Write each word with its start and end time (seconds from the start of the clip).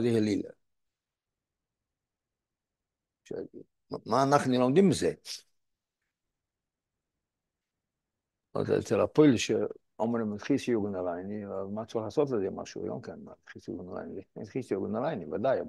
זה 0.00 0.08
הלילה? 0.08 0.48
מה 4.06 4.22
אנחנו 4.22 4.58
לומדים 4.58 4.88
מזה? 4.88 5.12
אצל 8.78 9.00
הפועל 9.00 9.36
שאומרים 9.36 10.38
חיס 10.38 10.68
יוגן 10.68 10.94
עלייני, 10.94 11.46
אז 11.46 11.70
מה 11.70 11.84
צריך 11.84 12.04
לעשות 12.04 12.30
לזה 12.30 12.50
משהו? 12.50 12.86
לא 12.86 12.98
כן, 13.02 13.20
מה, 13.24 13.32
חיס 13.48 13.68
יוגן 13.68 13.96
עלייני, 13.96 14.22
חיס 14.46 14.70
יוגן 14.70 14.96
עלייני, 14.96 15.24
ודאי, 15.32 15.60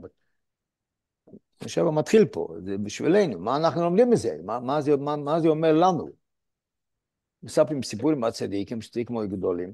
עכשיו 1.61 1.91
מתחיל 1.91 2.25
פה, 2.25 2.55
זה 2.65 2.77
בשבילנו, 2.77 3.39
מה 3.39 3.57
אנחנו 3.57 3.81
לומדים 3.81 4.09
מזה? 4.09 4.37
מה, 4.43 4.81
זה, 4.81 4.91
אומר 5.49 5.73
לנו? 5.73 6.09
מספרים 7.43 7.83
סיפורים 7.83 8.19
מהצדיקים, 8.19 8.79
צדיקים 8.79 9.15
מאוד 9.15 9.29
גדולים, 9.29 9.73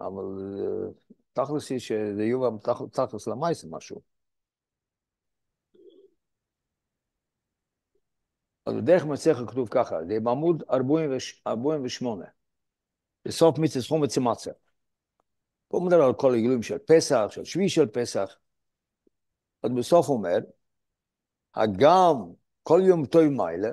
אבל 0.00 0.24
אה, 0.60 0.88
תכלס 1.36 1.70
היא 1.70 1.78
שזה 1.78 2.22
תכ- 2.62 2.90
תכלס 2.92 3.26
למעשה 3.26 3.66
משהו. 3.70 4.00
אז 8.66 8.74
בדרך 8.74 9.04
מצליח 9.04 9.38
כתוב 9.48 9.68
ככה, 9.68 9.96
זה 10.08 10.20
בעמוד 10.20 10.62
48, 10.70 12.24
בסוף 13.24 13.58
מצווה 13.58 13.84
סכום 13.84 14.02
וצימציה. 14.02 14.52
פה 15.68 15.80
מדבר 15.86 16.02
על 16.02 16.14
כל 16.14 16.34
הגילויים 16.34 16.62
של 16.62 16.78
פסח, 16.78 17.26
של 17.30 17.44
שביעי 17.44 17.68
של 17.68 17.86
פסח. 17.86 18.36
אז 19.62 19.70
בסוף 19.78 20.08
אומר, 20.08 20.38
הגם 21.54 22.16
כל 22.62 22.80
יום 22.88 23.06
טוב 23.06 23.22
מיילה, 23.22 23.70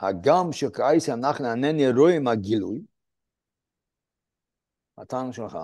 הגם 0.00 0.52
שכעיס 0.52 1.08
אנחנו 1.08 1.50
אינני 1.50 1.90
רואים 1.90 2.28
הגילוי, 2.28 2.80
הטעם 4.98 5.32
שלך, 5.32 5.58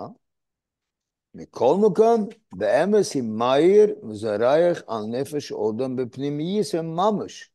מכל 1.33 1.75
מקום, 1.89 2.27
באמס 2.53 3.15
היא 3.15 3.23
מאיר 3.23 3.95
וזרייך 4.09 4.83
על 4.87 5.01
נפש 5.09 5.51
אודם 5.51 5.95
בפנימייס 5.95 6.75
ממש, 6.75 7.51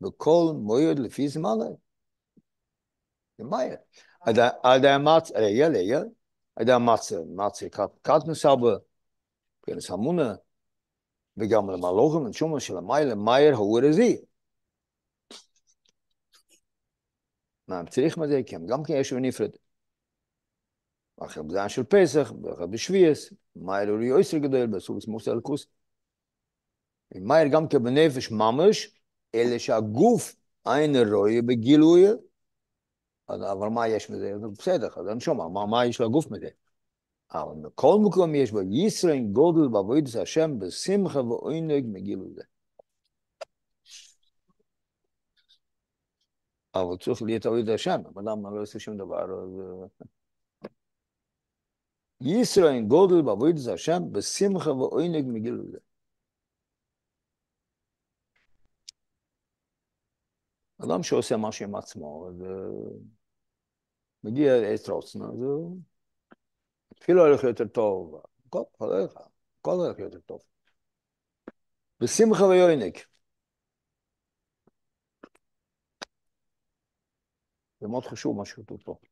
בכל 0.00 0.52
מויד 0.56 0.98
לפי 0.98 1.28
זמנה. 1.28 1.64
זה 3.38 3.44
מאיר. 3.44 3.76
עד 4.62 4.84
המצ... 4.84 5.30
רגע, 5.30 5.68
רגע, 5.68 6.00
עד 6.56 6.70
המצ... 6.70 7.12
מצ... 7.12 7.62
קטנוס 8.02 8.46
אבל, 8.46 8.78
כנס 9.62 9.90
המונה, 9.90 10.34
וגם 11.36 11.70
למלוכים 11.70 12.26
ונשומה 12.26 12.60
של 12.60 12.76
המיילה, 12.76 13.14
מאיר 13.14 13.54
האור 13.54 13.80
הזה. 13.88 14.12
מה, 17.68 17.82
צריך 17.90 18.18
מה 18.18 18.28
זה? 18.28 18.40
כן, 18.46 18.66
גם 18.66 18.82
כן 18.82 18.94
יש 18.94 19.12
נפרד. 19.12 19.50
אחר 21.26 21.42
בזמן 21.42 21.68
של 21.68 21.82
פסח, 21.84 22.32
ואחר 22.42 22.66
בשביעס, 22.66 23.32
מאיר 23.56 23.90
אורי 23.90 24.06
יויסר 24.06 24.38
גדול, 24.38 24.66
בסוגס 24.66 25.06
מוס 25.06 25.28
אלקוס. 25.28 25.66
מאיר 27.14 27.48
גם 27.48 27.68
כן 27.68 27.82
בנפש 27.82 28.30
ממש, 28.30 28.90
אלא 29.34 29.58
שהגוף 29.58 30.34
אין 30.66 30.96
רואה 31.12 31.42
בגילוי, 31.46 32.06
אז- 33.28 33.42
אבל 33.52 33.68
מה 33.68 33.88
יש 33.88 34.10
מזה? 34.10 34.32
אז 34.34 34.40
בסדר, 34.58 34.88
אז 34.96 35.08
אני 35.08 35.20
שומע, 35.20 35.48
מה, 35.48 35.66
מה 35.66 35.86
יש 35.86 36.00
לגוף 36.00 36.30
מזה? 36.30 36.48
אבל 37.34 37.54
בכל 37.62 37.98
מקום 38.04 38.34
יש 38.34 38.50
בו 38.50 38.60
ישראל 38.60 39.20
גודל 39.32 39.68
בעבודת 39.68 40.14
השם 40.22 40.58
בשמחה 40.58 41.20
ועונג 41.20 41.84
מגילוי. 41.86 42.34
אבל 46.74 46.96
צריך 47.00 47.22
להיות 47.22 47.46
עבודת 47.46 47.68
השם, 47.74 48.00
אבל 48.14 48.22
למה 48.30 48.50
לא 48.50 48.62
עושה 48.62 48.78
שום 48.78 48.96
דבר? 48.96 49.26
ישראל 52.26 52.82
גודל 52.88 53.22
בעבודת 53.22 53.54
השם 53.74 54.12
בשמחה 54.12 54.70
ועונג 54.70 55.24
מגילוי 55.26 55.66
זה. 55.72 55.78
אדם 60.84 61.02
שעושה 61.02 61.36
משהו 61.36 61.66
עם 61.66 61.74
עצמו, 61.74 62.28
אז 62.28 62.42
אה, 62.42 62.48
מגיע 64.24 64.54
עת 64.54 64.88
רוצנה, 64.88 65.24
אז 65.24 65.38
אפילו 67.02 67.26
הולך 67.26 67.44
יותר 67.44 67.68
טוב, 67.68 68.22
הכל 68.46 68.62
הולך, 68.78 69.12
הכל 69.60 69.70
הולך 69.70 69.98
יותר 69.98 70.20
טוב. 70.20 70.42
בשמחה 72.00 72.44
ועונג. 72.44 72.98
זה 77.80 77.88
מאוד 77.88 78.04
חשוב 78.04 78.36
מה 78.36 78.44
שכתוב 78.44 78.82
פה. 78.84 79.11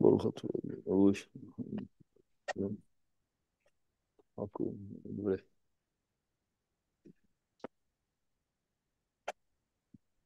ברוך 0.00 0.26
אתה, 0.26 0.48
ברוך 0.84 1.16
אוקיי, 4.38 4.66
דברי. 5.06 5.36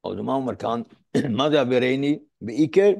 אז 0.03 0.11
מה 0.23 0.33
אומר 0.33 0.55
כאן? 0.55 0.81
מה 1.37 1.49
זה 1.49 1.61
אבירני? 1.61 2.19
בעיקר, 2.41 2.91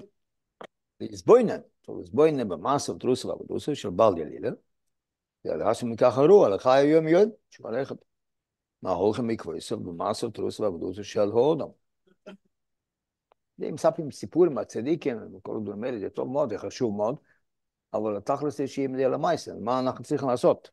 לסבוינן. 1.00 1.59
טוב, 1.81 2.01
לסבוינן 2.01 2.50
במאסה 2.50 2.91
ותרוסה 2.91 3.28
ועבודוסה 3.28 3.75
של 3.75 3.90
בעל 3.90 4.17
ילילה. 4.17 4.50
והלכה 5.45 5.85
מכך 5.85 6.17
הרוע, 6.17 6.47
הלכה 6.47 6.73
היום 6.73 7.07
יום, 7.07 7.31
שמלכת. 7.50 7.95
מה 8.81 8.91
הולכים 8.91 9.28
מקוויסר 9.28 9.75
במאסה 9.75 10.28
ותרוסה 10.28 10.63
ועבודוסה 10.63 11.03
של 11.03 11.31
הודם. 13.58 13.68
זה 13.68 13.72
מספרים 13.72 14.12
סיפור 14.12 14.50
מהצדיקים 14.50 15.18
וכל 15.38 15.58
הדברים 15.58 15.84
האלה, 15.84 16.00
זה 16.00 16.09
טוב 16.09 16.28
מאוד, 16.28 16.50
זה 16.50 16.58
חשוב 16.58 16.96
מאוד, 16.96 17.16
אבל 17.94 18.18
התכלס 18.18 18.58
זה 18.58 18.68
שיהיה 18.68 18.88
מזה 18.88 19.08
למעשה, 19.08 19.52
מה 19.62 19.80
אנחנו 19.80 20.03
צריכים 20.03 20.30
לעשות? 20.30 20.72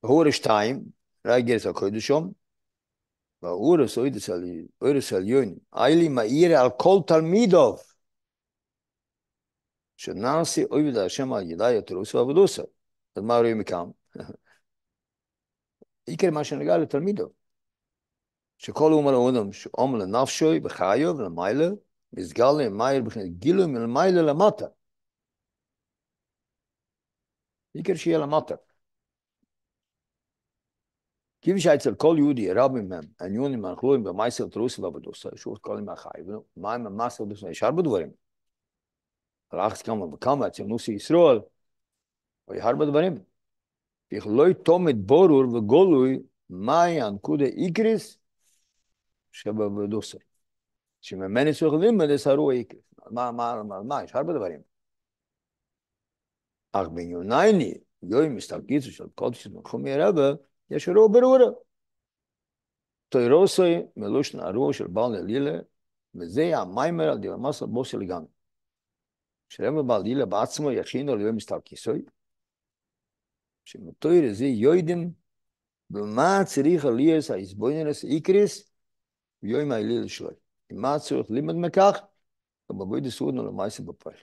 הורה 0.00 0.32
שתיים, 0.32 0.84
רגל 1.26 1.56
הקודשום, 1.70 2.32
והאורס 3.42 3.98
אורס 4.82 5.12
עליון, 5.12 5.54
איילי 5.74 6.08
מאיר 6.08 6.60
על 6.60 6.70
כל 6.78 6.98
תלמידוב, 7.06 7.80
שנעשי 9.96 10.62
עובד 10.62 10.96
השם 10.96 11.32
על 11.32 11.50
ידי 11.50 11.78
התרוס 11.78 12.14
ועבודוסה. 12.14 12.62
אז 13.16 13.22
מה 13.22 13.38
רואים 13.38 13.58
מכאן? 13.58 13.90
עיקר 16.06 16.30
מה 16.30 16.44
שנגע 16.44 16.78
לתלמידו. 16.78 17.39
שכל 18.60 18.92
אומר 18.92 19.12
האודם 19.12 19.52
שאומר 19.52 19.98
לנפשוי 19.98 20.60
בחיו 20.60 21.14
ולמיילה, 21.18 21.68
מסגל 22.12 22.52
להם 22.58 22.76
מאיר 22.76 23.02
בכלל 23.02 23.26
גילוי 23.26 23.66
מלמיילה 23.66 24.22
למטה. 24.22 24.66
עיקר 27.72 27.94
שיהיה 27.94 28.18
למטה. 28.18 28.54
כפי 31.42 31.60
שאצל 31.60 31.94
כל 31.94 32.14
יהודי 32.18 32.52
רבים 32.52 32.88
מהם, 32.88 33.04
עניונים 33.20 33.64
הנחלויים 33.64 34.04
במייסר 34.04 34.48
תרוס 34.48 34.78
ועבודוסה, 34.78 35.28
שוב 35.36 35.58
כל 35.58 35.76
ימי 35.78 35.92
החי, 35.92 36.08
מה 36.56 36.74
עם 36.74 36.86
המסר 36.86 37.24
דוסה? 37.24 37.50
יש 37.50 37.62
הרבה 37.62 37.82
דברים. 37.82 38.10
הלכת 39.50 39.82
כמה 39.86 40.04
וכמה 40.04 40.46
אצל 40.46 40.62
נוסי 40.62 40.92
ישראל, 40.92 41.40
ויש 42.48 42.64
הרבה 42.64 42.86
דברים. 42.86 43.24
איך 44.12 44.26
לא 44.26 44.48
יתומת 44.48 44.96
בורור 44.96 45.54
וגולוי, 45.54 46.22
מהי 46.50 47.00
הנקודה 47.02 47.44
איקריס 47.44 48.19
שבעבודוסה. 49.32 50.18
שממני 51.00 51.52
צריך 51.52 51.72
ללמד 51.72 52.08
הרוע 52.26 52.54
איקריס. 52.54 52.82
מה, 53.10 53.32
מה, 53.32 53.62
מה, 53.62 53.82
מה, 53.82 54.04
יש 54.04 54.14
הרבה 54.14 54.32
דברים. 54.32 54.60
אך 56.72 56.88
בעניונייני, 56.88 57.74
יוי 58.02 58.28
מסתלקיצו 58.28 58.90
של 58.90 59.04
קודש 59.14 59.46
מלכומי 59.46 59.96
רבה, 59.96 60.32
יש 60.70 60.88
רוע 60.88 61.08
ברורה. 61.12 61.50
תוירוסוי 63.08 63.82
מלושן 63.96 64.40
הרוע 64.40 64.72
של 64.72 64.86
בעל 64.86 65.14
אלילה, 65.14 65.58
וזה 66.14 66.58
המיימר 66.58 67.10
על 67.10 67.18
דירמס 67.18 67.62
על 67.62 67.68
בוסי 67.68 67.96
לגמרי. 67.96 68.28
שרב 69.48 69.86
בעל 69.86 70.00
אלילה 70.00 70.26
בעצמו 70.26 70.72
יכינו 70.72 71.16
ליום 71.16 71.36
מסתלקיסוי, 71.36 72.02
שמתויר 73.64 74.32
זה 74.32 74.44
יוידים 74.44 75.12
במה 75.90 76.40
צריך 76.46 76.84
עלייס 76.84 77.30
האיזבוינרס 77.30 78.04
איקריס 78.04 78.69
ויום 79.42 79.72
האלילה 79.72 80.08
שלו. 80.08 80.30
מה 80.72 80.98
צריך 80.98 81.30
לימד 81.30 81.54
מכך? 81.54 82.00
ובבוי 82.70 83.00
דסורנו 83.00 83.46
למעשה 83.46 83.82
בפועל. 83.82 84.16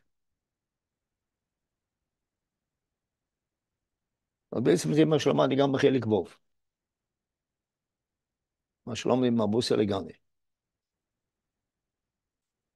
אז 4.52 4.64
בעצם 4.64 4.94
זה 4.94 5.06
מה 5.06 5.20
שלמדתי 5.20 5.56
גם 5.56 5.72
בחלק 5.72 6.08
ו'. 6.08 6.24
מה 8.86 8.96
שלומדים 8.96 9.34
עם 9.34 9.42
הבוסי 9.42 9.74
לגמרי. 9.74 10.14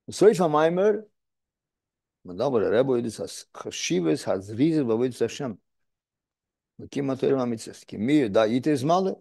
בסוף 0.08 0.42
המיימר, 0.42 0.92
מדבר 2.26 2.60
הרבו 2.62 2.98
ידעס 2.98 3.46
חשיבס 3.58 4.28
הזריזס 4.28 4.82
בעבודת 4.88 5.22
השם. 5.26 5.52
וכמעט 6.80 7.20
תראה 7.20 7.36
מהמצווה. 7.36 7.78
כי 7.88 7.98
מי 7.98 8.14
ידע 8.14 8.44
איתס 8.44 8.84
מלא, 8.84 9.12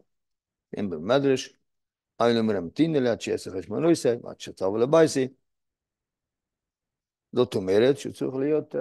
אם 0.80 0.90
במדרש, 0.90 1.59
היינו 2.20 2.44
מרמתין 2.44 2.96
אליה 2.96 3.12
עד 3.12 3.20
שיעשה 3.20 3.50
חשבון 3.50 3.82
לא 3.82 3.88
יישא, 3.88 4.14
עד 4.24 4.40
שצאו 4.40 4.76
לבייסי. 4.78 5.28
זאת 7.32 7.54
אומרת 7.54 7.98
שהוא 7.98 8.12
צריך 8.12 8.34
להיות 8.34 8.74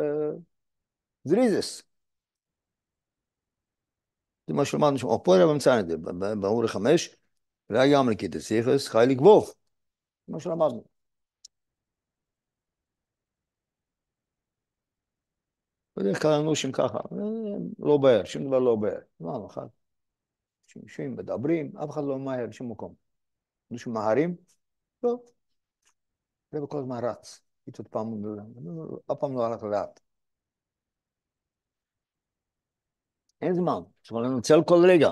זריזס. 1.23 1.83
זה 4.47 4.53
מה 4.53 4.65
שלמדנו 4.65 4.97
שם, 4.97 5.07
פה 5.23 5.35
הרב 5.37 5.55
מציין 5.55 5.79
את 5.79 5.87
זה, 5.87 5.97
באמור 5.97 6.65
החמש, 6.65 7.15
וגם 7.69 8.09
לקיטס 8.09 8.47
סיכס, 8.47 8.87
חי 8.87 9.05
לגבוב. 9.09 9.53
מה 10.27 10.39
שלמדנו. 10.39 10.83
בדרך 15.95 16.21
כלל 16.21 16.31
אנושים 16.31 16.71
ככה, 16.71 16.99
לא 17.79 17.97
בער, 17.97 18.23
שום 18.23 18.47
דבר 18.47 18.59
לא 18.59 18.75
בער. 18.75 18.99
פעם 19.17 19.45
אחת, 19.45 19.69
אנשים 20.83 21.15
מדברים, 21.15 21.77
אף 21.77 21.89
אחד 21.89 22.01
לא 22.03 22.17
ממהר 22.17 22.47
בשום 22.47 22.71
מקום. 22.71 23.08
אנשים 23.71 23.93
מהרים, 23.93 24.35
לא. 25.03 25.17
זה 26.51 26.59
כל 26.69 26.79
הזמן 26.79 26.97
רץ. 27.03 27.41
איתו 27.67 27.83
פעם, 27.83 28.07
אף 29.11 29.17
פעם 29.19 29.33
לא 29.33 29.45
הלך 29.45 29.63
לאט. 29.63 29.99
אין 33.41 33.53
זמן, 33.55 33.81
צריך 34.03 34.13
לנצל 34.13 34.59
כל 34.67 34.85
רגע. 34.89 35.09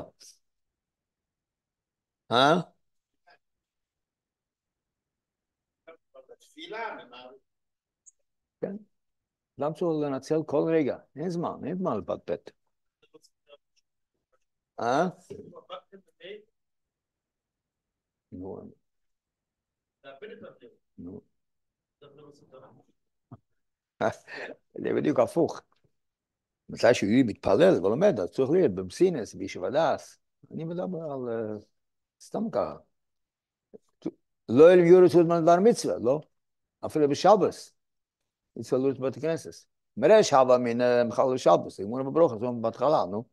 אה? 2.32 2.62
כן. 8.62 8.76
למה 9.58 9.74
צריך 9.74 9.92
לנצל 10.04 10.44
כל 10.46 10.64
רגע? 10.74 10.98
אין 11.16 11.30
זמן, 11.30 11.66
אין 11.66 11.78
זמן 11.78 11.98
לפטפט. 11.98 12.52
אה? 14.80 15.08
נו. 18.32 18.72
נו. 20.98 21.22
זה 24.74 24.90
בדיוק 24.96 25.20
הפוך. 25.20 25.62
מתי 26.70 26.94
שהוא 26.94 27.10
מתפלל 27.26 27.86
ולומד, 27.86 28.20
אז 28.20 28.32
צריך 28.32 28.50
להיות 28.50 28.72
במסינס, 28.72 29.34
בישיבה 29.34 29.70
דס. 29.70 30.20
אני 30.52 30.64
מדבר 30.64 31.12
על 31.12 31.20
סתם 32.20 32.44
ככה. 32.52 32.78
לא 34.50 34.74
אל 34.74 34.80
יורס 34.80 35.16
ודמן 35.16 35.42
דבר 35.42 35.56
מצווה, 35.64 35.96
לא? 36.04 36.22
אפילו 36.86 37.10
בשבס. 37.10 37.74
מצווה 38.56 38.82
לורס 38.82 38.98
בבית 38.98 39.18
הכנסת. 39.18 39.66
מראה 39.98 40.24
שבה 40.24 40.58
מן 40.58 41.08
מחל 41.08 41.34
לשבס, 41.34 41.80
אמרו 41.80 42.04
בברוך, 42.04 42.34
זאת 42.34 42.42
אומרת 42.42 42.62
בהתחלה, 42.62 43.06
נו. 43.12 43.24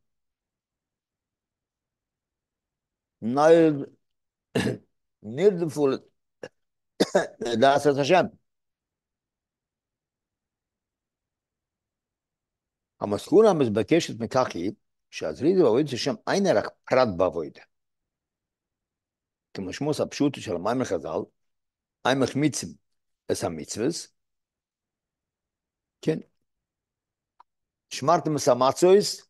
נרדפו 5.23 5.89
לעשות 7.61 7.99
השם. 8.01 8.25
המסכונה 13.01 13.51
המתבקשת 13.51 14.15
מכך 14.21 14.47
היא 14.55 14.73
שהזריז 15.11 15.59
בעבודת 15.63 15.93
השם 15.93 16.15
אין 16.31 16.57
רק 16.57 16.65
פרט 16.85 17.09
בעבודה. 17.17 17.61
כמשמעוס 19.55 20.01
הפשוט 20.01 20.35
של 20.41 20.55
המים 20.55 20.81
לחז"ל, 20.81 21.21
אין 22.09 22.19
מחמיצים 22.19 22.69
את 23.33 23.37
המצווס, 23.45 24.15
כן, 26.03 26.19
שמרתם 27.91 28.37
את 28.37 28.49
המצווס, 28.49 29.29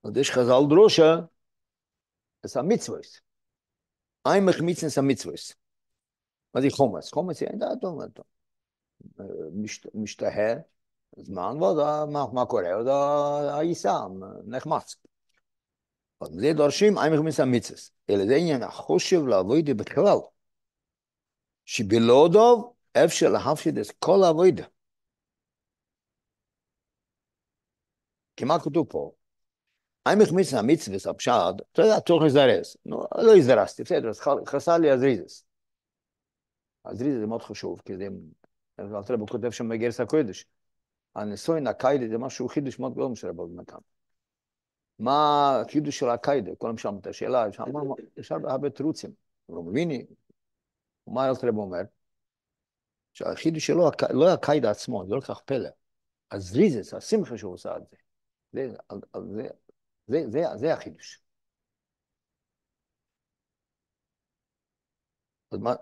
עוד 0.00 0.16
יש 0.16 0.30
חז"ל 0.30 0.68
דרושה, 0.68 1.14
את 2.46 2.56
המצווס. 2.56 3.27
אין 4.34 4.44
מחמיצים 4.44 4.88
את 4.92 4.98
המצווס. 4.98 5.52
מה 6.54 6.60
זה 6.60 6.66
חומץ? 6.70 7.12
חומץ, 7.12 7.42
אין 7.42 7.58
דעתו, 7.58 7.98
משתהה. 9.94 10.54
זמן, 11.16 11.56
ועוד 11.60 12.08
מה, 12.32 12.46
קורה? 12.46 12.74
עוד 12.74 12.86
העיסה 13.48 13.92
נחמץ. 14.46 14.96
אז 16.20 16.28
זה 16.28 16.52
דורשים 16.56 16.98
עמך 16.98 17.20
מסמיצס. 17.24 17.92
אלא 18.10 18.26
זה 18.26 18.34
עניין 18.34 18.62
החושב 18.62 19.26
לעבודה 19.26 19.74
בכלל. 19.74 20.16
שבלעודו 21.64 22.74
אפשר 23.04 23.28
להפשיד 23.28 23.78
את 23.78 23.90
כל 23.98 24.18
העבודה. 24.24 24.66
כי 28.36 28.44
מה 28.44 28.60
כתוב 28.60 28.86
פה? 28.90 29.12
עמך 30.12 30.32
מסמיצס 30.32 31.06
הפשט, 31.06 31.32
אתה 31.72 31.82
יודע, 31.82 32.00
צריך 32.00 32.22
לזרז. 32.22 32.76
לא 32.86 33.36
הזדרזתי, 33.36 33.82
בסדר, 33.82 34.10
חסר 34.46 34.78
לי 34.78 34.90
הזריזס. 34.90 35.44
הזריזס 36.84 37.20
זה 37.20 37.26
מאוד 37.26 37.42
חשוב, 37.42 37.82
כי 37.84 37.96
זה, 37.96 38.08
אלתר 38.78 39.14
כותב 39.30 39.50
שם 39.50 39.68
בגרס 39.68 40.00
הקודש. 40.00 40.46
הניסוי 41.14 41.60
הקיידה 41.68 42.08
זה 42.08 42.18
משהו 42.18 42.48
חידוש 42.48 42.78
מאוד 42.78 42.92
גדול 42.92 43.14
של 43.14 43.28
רבי 43.28 43.54
נתן. 43.54 43.76
מה 44.98 45.60
החידוש 45.60 45.98
של 45.98 46.08
הקיידה? 46.08 46.50
כולם 46.58 46.78
שאלו 46.78 46.98
את 46.98 47.06
השאלה, 47.06 47.46
יש 48.16 48.32
הרבה 48.32 48.70
תירוצים. 48.70 49.10
רומביני, 49.48 50.06
מה 51.06 51.28
אלתרב 51.28 51.56
אומר? 51.56 51.82
שהחידוש 53.12 53.66
שלו 53.66 53.90
לא 54.10 54.32
הקיידה 54.32 54.70
עצמו, 54.70 55.04
זה 55.06 55.14
לא 55.14 55.20
כל 55.20 55.34
כך 55.34 55.40
פלא. 55.40 55.68
הזריזס, 56.30 56.94
השמחה 56.94 57.38
שהוא 57.38 57.52
עושה 57.52 57.76
את 57.76 57.82
זה. 57.90 57.96
זה, 58.52 58.76
זה, 59.34 59.48
זה, 60.08 60.24
זה, 60.28 60.42
זה 60.56 60.72
החידוש. 60.72 61.22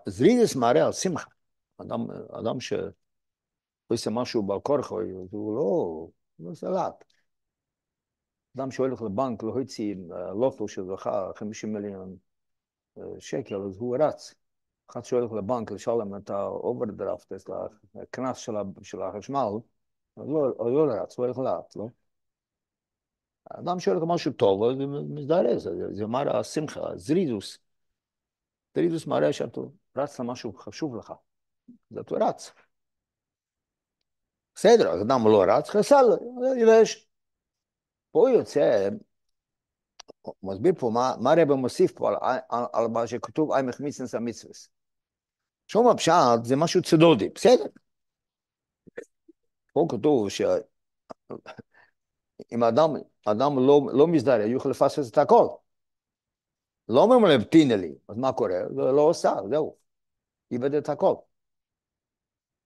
זריזס 0.09 0.57
מראה 0.57 0.87
על 0.87 0.93
שמחה. 0.93 1.31
אדם, 1.79 2.11
אדם 2.41 2.61
ש... 2.61 2.73
הוא 2.73 3.95
עושה 3.95 4.11
משהו 4.11 4.43
בעל 4.43 4.61
כורחו, 4.61 5.01
הוא 5.31 5.57
לא, 5.57 6.53
לא 6.63 6.71
לאט. 6.71 7.05
אדם 8.57 8.71
שהולך 8.71 9.03
לבנק 9.03 9.43
להוציא 9.43 9.95
לוטו 10.41 10.69
שזכה 10.69 11.31
50 11.37 11.73
מיליון 11.73 12.17
שקל, 13.19 13.57
אז 13.57 13.77
הוא 13.77 13.97
רץ. 14.01 14.35
אחד 14.91 15.05
שהולך 15.05 15.33
לבנק 15.33 15.71
לשלם 15.71 16.17
את 16.17 16.31
האוברדרפט, 16.31 17.33
את 17.33 17.51
הקנס 17.95 18.37
של 18.83 19.03
החשמל, 19.03 19.49
אז 20.17 20.29
לא, 20.29 20.49
לא 20.59 20.87
רץ, 20.93 21.19
הוא 21.19 21.27
הולך 21.27 21.39
לאט, 21.39 21.77
לא? 21.77 21.89
אדם 23.51 23.81
שהולך 23.81 24.03
למשהו 24.03 24.33
טוב, 24.33 24.65
אז 24.65 24.77
מזדרז, 25.09 25.69
זה 25.93 26.07
מראה 26.07 26.41
השמחה, 26.41 26.81
זריזוס. 26.97 27.59
זריזוס 28.75 29.07
מראה 29.07 29.33
שאתה 29.33 29.61
רץ 29.97 30.21
למשהו 30.21 30.53
חשוב 30.53 30.97
לך, 30.97 31.13
אז 31.91 31.99
אתה 31.99 32.15
רץ. 32.15 32.53
בסדר, 34.55 34.89
אז 34.89 35.03
אדם 35.03 35.21
לא 35.25 35.45
רץ, 35.49 35.69
חסר 35.69 36.03
לו, 36.03 36.17
יבש. 36.57 37.09
פה 38.11 38.31
יוצא, 38.31 38.89
הוא 40.23 40.35
מסביר 40.43 40.73
פה 40.79 40.91
מה, 40.95 41.15
מה 41.21 41.33
הרב 41.33 41.53
מוסיף 41.53 41.93
פה 41.93 42.09
על, 42.09 42.15
על, 42.49 42.65
על 42.73 42.87
מה 42.89 43.07
שכתוב 43.07 43.53
אי 43.53 43.63
מחמיצנס 43.63 44.15
המצווס. 44.15 44.69
שום 45.67 45.89
הפשט 45.89 46.45
זה 46.45 46.57
משהו 46.57 46.83
צדודי, 46.83 47.29
בסדר. 47.29 47.65
פה 49.73 49.87
כתוב 49.91 50.29
שאם 52.43 52.65
אדם, 52.65 52.91
אדם 53.25 53.67
לא, 53.67 53.81
לא 53.93 54.07
מזדהה, 54.07 54.45
הוא 54.45 54.57
יכול 54.57 54.71
לפספס 54.71 55.11
את 55.11 55.19
הכל. 55.19 55.47
לא 56.89 57.01
אומרים 57.01 57.25
להם 57.25 57.45
תינה 57.45 57.77
לי, 57.77 57.95
אז 58.09 58.17
מה 58.17 58.33
קורה? 58.33 58.59
זה 58.69 58.83
לא 58.83 59.01
עושה, 59.01 59.35
זהו. 59.51 59.77
איבד 60.51 60.75
את 60.75 60.89
הכל. 60.89 61.15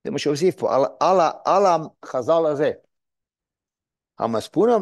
זה 0.03 0.11
מה 0.11 0.19
שהוסיף 0.19 0.55
פה, 0.55 0.75
על, 0.75 0.81
על, 0.99 1.19
על 1.45 1.63
החז"ל 2.03 2.45
הזה. 2.45 2.71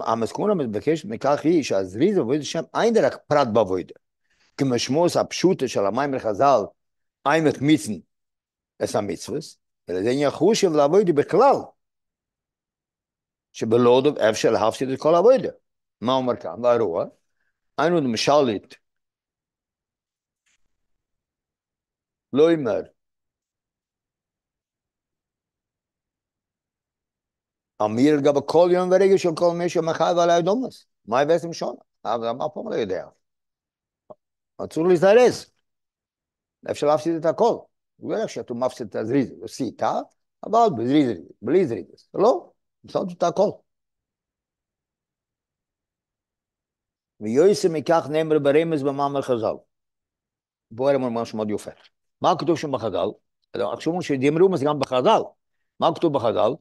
המסכונה 0.06 0.54
מתבקשת 0.56 1.06
מכך 1.06 1.40
היא 1.44 1.64
שהזריז 1.64 2.18
עבודת 2.18 2.42
השם 2.42 2.64
אין 2.82 2.94
רק 3.06 3.16
פרט 3.28 3.48
בעבודה. 3.54 3.94
כמשמעוס 4.58 5.18
הפשוטה 5.18 5.68
של 5.68 5.86
המים 5.86 6.14
לחז"ל, 6.14 6.62
אין 7.34 7.48
מחמיצן 7.48 7.94
את 8.84 8.96
המצוות, 8.96 9.44
אלא 9.90 10.04
זה 10.04 10.10
עניין 10.10 10.32
חושב 10.32 10.72
לעבודה 10.72 11.14
בכלל. 11.14 11.56
שבלודו 13.52 14.10
אפשר 14.30 14.52
להפסיד 14.52 14.90
את 14.90 15.00
כל 15.00 15.16
העבודה. 15.16 15.50
מה 16.02 16.14
אומר 16.14 16.36
כאן? 16.36 16.66
והרוע, 16.66 17.06
היינו 17.78 18.02
למשלית, 18.02 18.76
לא 22.34 22.52
אומר, 22.52 22.82
אמיר 27.86 28.16
לגבי 28.18 28.40
כל 28.46 28.70
יום 28.74 28.90
ורגע 28.92 29.18
של 29.18 29.30
כל 29.36 29.52
מי 29.58 29.70
שמחייב 29.70 30.18
עלי 30.18 30.42
דומס. 30.42 30.86
מה 31.06 31.26
בעצם 31.26 31.54
שונה? 31.54 31.80
אבל 32.06 32.32
מה 32.32 32.50
פה 32.50 32.64
לא 32.70 32.76
יודע? 32.76 33.08
אסור 34.58 34.88
להזדרז. 34.88 35.52
אפשר 36.72 36.88
להפסיד 36.88 37.16
את 37.16 37.26
הכל. 37.26 37.58
לא 38.00 38.24
רק 38.24 38.30
שאתה 38.30 38.54
מפסיד 38.54 38.88
את 38.88 38.96
הזריז, 38.96 39.34
עשית, 39.44 39.84
אבל 40.44 40.68
בזריז, 40.78 41.18
בלי 41.42 41.68
זריז. 41.68 42.10
לא, 42.14 42.49
הפסדת 42.86 43.18
את 43.18 43.24
הכל. 43.24 43.50
ויועסה 47.20 47.68
מכך 47.72 48.08
נאמר 48.12 48.40
ברמז 48.40 48.84
במאמר 48.84 49.22
חז"ל. 49.22 49.56
בואו 50.72 50.92
נאמר 50.92 51.22
משהו 51.22 51.38
מאוד 51.38 51.50
יפה. 51.50 51.72
מה 52.22 52.30
כתוב 52.40 52.58
שם 52.58 52.72
בחז"ל? 52.72 53.08
עכשיו 53.74 54.02
שדימרו 54.02 54.58
זה 54.58 54.66
גם 54.66 54.80
בחז"ל. 54.80 55.22
מה 55.80 55.88
כתוב 55.96 56.14
בחז"ל? 56.14 56.52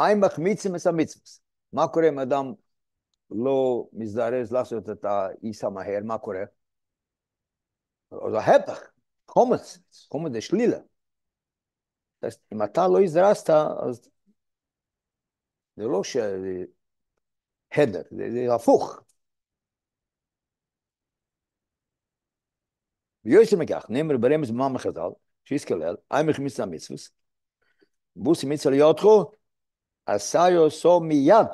אי 0.00 0.14
מחמיצים 0.14 0.76
את 0.76 0.86
המצווה. 0.86 1.24
מה 1.72 1.88
קורה 1.88 2.08
אם 2.08 2.18
אדם 2.18 2.52
לא 3.30 3.88
מזדרז 3.92 4.52
לעשות 4.52 4.90
את 4.90 5.04
האיסה 5.04 5.70
מהר, 5.70 6.00
מה 6.04 6.18
קורה? 6.18 6.44
אז 8.12 8.34
ההפך, 8.34 8.80
חומץ, 9.28 9.78
חומץ 10.10 10.32
זה 10.32 10.40
שלילה. 10.40 10.78
אם 12.52 12.62
אתה 12.62 12.88
לא 12.88 13.02
הזדרזת, 13.02 13.50
אז 13.50 14.08
זה 15.76 15.84
לא 15.84 16.04
ש... 16.04 16.16
הדר, 17.72 18.02
זה, 18.10 18.30
זה 18.30 18.54
הפוך. 18.54 19.00
ויועצים 23.24 23.58
מכך, 23.58 23.86
נאמר 23.88 24.16
ברמז 24.16 24.50
במאמר 24.50 24.78
חז"ל, 24.78 25.10
שיסקלל, 25.44 25.96
אי 26.12 26.22
מחמיץ 26.28 26.60
המצווס, 26.60 27.10
בוסי 28.16 28.46
מצווה 28.46 28.74
ליותחו, 28.74 29.24
עשה 30.06 30.44
עשו 30.66 31.00
מיד. 31.00 31.46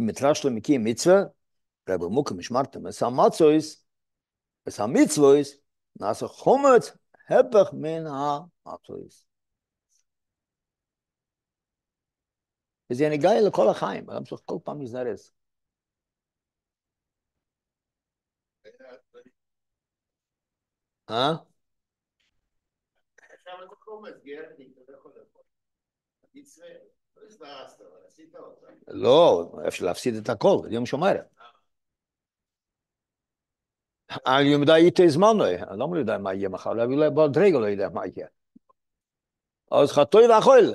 אם 0.00 0.06
מתרש 0.06 0.44
למקים 0.44 0.84
מצווה, 0.84 1.22
רב 1.88 2.04
מוקם 2.04 2.38
משמרתם, 2.38 2.86
עשה 2.86 3.06
מצויס, 3.08 3.84
עשה 4.66 4.86
מצוויס, 4.86 5.56
נעשה 6.00 6.26
חומץ, 6.26 6.92
הפך 7.28 7.70
מן 7.72 8.04
המצויס. 8.06 9.26
וזה 12.90 13.08
נגע 13.08 13.30
לכל 13.46 13.68
החיים, 13.68 14.10
אדם 14.10 14.24
צריך 14.24 14.42
כל 14.44 14.58
פעם 14.64 14.80
להזדרז. 14.80 15.32
אה? 21.10 21.34
לא, 28.88 29.52
אפשר 29.68 29.84
להפסיד 29.84 30.14
את 30.14 30.28
הכל, 30.28 30.58
זה 30.62 30.74
יום 30.74 30.86
שומר. 30.86 31.14
אני 34.10 34.48
יודע 34.48 34.76
איתי 34.76 35.08
זמן, 35.08 35.36
אני 35.70 35.78
לא 35.78 35.98
יודע 35.98 36.18
מה 36.18 36.34
יהיה 36.34 36.48
מחר, 36.48 36.70
אולי 36.70 37.10
בעוד 37.10 37.38
רגע 37.38 37.58
לא 37.58 37.66
יודע 37.66 37.88
מה 37.88 38.06
יהיה. 38.06 38.26
אז 39.70 39.92
חתוי 39.92 40.28
ואכול, 40.28 40.74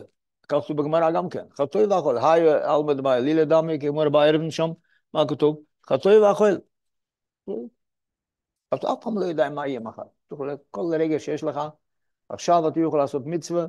כך 0.50 0.58
כתוב 0.64 0.78
בגמרא 0.78 1.12
גם 1.12 1.30
כן, 1.30 1.46
חתוי 1.58 1.86
ואכול, 1.86 2.18
היי 2.18 2.54
אלמד 2.66 3.02
מה, 3.02 3.20
לילה 3.20 3.46
דמי, 3.46 3.80
כמו 3.80 4.12
בערב 4.12 4.50
שם, 4.50 4.70
מה 5.14 5.28
כתוב? 5.28 5.60
חתוי 5.90 6.20
ואכול. 6.20 6.60
אז 8.72 8.80
אף 8.94 8.98
פעם 9.02 9.18
לא 9.20 9.26
יודע 9.26 9.50
מה 9.50 9.68
יהיה 9.68 9.80
מחר. 9.80 10.04
כל 10.72 10.96
רגע 11.00 11.20
שיש 11.20 11.44
לך, 11.44 11.60
עכשיו 12.30 12.68
אתה 12.68 12.80
יכול 12.80 13.00
לעשות 13.00 13.22
מצווה, 13.26 13.66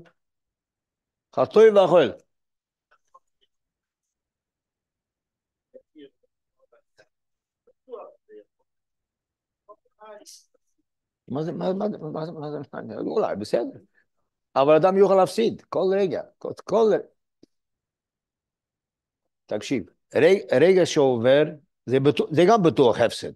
חתוי 1.37 1.71
ואכול. 1.71 2.13
מה 11.29 11.43
זה, 11.43 11.53
מה, 11.53 11.73
מה, 11.73 11.89
מה, 11.89 12.09
מה 12.11 12.51
זה, 12.51 12.95
אולי, 12.95 13.37
בסדר. 13.37 13.79
אבל 14.57 14.75
אדם 14.75 14.97
יוכל 14.97 15.15
להפסיד, 15.15 15.63
כל 15.63 15.85
רגע, 15.93 16.23
כל, 16.39 16.53
כל... 16.65 16.91
תקשיב, 19.47 19.85
רגע, 20.15 20.59
רגע 20.61 20.87
שעובר, 20.87 21.45
זה, 21.87 22.01
בטוח, 22.01 22.29
זה 22.31 22.43
גם 22.49 22.63
בטוח 22.63 23.01
הפסד. 23.01 23.33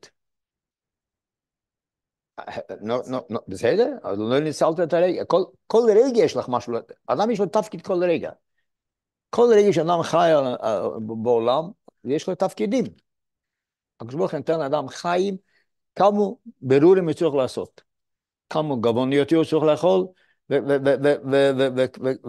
לא, 2.80 3.02
לא, 3.10 3.26
לא, 3.30 3.40
בסדר? 3.48 3.96
אז 4.02 4.18
לא 4.18 4.40
ניצלת 4.40 4.80
את 4.82 4.92
הרגע. 4.92 5.24
כל, 5.24 5.42
כל 5.66 5.82
רגע 5.88 6.18
יש 6.24 6.36
לך 6.36 6.48
משהו, 6.48 6.74
אדם 7.06 7.30
יש 7.30 7.40
לו 7.40 7.46
תפקיד 7.46 7.82
כל 7.82 8.04
רגע. 8.04 8.30
כל 9.30 9.46
רגע 9.56 9.72
שאדם 9.72 10.02
חי 10.02 10.30
בעולם, 11.22 11.64
יש 12.04 12.28
לו 12.28 12.34
תפקידים. 12.34 12.84
הקדוש 14.00 14.14
ברוך 14.14 14.30
הוא 14.30 14.38
נותן 14.38 14.58
לאדם 14.58 14.88
חיים, 14.88 15.36
כמה 15.96 16.18
ברורים 16.60 17.04
הוא 17.04 17.12
צריך 17.12 17.34
לעשות. 17.34 17.82
כמה 18.50 18.74
גבוניות 18.80 19.32
הוא 19.32 19.44
צריך 19.44 19.64
לאכול, 19.64 20.06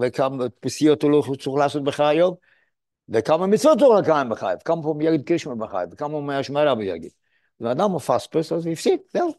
וכמה 0.02 0.50
פסיעות 0.60 1.04
הוא 1.04 1.36
צריך 1.36 1.56
לעשות 1.60 1.84
בחייו, 1.84 2.32
וכמה 3.10 3.48
מצוות 3.48 3.82
הוא 3.82 4.00
לקיים 4.00 4.30
בחייו, 4.30 4.58
כמה 4.66 4.84
פעמים 4.84 5.02
יגיד 5.02 5.28
קרישמה 5.28 5.56
בחייו, 5.56 5.88
וכמה 5.92 6.10
פעמים 6.10 6.28
מהשמרה 6.28 6.72
הוא 6.72 6.84
יגיד. 6.84 7.12
ואדם 7.60 7.96
מפספס, 7.96 8.52
אז 8.52 8.66
הוא 8.66 8.74
הפסיד, 8.74 9.00
זהו. 9.14 9.32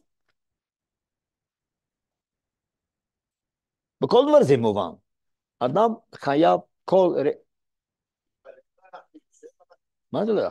בכל 4.00 4.22
דבר 4.28 4.42
זה 4.42 4.56
מובן. 4.56 4.90
אדם 5.58 5.90
חייב 6.14 6.60
כל... 6.84 7.14
מה 10.12 10.26
זה 10.26 10.32
לא? 10.32 10.48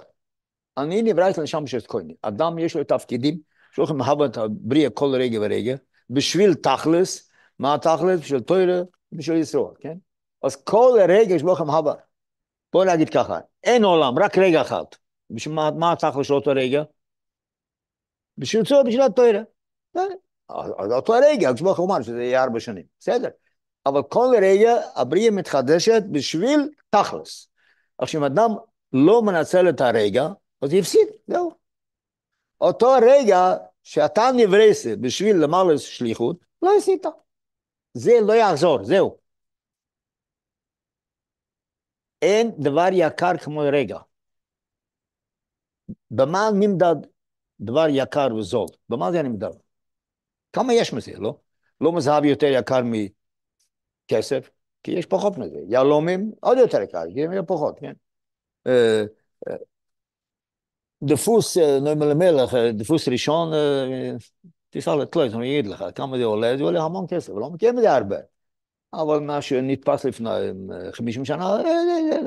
אני 0.78 1.02
נברא 1.02 1.30
לשם 1.44 1.68
שיש 1.68 1.88
כהנים. 1.88 2.16
אדם 2.22 2.60
יש 2.60 2.76
לו 2.76 2.84
תפקידים, 2.84 3.55
שהולכים 3.76 3.98
להבא 3.98 4.26
את 4.26 4.38
הבריאה 4.38 4.90
כל 4.90 5.10
רגע 5.14 5.40
ורגע, 5.42 5.76
בשביל 6.10 6.54
תכלס, 6.54 7.30
מה 7.60 7.74
התכלס? 7.74 8.20
בשביל 8.20 8.40
תוירה, 8.40 8.82
בשביל 9.12 9.38
ישראל, 9.38 9.74
כן? 9.80 9.98
אז 10.44 10.56
כל 10.56 11.00
רגע 11.10 11.36
יש 11.36 11.44
לכם 11.44 11.70
הבא. 11.70 11.94
בואו 12.74 12.94
נגיד 12.94 13.10
ככה, 13.10 13.40
אין 13.64 13.84
עולם, 13.84 14.20
רק 14.20 14.38
רגע 14.38 14.62
אחד. 14.62 14.84
בשביל 15.30 15.56
מה, 15.56 15.72
מה 15.72 15.92
התכלס 15.92 16.28
של 16.28 16.34
אותו 16.34 16.52
רגע? 16.56 16.84
בשביל 18.38 18.66
צור, 18.66 18.84
בשביל 18.84 19.02
התוירה. 19.02 19.42
אז 20.50 20.92
אותו 20.92 21.14
רגע, 21.14 21.50
הקדוש 21.50 21.62
ברוך 21.62 21.80
הוא 21.80 21.88
אמר 21.88 22.02
שזה 22.02 22.24
יהיה 22.24 22.44
ארבע 22.44 22.60
שנים, 22.60 22.84
בסדר. 23.00 23.30
אבל 23.86 24.02
כל 24.10 24.36
רגע 24.42 24.76
הבריאה 24.96 25.32
מתחדשת 25.32 26.04
בשביל 26.12 26.70
תכלס. 26.90 27.48
עכשיו, 27.98 28.22
אם 28.22 28.26
אדם 28.26 28.50
לא 28.94 29.22
מנצל 29.22 29.70
את 29.70 29.82
הרגע, 29.82 30.28
אז 30.62 30.74
יפסיד, 30.74 31.08
זהו. 31.28 31.65
אותו 32.62 32.88
רגע 33.02 33.56
שאתה 33.84 34.24
נברסת 34.38 34.98
בשביל 35.02 35.36
למעלה 35.36 35.78
שליחות, 35.78 36.46
לא 36.62 36.78
עשית. 36.78 37.06
זה 37.94 38.12
לא 38.28 38.34
יחזור, 38.34 38.84
זהו. 38.84 39.18
אין 42.22 42.52
דבר 42.60 42.88
יקר 42.92 43.38
כמו 43.38 43.62
רגע. 43.72 43.98
במה 46.12 46.50
נמדד 46.60 46.96
דבר 47.60 47.86
יקר 47.90 48.36
וזול? 48.36 48.68
במה 48.90 49.12
זה 49.12 49.22
נמדד? 49.22 49.50
כמה 50.54 50.74
יש 50.74 50.94
מזה, 50.94 51.12
לא? 51.18 51.38
לא 51.82 51.92
מזהב 51.92 52.26
יותר 52.26 52.48
יקר 52.48 52.82
מכסף, 54.06 54.50
כי 54.84 54.92
יש 54.92 55.06
פחות 55.06 55.38
מזה. 55.38 55.60
יהלומים 55.68 56.32
עוד 56.42 56.58
יותר 56.58 56.82
יקר, 56.82 57.04
כי 57.14 57.20
יש 57.20 57.28
פחות, 57.48 57.80
כן? 57.80 57.94
de 61.00 61.16
Fuß, 61.18 61.56
no 61.82 61.96
mal 61.96 62.16
mal 62.16 62.48
de 62.78 62.86
Fuß 62.86 63.08
rishon, 63.08 63.52
dis 64.76 64.88
eh, 64.88 64.92
alle 64.92 65.08
klug 65.08 65.32
no 65.32 65.44
edlich 65.44 65.94
kann 65.96 66.10
man 66.10 66.20
de 66.20 66.26
oled 66.26 66.60
wel 66.60 66.76
hamon 66.76 66.92
man 66.92 67.08
kesel 67.08 67.34
warum 67.34 67.58
kemt 67.58 67.82
de 67.82 67.90
arbe 67.90 68.30
aber 68.90 69.18
ah, 69.18 69.20
ma 69.20 69.42
scho 69.42 69.62
nit 69.62 69.84
pass 69.86 70.04
lif 70.04 70.20
na 70.20 70.40
im 70.40 70.72
eh, 70.72 70.92
khmishm 70.92 71.22
eh, 71.22 71.26
shana 71.26 71.48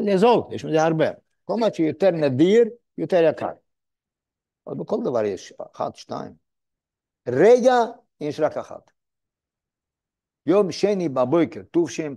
lezog 0.07 0.53
es 0.55 0.65
mit 0.65 0.73
de 0.73 0.81
arbe 0.81 1.11
komm 1.45 1.63
at 1.63 1.79
ihr 1.79 1.95
ter 1.99 2.13
na 2.13 2.29
dir 2.29 2.73
ihr 2.97 3.07
ter 3.07 3.27
a 3.29 3.33
kar. 3.35 3.57
Aber 4.67 4.85
kol 4.85 5.03
de 5.03 5.11
varies 5.11 5.53
hat 5.59 5.81
ah, 5.81 5.93
stein 5.95 6.39
rega 7.27 8.01
in 8.19 8.33
yom 10.45 10.71
sheni 10.71 11.09
tuf 11.73 11.91
shen 11.91 12.17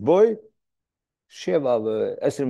boy 0.00 0.36
שבע 1.34 1.78
ועשר 1.78 2.44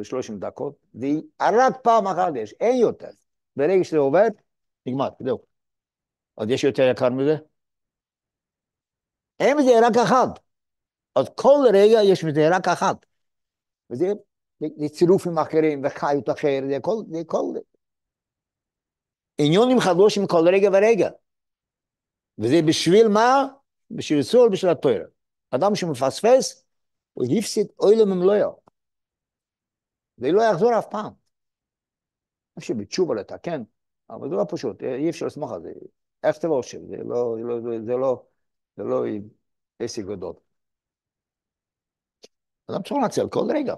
ושלושים 0.00 0.38
דקות, 0.38 0.74
ורק 0.94 1.76
פעם 1.82 2.06
אחת 2.06 2.32
יש, 2.36 2.54
אין 2.60 2.76
יותר. 2.76 3.10
ברגע 3.56 3.84
שזה 3.84 3.98
עובד, 3.98 4.30
נגמר, 4.86 5.08
זהו. 5.20 5.38
עוד 6.34 6.50
יש 6.50 6.64
יותר 6.64 6.82
יקר 6.90 7.10
מזה? 7.10 7.36
אין 9.40 9.56
מזה 9.56 9.70
רק 9.82 9.96
אחד. 9.96 10.26
אז 11.14 11.26
כל 11.34 11.58
רגע 11.74 12.02
יש 12.02 12.24
מזה 12.24 12.48
רק 12.50 12.68
אחת. 12.68 13.06
וזה 13.90 14.06
זה 14.60 14.88
צירופים 14.88 15.38
אחרים 15.38 15.82
וחיות 15.84 16.30
אחר, 16.30 16.60
זה 16.70 16.78
כל, 16.80 16.96
זה 17.10 17.18
כל... 17.26 17.44
עניונים 19.38 19.80
חדושים 19.80 20.26
כל 20.26 20.48
רגע 20.48 20.68
ורגע. 20.72 21.10
וזה 22.38 22.60
בשביל 22.66 23.08
מה? 23.08 23.46
בשביל 23.90 24.22
סול, 24.22 24.48
בשביל 24.48 24.70
התוירה. 24.70 25.04
אדם 25.50 25.74
שמפספס, 25.74 26.67
הוא 27.18 27.26
יפסיד 27.30 27.66
אוילם 27.80 28.08
ממלואו. 28.10 28.60
זה 30.16 30.32
לא 30.32 30.42
יחזור 30.42 30.78
אף 30.78 30.86
פעם. 30.90 31.12
אפשר 32.58 32.74
בתשובה 32.74 33.14
לתקן, 33.14 33.38
כן, 33.42 33.62
אבל 34.10 34.28
זה 34.28 34.34
לא 34.34 34.44
פשוט, 34.48 34.82
אי 34.82 35.10
אפשר 35.10 35.26
לסמוך 35.26 35.52
על 35.52 35.62
זה. 35.62 35.72
איך 36.22 36.36
שאתה 36.36 36.46
לא 36.48 36.54
עושה, 36.54 36.78
לא, 37.04 37.36
לא, 37.38 37.60
זה 37.60 37.68
לא, 37.68 37.80
זה 37.86 37.92
לא, 37.96 38.26
זה 38.76 38.82
לא 38.82 39.04
עסק 39.78 40.04
גדול. 40.04 40.34
אדם 42.70 42.82
צריך 42.82 43.00
לנצל 43.02 43.28
כל 43.28 43.44
רגע. 43.54 43.74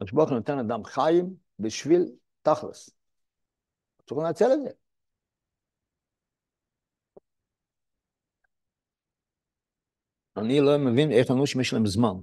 אז 0.00 0.06
בואו 0.12 0.30
נותן 0.30 0.58
אדם 0.58 0.84
חיים 0.84 1.36
בשביל 1.58 2.12
תכלס. 2.42 2.90
צריך 4.06 4.20
לנצל 4.20 4.52
את 4.52 4.58
זה. 4.64 4.81
אני 10.36 10.60
לא 10.60 10.78
מבין 10.78 11.12
איך 11.12 11.30
אנשים 11.30 11.60
יש 11.60 11.72
להם 11.72 11.86
זמן. 11.86 12.14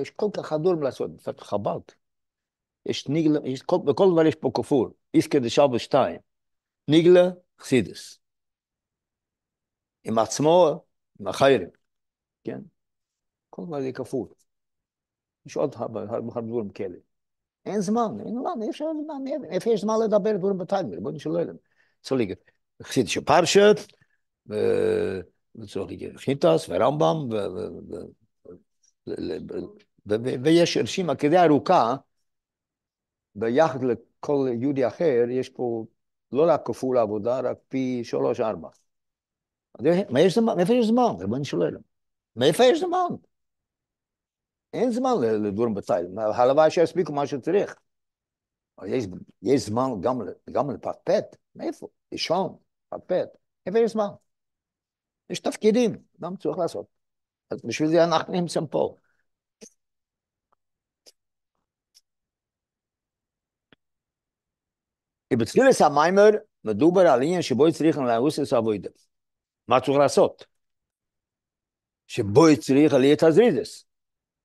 יש 0.00 0.10
כל 0.10 0.26
כך 0.36 0.52
הדור 0.52 0.74
לעשות, 0.74 1.10
קצת 1.18 1.40
חב"ד. 1.40 1.80
יש 2.86 3.08
ניגלה, 3.08 3.38
יש 3.44 3.62
כל, 3.62 3.76
בכל 3.84 4.08
דבר 4.12 4.26
יש 4.26 4.34
פה 4.34 4.50
כפול. 4.54 4.90
איסקה 5.14 5.38
דשאל 5.38 5.66
בשתיים. 5.74 6.20
ניגלה, 6.88 7.30
חסידס. 7.60 8.18
עם 10.04 10.18
עצמו, 10.18 10.84
עם 11.20 11.26
החיירים, 11.26 11.68
כן? 12.44 12.60
כל 13.50 13.62
דבר 13.66 13.80
זה 13.80 13.92
כפול. 13.92 14.28
יש 15.46 15.56
עוד 15.56 15.74
הרבה 15.78 16.40
דברים 16.40 16.68
כאלה. 16.68 16.96
אין 17.66 17.80
זמן, 17.80 18.20
אין 18.20 18.34
זמן, 18.34 18.62
אי 18.62 18.70
אפשר 18.70 18.84
זמן, 19.04 19.44
איפה 19.50 19.70
יש 19.70 19.80
זמן 19.80 19.94
לדבר 20.04 20.36
דברים 20.36 20.58
בטיימר, 20.58 21.00
בוא 21.00 21.12
נשאל 21.12 21.36
אליהם. 21.36 21.56
צוליגה, 22.02 22.34
חסידס 22.82 23.08
של 23.10 23.20
וצוליגה 25.54 26.06
חיטס 26.16 26.68
ורמב"ם, 26.68 27.28
ויש 30.42 30.76
רשימה 30.76 31.14
כדי 31.14 31.38
ארוכה, 31.38 31.96
ביחד 33.34 33.78
לכל 33.84 34.48
יהודי 34.60 34.86
אחר, 34.86 35.24
יש 35.30 35.48
פה 35.48 35.84
לא 36.32 36.46
רק 36.48 36.60
כפול 36.66 36.98
עבודה, 36.98 37.40
רק 37.40 37.56
פי 37.68 38.00
שלוש, 38.04 38.40
ארבע. 38.40 38.68
מאיפה 40.10 40.74
יש 40.74 40.86
זמן? 40.86 41.14
ריבונו 41.18 41.44
של 41.44 41.56
עולם. 41.56 41.80
מאיפה 42.36 42.64
יש 42.64 42.80
זמן? 42.80 43.16
אין 44.72 44.90
זמן 44.90 45.10
לדברים 45.20 45.74
בצייל. 45.74 46.06
הלוואי 46.18 46.70
שיספיקו 46.70 47.12
מה 47.12 47.26
שצריך. 47.26 47.74
יש, 48.86 49.04
יש 49.42 49.66
זמן 49.66 49.90
גם, 50.00 50.20
גם 50.52 50.70
לפטפט. 50.70 51.36
מאיפה? 51.54 51.88
לישון, 52.12 52.56
פטפט. 52.88 53.28
איפה 53.66 53.78
יש 53.78 53.92
זמן? 53.92 54.08
יש 55.30 55.40
תפקידים, 55.40 55.96
גם 56.20 56.36
צריך 56.36 56.58
לעשות. 56.58 56.86
אז 57.50 57.62
בשביל 57.64 57.88
זה 57.88 58.04
אנחנו 58.04 58.32
נמצאים 58.32 58.66
פה. 58.66 58.94
בתחילת 65.32 65.80
המיימר 65.80 66.30
מדובר 66.64 67.00
על 67.00 67.22
עניין 67.22 67.42
שבו 67.42 67.72
צריך 67.72 67.98
לעשות 67.98 68.52
עבודה. 68.52 68.88
מה 69.68 69.80
צריך 69.80 69.98
לעשות? 69.98 70.46
שבו 72.06 72.44
צריך 72.60 72.94
עליית 72.94 73.22
הזריזס. 73.22 73.84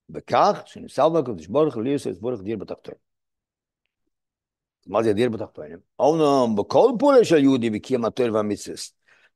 בכך 0.09 0.61
שניסה 0.65 1.09
בקדוש 1.09 1.47
ברוך 1.47 1.75
הוא 1.75 1.83
ליוסס 1.83 2.17
ברוך 2.19 2.41
דיר 2.41 2.57
בתחתון. 2.57 2.95
מה 4.87 5.03
זה 5.03 5.13
דיר 5.13 5.29
בתחתונים? 5.29 5.79
אומנם 5.99 6.55
בכל 6.55 6.91
פעולה 6.99 7.25
של 7.25 7.37
יהודי 7.37 7.69
וקיים 7.73 8.05
התואר 8.05 8.33
והמצווס, 8.33 8.93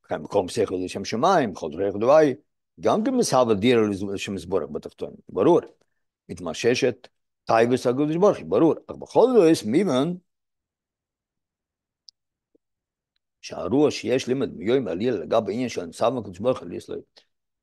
כאן 0.09 0.23
בכל 0.23 0.43
מסכת 0.43 0.71
לשם 0.85 1.05
שמיים, 1.05 1.53
בכל 1.53 1.69
דרך 1.71 1.95
דווי, 1.95 2.35
גם 2.79 3.03
כן 3.03 3.13
מסהב 3.15 3.51
דיר 3.51 3.79
לשם 4.13 4.37
סבורך 4.37 4.69
בתחתונים, 4.71 5.17
ברור. 5.29 5.59
מתמששת 6.29 7.07
טייבס 7.45 7.87
הקדוש 7.87 8.15
ברוך 8.15 8.37
הוא, 8.37 8.47
ברור. 8.47 8.73
אך 8.87 8.95
בכל 8.95 9.25
זאת 9.35 9.51
יש 9.51 9.65
מימן 9.65 10.13
שהרוח 13.41 13.89
שיש 13.89 14.27
לימד 14.27 14.53
מיום 14.53 14.87
עלייה 14.87 15.11
לגבי 15.11 15.53
עניין 15.53 15.69
של 15.69 15.85
נמצא 15.85 16.09
בקדוש 16.09 16.39
ברוך 16.39 16.59
הוא, 16.59 16.67
ליס 16.67 16.89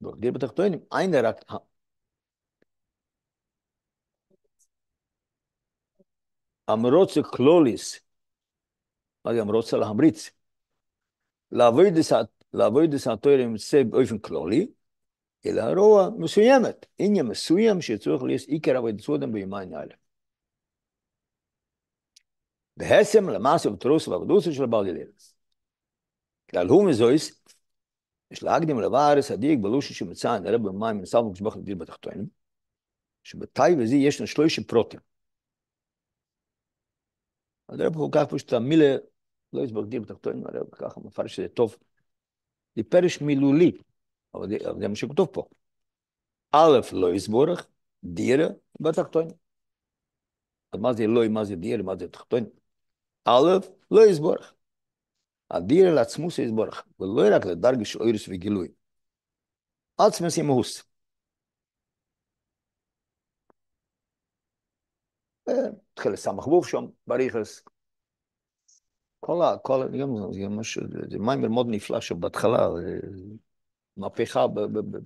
לא 0.01 0.13
דיר 0.19 0.33
בתחתונים, 0.33 0.79
אין 0.99 1.15
רק 1.15 1.45
המרוץ 6.69 7.19
קלוליס, 7.19 8.01
מה 9.25 9.35
זה 9.35 9.41
המרוץ 9.41 9.73
להמריץ? 9.75 10.31
לעבוד 11.53 11.87
את 11.87 11.95
התואר 13.13 13.41
ימצא 13.41 13.83
באופן 13.83 14.19
כלולי, 14.19 14.67
אלא 15.47 15.61
הרוע 15.61 16.11
מסוימת, 16.19 16.87
עניין 16.99 17.27
מסוים 17.27 17.81
שצריך 17.81 18.23
להיות 18.23 18.43
עיקר 18.43 18.77
עבודת 18.77 19.01
סודם 19.01 19.33
ביומיים 19.33 19.75
האלה. 19.75 19.95
בהסם 22.77 23.29
למעשה 23.29 23.69
ותרוס 23.69 24.09
ועבדוסו 24.09 24.53
של 24.53 24.67
בעל 24.67 24.87
ילדס. 24.87 25.35
כלל 26.51 26.69
הוא 26.69 26.89
מזויס, 26.89 27.45
יש 28.31 28.43
להקדים 28.43 28.81
לבארס 28.81 29.31
הדיק 29.31 29.59
בלושי 29.63 29.95
שמצא 29.95 30.39
נראה 30.39 30.59
במים 30.59 30.97
מנסלמו 30.97 31.35
כשבח 31.35 31.57
לדיר 31.57 31.77
בתחתונים, 31.77 32.27
שבתאי 33.25 33.75
וזה 33.79 33.97
יש 33.97 34.21
לנו 34.21 34.27
שלושה 34.27 34.63
פרוטים. 34.65 35.01
אז 37.69 37.81
הרב 37.81 37.95
כל 37.95 38.09
כך 38.13 38.25
פשוט 38.31 38.53
המילה, 38.53 38.97
לא 39.53 39.65
הסברתי 39.65 40.01
בתחתונים, 40.01 40.47
הרב 40.47 40.71
ככה 40.73 41.01
מפרש 41.01 41.37
שזה 41.37 41.49
טוב. 41.49 41.77
זה 42.77 42.83
פרש 42.89 43.21
מילולי, 43.21 43.73
אבל 44.35 44.49
זה, 44.49 44.57
זה 44.81 44.89
מה 44.89 44.97
שכתוב 44.97 45.29
פה. 45.33 45.49
א', 46.53 46.81
לא 46.93 47.15
יסבורך, 47.15 47.67
דירה 48.05 48.47
בתחתונים. 48.81 49.31
אז 50.73 50.81
מה 50.81 50.93
זה 50.93 51.07
לא, 51.07 51.29
מה 51.29 51.45
זה 51.45 51.57
דירה, 51.57 51.83
מה 51.83 51.97
זה 51.97 52.09
תחתונים? 52.09 52.47
א', 53.25 53.59
לא 53.91 54.07
יסבורך. 54.07 54.55
הדירה 55.51 55.91
לעצמו 55.91 56.31
זה 56.31 56.43
יסבורך, 56.43 56.85
ולא 57.01 57.23
רק 57.37 57.47
לדרגה 57.47 57.85
של 57.85 57.99
אוירס 58.01 58.29
וגילוי. 58.29 58.69
עצמס 59.99 60.39
ימהוס. 60.39 60.83
התחיל 65.93 66.13
לסמך 66.13 66.47
ווב 66.47 66.67
שם, 66.67 66.87
בריחס. 67.07 67.63
כל 69.21 69.43
ה... 69.43 69.59
כל 69.59 69.83
ה... 69.83 69.87
גם 69.99 70.33
זה 70.33 70.49
ממש... 70.49 70.79
זה 71.11 71.19
מיימר 71.19 71.49
מאוד 71.49 71.67
נפלא 71.71 72.01
שבהתחלה, 72.01 72.69
מהפכה 73.97 74.47
ב... 74.47 74.61
ב... 74.61 74.79
ב... 74.79 75.01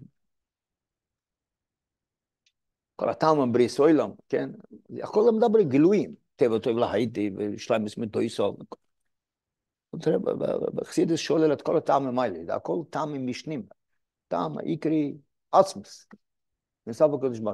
כל 2.96 3.08
הטעם 3.08 3.40
הבריס 3.40 3.80
אוילם, 3.80 4.10
כן? 4.28 4.50
הכל 5.02 5.30
מדבר 5.32 5.62
גילויים. 5.62 6.14
טבע 6.36 6.58
טוב 6.58 6.78
להייתי, 6.78 7.30
ושליים 7.38 7.84
מסמית 7.84 8.16
איסו. 8.16 8.56
תראה, 10.00 10.18
בחסידס 10.74 11.18
שולל 11.18 11.52
את 11.52 11.62
כל 11.62 11.76
הטעמים 11.76 12.18
האלה, 12.18 12.44
זה 12.44 12.54
הכל 12.54 12.76
טעמים 12.90 13.26
משנים. 13.26 13.66
טעם 14.28 14.58
העיקרי 14.58 15.14
עצמס. 15.52 16.08
נמצא 16.86 17.06
בקודש 17.06 17.38
הוא. 17.38 17.52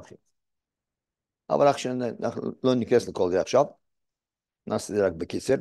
אבל 1.49 1.67
אנחנו 1.67 2.51
לא 2.63 2.75
ניכנס 2.75 3.07
לכל 3.07 3.31
זה 3.31 3.41
עכשיו, 3.41 3.65
נעשה 4.67 4.93
את 4.93 4.97
זה 4.97 5.05
רק 5.05 5.13
בקיצר. 5.13 5.55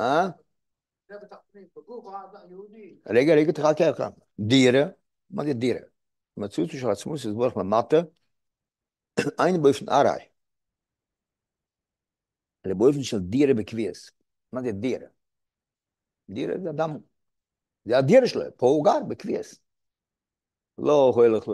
אה? 0.00 0.28
רגע, 3.06 3.34
רגע, 3.34 3.52
תחכה 3.52 3.92
כאן. 3.96 4.10
דירה, 4.40 4.82
מה 5.30 5.44
זה 5.44 5.52
דירה? 5.52 5.80
המציאות 6.36 6.70
של 6.70 6.90
עצמוס 6.90 7.24
יסבורך 7.24 7.56
למטה, 7.56 7.96
אין 9.44 9.62
באופן 9.62 9.88
ארעי. 9.88 10.24
אלא 12.66 12.74
באופן 12.74 13.02
של 13.02 13.18
דירה 13.18 13.54
בקביעס. 13.54 14.10
מה 14.52 14.62
זה 14.62 14.72
דירה? 14.72 15.06
דירה 16.30 16.54
זה 16.62 16.70
אדם, 16.70 16.98
זה 17.84 17.98
הדירה 17.98 18.26
שלו, 18.26 18.42
פה 18.56 18.66
הוא 18.66 18.84
גר 18.84 19.04
בקביעס. 19.08 19.60
לא 20.78 21.12
הולך 21.14 21.44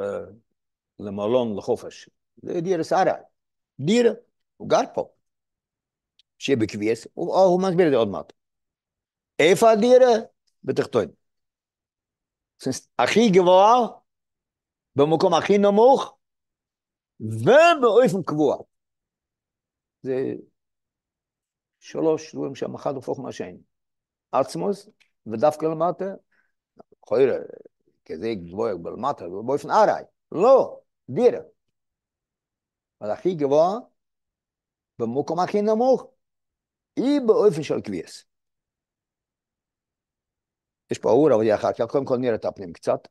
למלון 0.98 1.56
לחופש. 1.58 2.10
זה 2.42 2.60
דירה 2.60 2.84
סערה. 2.84 3.14
דירה, 3.80 4.10
הוא 4.56 4.68
גר 4.68 4.80
פה. 4.94 5.08
שיהיה 6.38 6.56
בקביעס, 6.56 7.06
הוא, 7.14 7.36
הוא 7.36 7.62
מסביר 7.62 7.86
את 7.86 7.90
זה 7.92 7.96
עוד 7.96 8.08
מעט. 8.08 8.32
איפה 9.38 9.70
הדירה? 9.70 10.12
בתחתון. 10.64 11.06
הכי 12.98 13.30
גבוה, 13.30 13.88
במקום 14.96 15.34
הכי 15.34 15.58
נמוך, 15.58 16.16
ובאופן 17.20 18.22
קבוע. 18.26 18.56
זה 20.02 20.34
שלוש 21.80 22.34
דברים 22.34 22.54
שם, 22.54 22.74
אחד 22.74 22.94
הופך 22.94 23.18
מהשני. 23.18 23.58
עצמוס, 24.32 24.88
ודווקא 25.26 25.66
למטה, 25.66 26.04
יכול 27.02 27.18
להיות, 27.18 27.40
כזה 28.04 28.34
גבוה 28.34 28.72
למטה, 28.72 29.24
באופן 29.28 29.70
ארעי. 29.70 30.04
לא, 30.32 30.80
דירה. 31.10 31.40
אבל 33.00 33.10
הכי 33.10 33.34
גבוה, 33.34 33.78
במקום 34.98 35.40
הכי 35.40 35.62
נמוך, 35.62 36.06
באופן 37.26 37.62
קביעס. 37.80 38.24
יש 40.90 40.98
פה 40.98 41.10
אור, 41.10 41.34
אבל 41.34 41.54
אחר 41.54 41.72
כך, 41.72 41.84
קודם 41.90 42.04
כל 42.04 42.16
נראה 42.16 42.34
את 42.34 42.44
הפנים 42.44 42.72
קצת. 42.72 43.08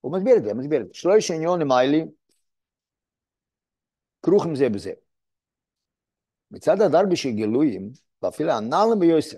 הוא 0.00 0.12
מסביר 0.12 0.36
את 0.36 0.44
זה, 0.44 0.54
מסביר 0.54 0.80
את 0.80 0.86
זה. 0.86 0.94
שלוש 0.94 1.30
עניונים 1.30 1.72
האלה, 1.72 1.98
כרוכים 4.22 4.54
זה 4.54 4.68
בזה. 4.68 4.92
מצד 6.50 6.80
הדרבי 6.80 7.16
של 7.16 7.30
גילויים, 7.30 7.92
ואפילו 8.22 8.50
הנעלם 8.52 9.00
ביוסר, 9.00 9.36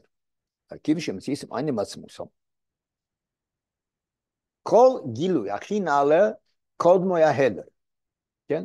הרכיב 0.71 0.99
שמציסים 0.99 1.55
עינים 1.55 1.79
עצמוסם. 1.79 2.25
כל 4.63 5.01
גילוי 5.13 5.51
הכי 5.51 5.81
נעלה 5.81 6.31
קודמו 6.77 7.17
היה 7.17 7.47
הדר, 7.47 7.63
כן? 8.49 8.65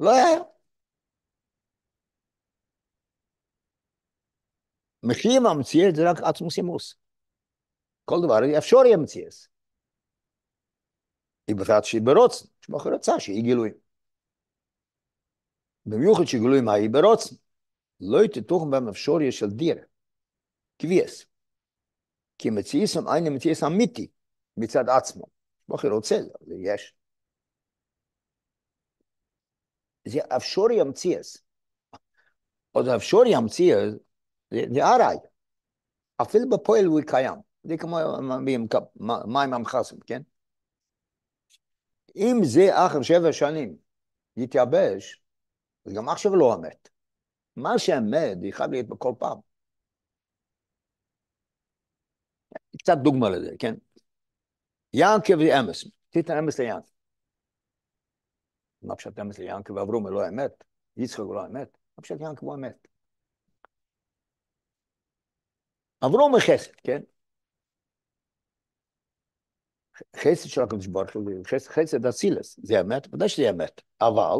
לא 0.00 0.10
היה. 0.10 0.57
מחיים 5.02 5.46
המציאות 5.46 5.94
זה 5.94 6.10
רק 6.10 6.16
עצמוס 6.20 6.58
ימוס. 6.58 6.94
כל 8.04 8.16
דבר 8.24 8.58
אפשר 8.58 8.76
יהיה 8.76 8.96
מציאס. 8.96 9.48
היא 11.48 11.56
בפרט 11.56 11.84
שהיא 11.84 12.02
ברוצן, 12.02 12.48
שמוכר 12.60 12.90
רצה 12.94 13.20
שהיא 13.20 13.42
גילויים. 13.42 13.74
במיוחד 15.86 16.24
שגילויים 16.24 16.68
היא 16.68 16.90
ברוצן, 16.90 17.34
לא 18.00 18.18
תתוכן 18.26 18.70
בהם 18.70 18.88
אפשוריה 18.88 19.32
של 19.32 19.46
דירה, 19.46 19.82
קביעס. 20.78 21.24
כי 22.38 22.50
מציאס 22.50 22.96
הם 22.96 23.04
אין 23.08 23.34
מציאס 23.36 23.62
אמיתי 23.62 24.08
מצד 24.56 24.84
עצמו. 24.88 25.24
שמוכר 25.66 25.88
רוצה, 25.88 26.16
זה 26.40 26.54
יש. 26.54 26.94
זה 30.04 30.18
אפשוריה 30.36 30.84
מציאס. 30.84 31.42
עוד 32.72 32.88
אפשוריה 32.88 33.40
מציאס, 33.40 33.94
זה 34.50 34.84
ארעי. 34.84 35.16
אפילו 36.22 36.48
בפועל 36.48 36.84
הוא 36.84 37.00
קיים. 37.06 37.34
זה 37.64 37.76
כמו 37.76 37.98
מים 39.26 39.54
המחסם, 39.54 39.96
כן? 40.06 40.22
אם 42.16 42.36
זה 42.44 42.86
אחר 42.86 43.02
שבע 43.02 43.32
שנים 43.32 43.76
יתייבש, 44.36 45.22
אז 45.86 45.92
גם 45.92 46.08
עכשיו 46.08 46.36
לא 46.36 46.54
אמת. 46.54 46.88
מה 47.56 47.78
שאמת, 47.78 48.38
היא 48.42 48.52
חייב 48.52 48.70
להיות 48.70 48.88
בכל 48.88 49.12
פעם. 49.18 49.38
קצת 52.78 52.96
דוגמה 53.02 53.30
לזה, 53.30 53.50
כן? 53.58 53.74
ינקב 54.94 55.38
זה 55.38 55.60
אמס, 55.60 55.84
תיתן 56.10 56.36
אמס 56.38 56.60
ליענקב. 56.60 56.88
מה 58.82 58.96
פשוט 58.96 59.18
אמס 59.18 59.38
ליענקב 59.38 59.72
ואברום 59.72 60.08
לא 60.08 60.28
אמת? 60.28 60.64
יצחק 60.96 61.18
לא 61.18 61.46
אמת? 61.46 61.78
מה 61.96 62.02
פשוט 62.02 62.20
ינקב 62.20 62.46
הוא 62.46 62.54
אמת? 62.54 62.88
אברום 66.02 66.32
חסד, 66.40 66.70
כן? 66.84 67.02
חסד 70.16 70.48
של 70.48 70.62
הקדוש 70.62 70.86
ברוך 70.86 71.14
הוא, 71.14 71.30
חסד 71.46 72.06
אצילס, 72.06 72.60
זה 72.62 72.80
אמת, 72.80 73.14
ודאי 73.14 73.28
שזה 73.28 73.50
אמת, 73.50 73.80
אבל 74.00 74.38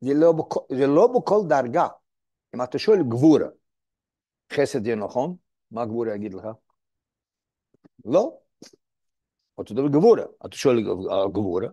זה 0.00 0.14
לא, 0.14 0.32
בכל, 0.32 0.60
זה 0.70 0.86
לא 0.86 1.08
בכל 1.16 1.40
דרגה. 1.48 1.88
אם 2.54 2.62
אתה 2.62 2.78
שואל 2.78 2.98
גבורה, 3.08 3.48
חסד 4.52 4.84
זה 4.84 4.94
נכון? 4.94 5.36
מה 5.70 5.86
גבורה 5.86 6.14
יגיד 6.14 6.34
לך? 6.34 6.46
לא. 8.04 8.38
אותו 9.58 9.74
דבר 9.74 9.88
גבורה, 9.88 10.22
אתה 10.46 10.56
שואל 10.56 10.76
גבורה, 11.32 11.68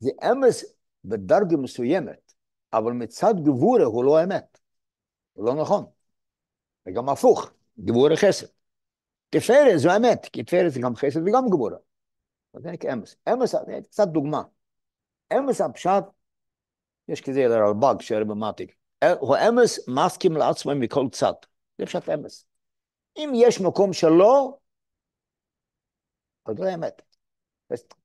זה 0.00 0.10
אמס 0.32 0.64
בדרגה 1.04 1.56
מסוימת, 1.56 2.32
אבל 2.72 2.92
מצד 2.92 3.34
גבורה 3.44 3.84
הוא 3.84 4.04
לא 4.04 4.24
אמת, 4.24 4.58
הוא 5.32 5.46
לא 5.46 5.54
נכון. 5.54 5.97
וגם 6.88 7.08
הפוך, 7.08 7.50
גבורה 7.80 8.16
חסד. 8.16 8.46
תפארת 9.30 9.78
זו 9.78 9.96
אמת, 9.96 10.26
כי 10.32 10.42
תפארת 10.42 10.72
זה 10.72 10.80
גם 10.80 10.96
חסד 10.96 11.20
וגם 11.26 11.44
גבורה. 11.50 11.76
זה 12.56 12.70
נקרא 12.70 12.92
אמס. 12.92 13.16
אמס, 13.32 13.54
קצת 13.90 14.08
דוגמה. 14.08 14.42
אמס 15.32 15.60
הפשט, 15.60 16.04
יש 17.08 17.20
כזה 17.20 17.40
לרלב"ג 17.48 18.00
שהרבא 18.00 18.34
מעתיק. 18.34 18.74
הוא 19.20 19.36
אמס 19.36 19.88
מסכים 19.88 20.32
לעצמו 20.32 20.72
מכל 20.74 21.06
צד. 21.12 21.32
זה 21.78 21.86
פשט 21.86 22.08
אמס. 22.08 22.46
אם 23.16 23.32
יש 23.34 23.60
מקום 23.60 23.92
שלא, 23.92 24.58
אז 26.46 26.58
לא 26.58 26.74
אמת. 26.74 27.02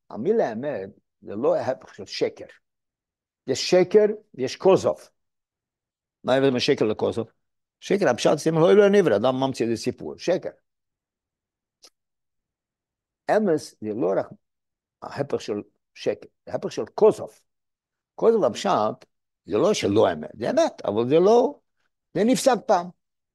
המילה 0.09 0.51
אמת 0.51 0.89
זה 1.21 1.35
לא 1.35 1.55
ההפך 1.55 1.95
של 1.95 2.05
שקר. 2.05 2.45
יש 3.47 3.69
שקר 3.69 4.05
ויש 4.33 4.55
כוזוב. 4.55 5.09
מה 6.23 6.33
ההבדל 6.33 6.51
בין 6.51 6.59
שקר 6.59 6.85
לכוזוב? 6.85 7.42
שקר, 7.83 8.09
הפשט 8.09 8.37
זה 8.37 8.51
לא 8.51 8.71
אלוהי 8.71 8.89
נברא, 8.89 9.15
אדם 9.15 9.35
ממציא 9.35 9.65
איזה 9.65 9.83
סיפור. 9.83 10.17
שקר. 10.17 10.49
אמס 13.31 13.75
זה 13.81 13.93
לא 13.93 14.13
רק 14.17 14.29
ההפך 15.01 15.41
של 15.41 15.61
שקר, 15.93 16.27
זה 16.45 16.51
ההפך 16.51 16.71
של 16.71 16.85
כוזוב. 16.95 17.39
כוזוב 18.15 18.43
הפשט 18.43 19.05
זה 19.45 19.57
לא 19.57 19.73
שלא 19.73 20.13
אמת, 20.13 20.29
זה 20.39 20.49
אמת, 20.49 20.85
אבל 20.85 21.09
זה 21.09 21.19
לא, 21.19 21.59
זה 22.13 22.23
נפסק 22.23 22.57
פעם. 22.67 22.87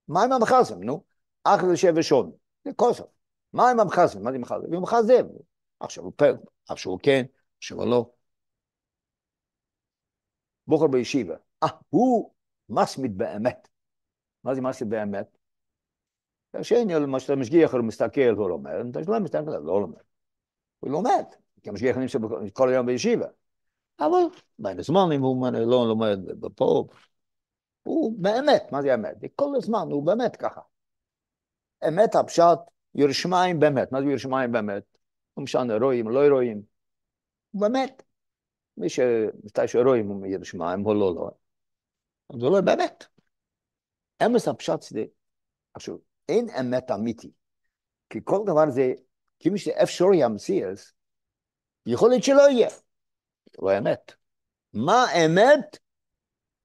מה 0.09 0.23
עם 0.25 0.33
המחזם, 0.33 0.83
נו? 0.83 1.05
אח 1.45 1.65
זה 1.65 1.77
שבע 1.77 2.03
שון, 2.03 2.33
זה 2.65 2.71
כוזוב. 2.77 3.07
מה 3.53 3.71
עם 3.71 3.81
המחזם? 3.81 4.23
מה 4.23 4.33
זה 4.33 4.39
מחזם? 4.39 4.75
הוא 4.75 4.83
מחזם. 4.83 5.27
עכשיו 5.81 6.05
הוא 6.05 6.13
פר, 6.17 6.35
עכשיו 6.69 6.93
הוא 6.93 7.01
כן, 7.03 7.25
עכשיו 7.59 7.87
לא. 7.87 8.11
בוחר 10.67 10.87
בישיבה, 10.87 11.35
אה, 11.63 11.69
הוא 11.89 12.33
מסמיד 12.69 13.19
באמת. 13.19 13.69
מה 14.49 14.55
זה 14.55 14.61
מסמיד 14.61 14.91
באמת? 14.91 15.39
השני, 16.55 16.95
למשל, 16.95 17.33
המשגיח 17.33 17.75
מסתכל, 17.75 18.35
הוא 18.37 18.49
לומד, 18.49 18.73
אתה 18.91 19.01
לא 19.09 19.21
מסתכל, 19.21 19.51
לא 19.51 19.81
לומד. 19.81 19.99
הוא 20.81 20.91
לומד, 20.91 21.25
כי 21.63 21.69
המשגיח 21.69 21.97
נמצא 21.97 22.19
כל 22.53 22.69
היום 22.69 22.87
בישיבה. 22.87 23.27
אבל 24.01 24.19
בין 24.59 24.79
הזמנים 24.79 25.23
הוא 25.23 25.47
לא 25.53 25.89
לומד 25.89 26.19
פה. 26.57 26.87
הוא 27.83 28.15
באמת, 28.19 28.73
מה 28.73 28.83
זה 28.83 28.95
אמת? 28.95 29.17
כל 29.37 29.57
הזמן 29.57 29.89
הוא 29.91 30.07
באמת 30.07 30.37
ככה. 30.37 30.61
אמת 31.89 32.15
הפשט, 32.15 32.59
ירושלים 32.95 33.61
באמת. 33.61 33.93
מה 33.93 34.01
זה 34.01 34.07
ירושלים 34.07 34.53
באמת? 34.53 34.85
לא 35.37 35.43
משנה, 35.43 35.77
רואים, 35.77 36.09
לא 36.09 36.29
רואים. 36.29 36.63
הוא 37.51 37.61
באמת. 37.61 38.03
מי 38.77 38.89
ש... 38.89 39.01
מתי 39.45 39.69
שרואים 39.69 40.09
הוא 40.09 40.23
מירושלים, 40.23 40.81
הוא 40.81 40.95
לא 40.95 41.15
לא. 41.15 41.31
זה 42.33 42.47
לא 42.47 42.61
באמת. 42.61 43.18
אמס 44.27 44.49
הפשט 44.49 44.83
זה, 44.83 45.05
עכשיו, 45.75 45.97
אין 46.29 46.51
אמת 46.51 46.91
אמיתי. 46.91 47.31
כי 48.11 48.19
כל 48.25 48.41
דבר 48.47 48.71
זה, 48.71 48.93
כאילו 49.39 49.59
שאפשרי 49.59 50.23
המציאס, 50.23 50.93
יכול 51.87 52.11
להיות 52.11 52.23
שלא 52.23 52.51
יהיה. 52.51 52.69
לא 53.63 53.79
אמת. 53.79 54.13
מה 54.73 55.05
אמת? 55.25 55.79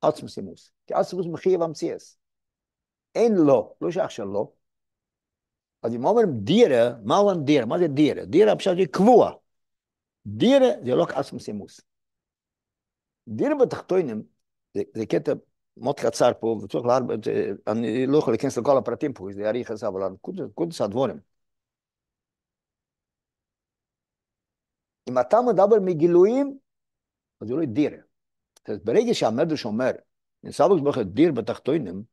עצמוס 0.02 0.38
אימוס. 0.38 0.72
כי 0.88 0.94
עצמוס 0.94 1.26
מחייב 1.32 1.62
המציאס. 1.62 2.18
אין 3.16 3.34
לא, 3.48 3.76
לא 3.82 3.92
שייך 3.92 4.12
שלא. 4.12 4.52
אז 5.84 5.96
אם 5.96 6.06
אומרים 6.06 6.28
דירה, 6.44 6.89
מה 7.04 7.18
אומרים 7.18 7.44
דירה? 7.44 7.66
מה 7.66 7.80
זה 7.80 7.88
דירה? 7.88 8.26
דירה 8.26 8.56
פשוט 8.56 8.78
זה 8.78 8.86
קבוע. 8.92 9.32
דירה 10.26 10.68
זה 10.86 10.96
לא 10.96 11.06
עצמוס 11.16 11.48
אימוס. 11.48 11.82
דירה 13.28 13.56
בתחתונים, 13.56 14.24
זה, 14.74 14.82
זה 14.94 15.06
קטע 15.06 15.32
מאוד 15.78 16.00
קצר 16.00 16.32
פה, 16.40 16.60
וצריך 16.64 16.86
להרבה, 16.86 17.14
אני 17.68 18.08
לא 18.08 18.18
יכול 18.18 18.34
להיכנס 18.34 18.58
לכל 18.58 18.78
הפרטים 18.78 19.14
פה, 19.14 19.28
זה 19.34 19.42
יאריך 19.42 19.72
את 19.72 19.78
זה, 19.78 19.88
אבל 19.88 20.02
קודס 20.54 20.82
הדבורים. 20.82 21.20
אם 25.10 25.20
אתה 25.20 25.38
מדבר 25.42 25.80
מגילויים, 25.82 26.58
אז 27.42 27.48
זה 27.48 27.54
לא 27.54 27.66
דיר. 27.66 27.92
ברגע 28.84 29.14
שהמדרש 29.14 29.66
אומר, 29.66 29.92
נסבק 30.44 30.82
ברוך 30.84 30.98
דיר 30.98 31.32
בתחתונים, 31.32 32.04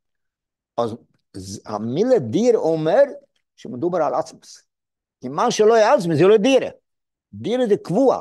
אז 0.76 1.62
המילה 1.66 2.18
דיר 2.18 2.58
אומר 2.58 3.02
שמדובר 3.56 4.02
על 4.02 4.14
עצמוס. 4.14 4.66
כי 5.20 5.28
מה 5.28 5.50
שלא 5.50 5.74
יהיה 5.74 5.94
עצמוס 5.94 6.18
זה 6.18 6.24
לא 6.24 6.36
דיר. 6.36 6.70
דיר 7.32 7.60
זה 7.68 7.76
קבוע. 7.76 8.20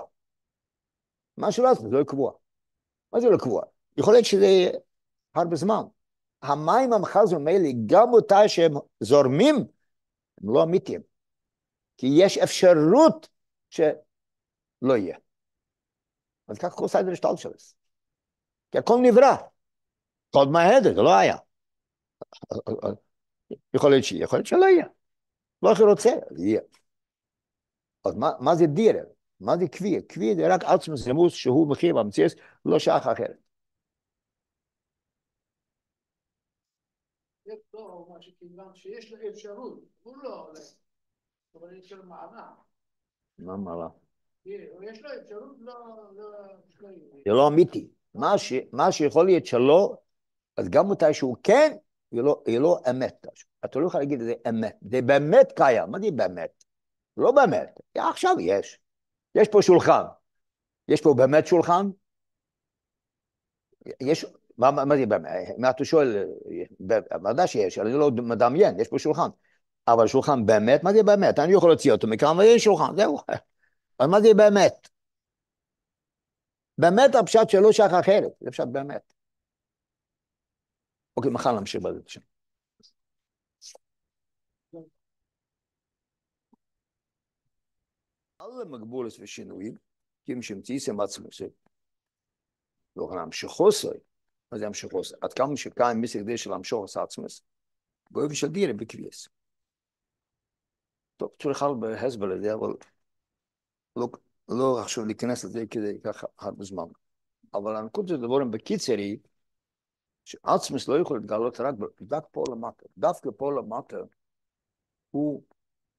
מה 1.38 1.52
שלא 1.52 1.72
עצמוס 1.72 1.90
זה 1.90 1.98
לא 1.98 2.04
קבוע. 2.04 2.32
מה 3.14 3.20
זה 3.20 3.30
לא 3.30 3.38
קבוע? 3.38 3.64
יכול 3.98 4.14
להיות 4.14 4.26
שזה 4.26 4.70
הרבה 5.36 5.56
זמן. 5.56 5.84
המים 6.42 6.94
המחזים 6.94 7.48
האלה, 7.48 7.68
גם 7.86 8.14
אותה 8.14 8.48
שהם 8.48 8.72
זורמים, 9.00 9.56
הם 10.42 10.54
לא 10.54 10.64
אמיתיים. 10.64 11.02
כי 11.98 12.08
יש 12.14 12.38
אפשרות 12.38 13.30
שלא 13.70 14.98
יהיה. 14.98 15.18
אז 16.48 16.58
ככה 16.58 16.76
כל 16.76 16.88
סיידר 16.88 17.12
השתלשלס. 17.12 17.76
כי 18.72 18.78
הכל 18.78 19.00
נברא. 19.04 19.36
מההדר, 20.52 20.96
זה 20.96 21.02
לא 21.02 21.16
היה. 21.18 21.36
יכול 23.74 23.92
להיות 23.92 24.04
שיהיה, 24.04 24.24
יכול 24.24 24.40
להיות 24.40 24.48
שלא 24.48 24.66
יהיה. 24.66 24.86
לא 25.64 25.76
שרוצה, 25.76 26.10
אז 26.32 26.40
יהיה. 26.40 26.62
אז 28.06 28.16
מה, 28.16 28.56
זה 28.56 28.66
דירה? 28.66 29.02
מה 29.40 29.58
זה 29.58 29.68
קביע? 29.68 30.02
קביע 30.08 30.36
זה 30.36 30.56
רק 30.56 30.64
עצמוס 30.64 31.02
זמוס 31.02 31.34
שהוא 31.34 31.70
מחיר 31.72 31.96
במציאס, 31.96 32.36
לא 32.66 32.80
שייך 32.80 33.08
אחרת. 33.08 33.38
זה 37.46 37.54
שכיוון 38.22 38.76
שיש 38.76 39.12
לו 39.12 39.18
אפשרות, 39.30 39.80
הוא 40.04 40.18
לא 40.24 40.44
עולה, 40.44 40.60
אבל 41.56 41.78
יש 41.78 41.92
לו 41.92 42.04
מעלה. 42.04 42.52
מה 43.40 43.58
מעלה? 43.58 43.88
יש 44.46 45.02
לו 45.02 45.10
אפשרות 45.22 45.56
לא... 45.60 45.74
זה 47.26 47.32
לא 47.32 47.48
אמיתי. 47.48 47.88
מה, 48.72 48.92
שיכול 48.92 49.26
להיות 49.26 49.46
שלא, 49.46 49.96
אז 50.58 50.70
גם 50.70 50.92
מתי 50.92 51.14
שהוא 51.14 51.38
כן, 51.44 51.78
יהיה 52.12 52.24
לא, 52.24 52.44
לא 52.60 52.80
אמת. 52.90 53.28
אתה 53.66 53.80
לא 53.80 53.88
יכול 53.88 54.00
להגיד 54.00 54.20
זה 54.20 54.34
אמת. 54.50 54.78
זה 54.82 55.02
באמת 55.02 55.52
קיים. 55.56 55.92
מה 55.92 56.00
זה 56.00 56.12
באמת? 56.16 56.64
לא 57.18 57.32
באמת. 57.32 57.80
עכשיו 57.96 58.36
יש. 58.40 58.80
יש 59.36 59.48
פה 59.48 59.62
שולחן. 59.62 60.04
יש 60.88 61.02
פה 61.02 61.14
באמת 61.18 61.48
שולחן? 61.48 61.90
יש, 64.02 64.26
מה, 64.60 64.72
מה, 64.72 64.86
מה 64.86 64.96
זה? 64.98 65.04
מה 65.58 65.70
אתה 65.70 65.86
שואל? 65.86 66.26
ודאי 67.30 67.48
שיש, 67.48 67.80
אני 67.80 67.94
לא 67.94 68.12
מדמיין, 68.12 68.80
יש 68.80 68.88
פה 68.88 69.00
שולחן. 69.00 69.30
אבל 69.88 70.08
שולחן 70.08 70.46
באמת, 70.46 70.84
מה 70.84 70.94
זה 70.94 71.04
באמת? 71.04 71.40
אני 71.40 71.54
יכול 71.54 71.70
להוציא 71.70 71.92
אותו 71.92 72.08
מכאן 72.08 72.38
ויש 72.38 72.64
שולחן, 72.64 72.96
זהו. 72.96 73.18
אבל 74.00 74.08
מה 74.10 74.22
זה 74.22 74.34
באמת? 74.34 74.90
באמת 76.78 77.16
הפשט 77.16 77.50
שלו 77.50 77.74
שייך 77.74 77.94
אחרת, 77.94 78.32
זה 78.42 78.52
פשט 78.52 78.68
באמת. 78.72 79.14
אוקיי, 81.18 81.32
מחר 81.32 81.60
נמשיך 81.60 81.82
בזה. 81.82 82.00
alle 88.42 88.66
מגבולס 88.70 89.20
ושינויים, 89.20 89.74
כי 90.26 90.34
אם 90.34 90.42
שמצייסם 90.42 91.00
עצמוסי, 91.02 91.50
לא 92.96 93.10
המשכוסי, 93.12 93.88
מה 94.52 94.58
זה 94.58 94.68
המשכוסי? 94.68 95.14
עד 95.22 95.34
כמה 95.34 95.58
שקיים 95.58 96.02
מסר 96.02 96.20
כדי 96.20 96.38
של 96.38 96.54
המשוך 96.54 96.98
עצמוס, 96.98 97.42
באופן 98.12 98.34
של 98.34 98.48
דירה 98.48 98.74
בקביעס. 98.74 99.28
טוב, 101.18 101.30
צריך 101.42 101.62
הרבה 101.62 102.02
הסבר 102.02 102.26
לזה, 102.26 102.54
אבל 102.54 102.74
לא, 103.96 104.08
לא 104.50 104.82
עכשיו 104.82 105.06
להיכנס 105.06 105.44
לזה 105.44 105.66
כדי 105.72 106.00
ככה 106.04 106.28
הרבה 106.40 106.64
זמן. 106.64 106.86
אבל 107.54 107.76
הנקודה 107.76 108.18
דבורים 108.18 108.52
בקיצר 108.52 108.98
היא, 108.98 109.18
שעצמוס 110.26 110.88
לא 110.88 111.00
יכול 111.00 111.18
להתגלות 111.20 111.60
רק 111.60 111.76
דווקא 112.02 112.28
פה 112.32 112.44
למטה. 112.52 112.86
דווקא 112.98 113.30
פה 113.38 113.52
למטה 113.52 113.98
הוא 115.12 115.44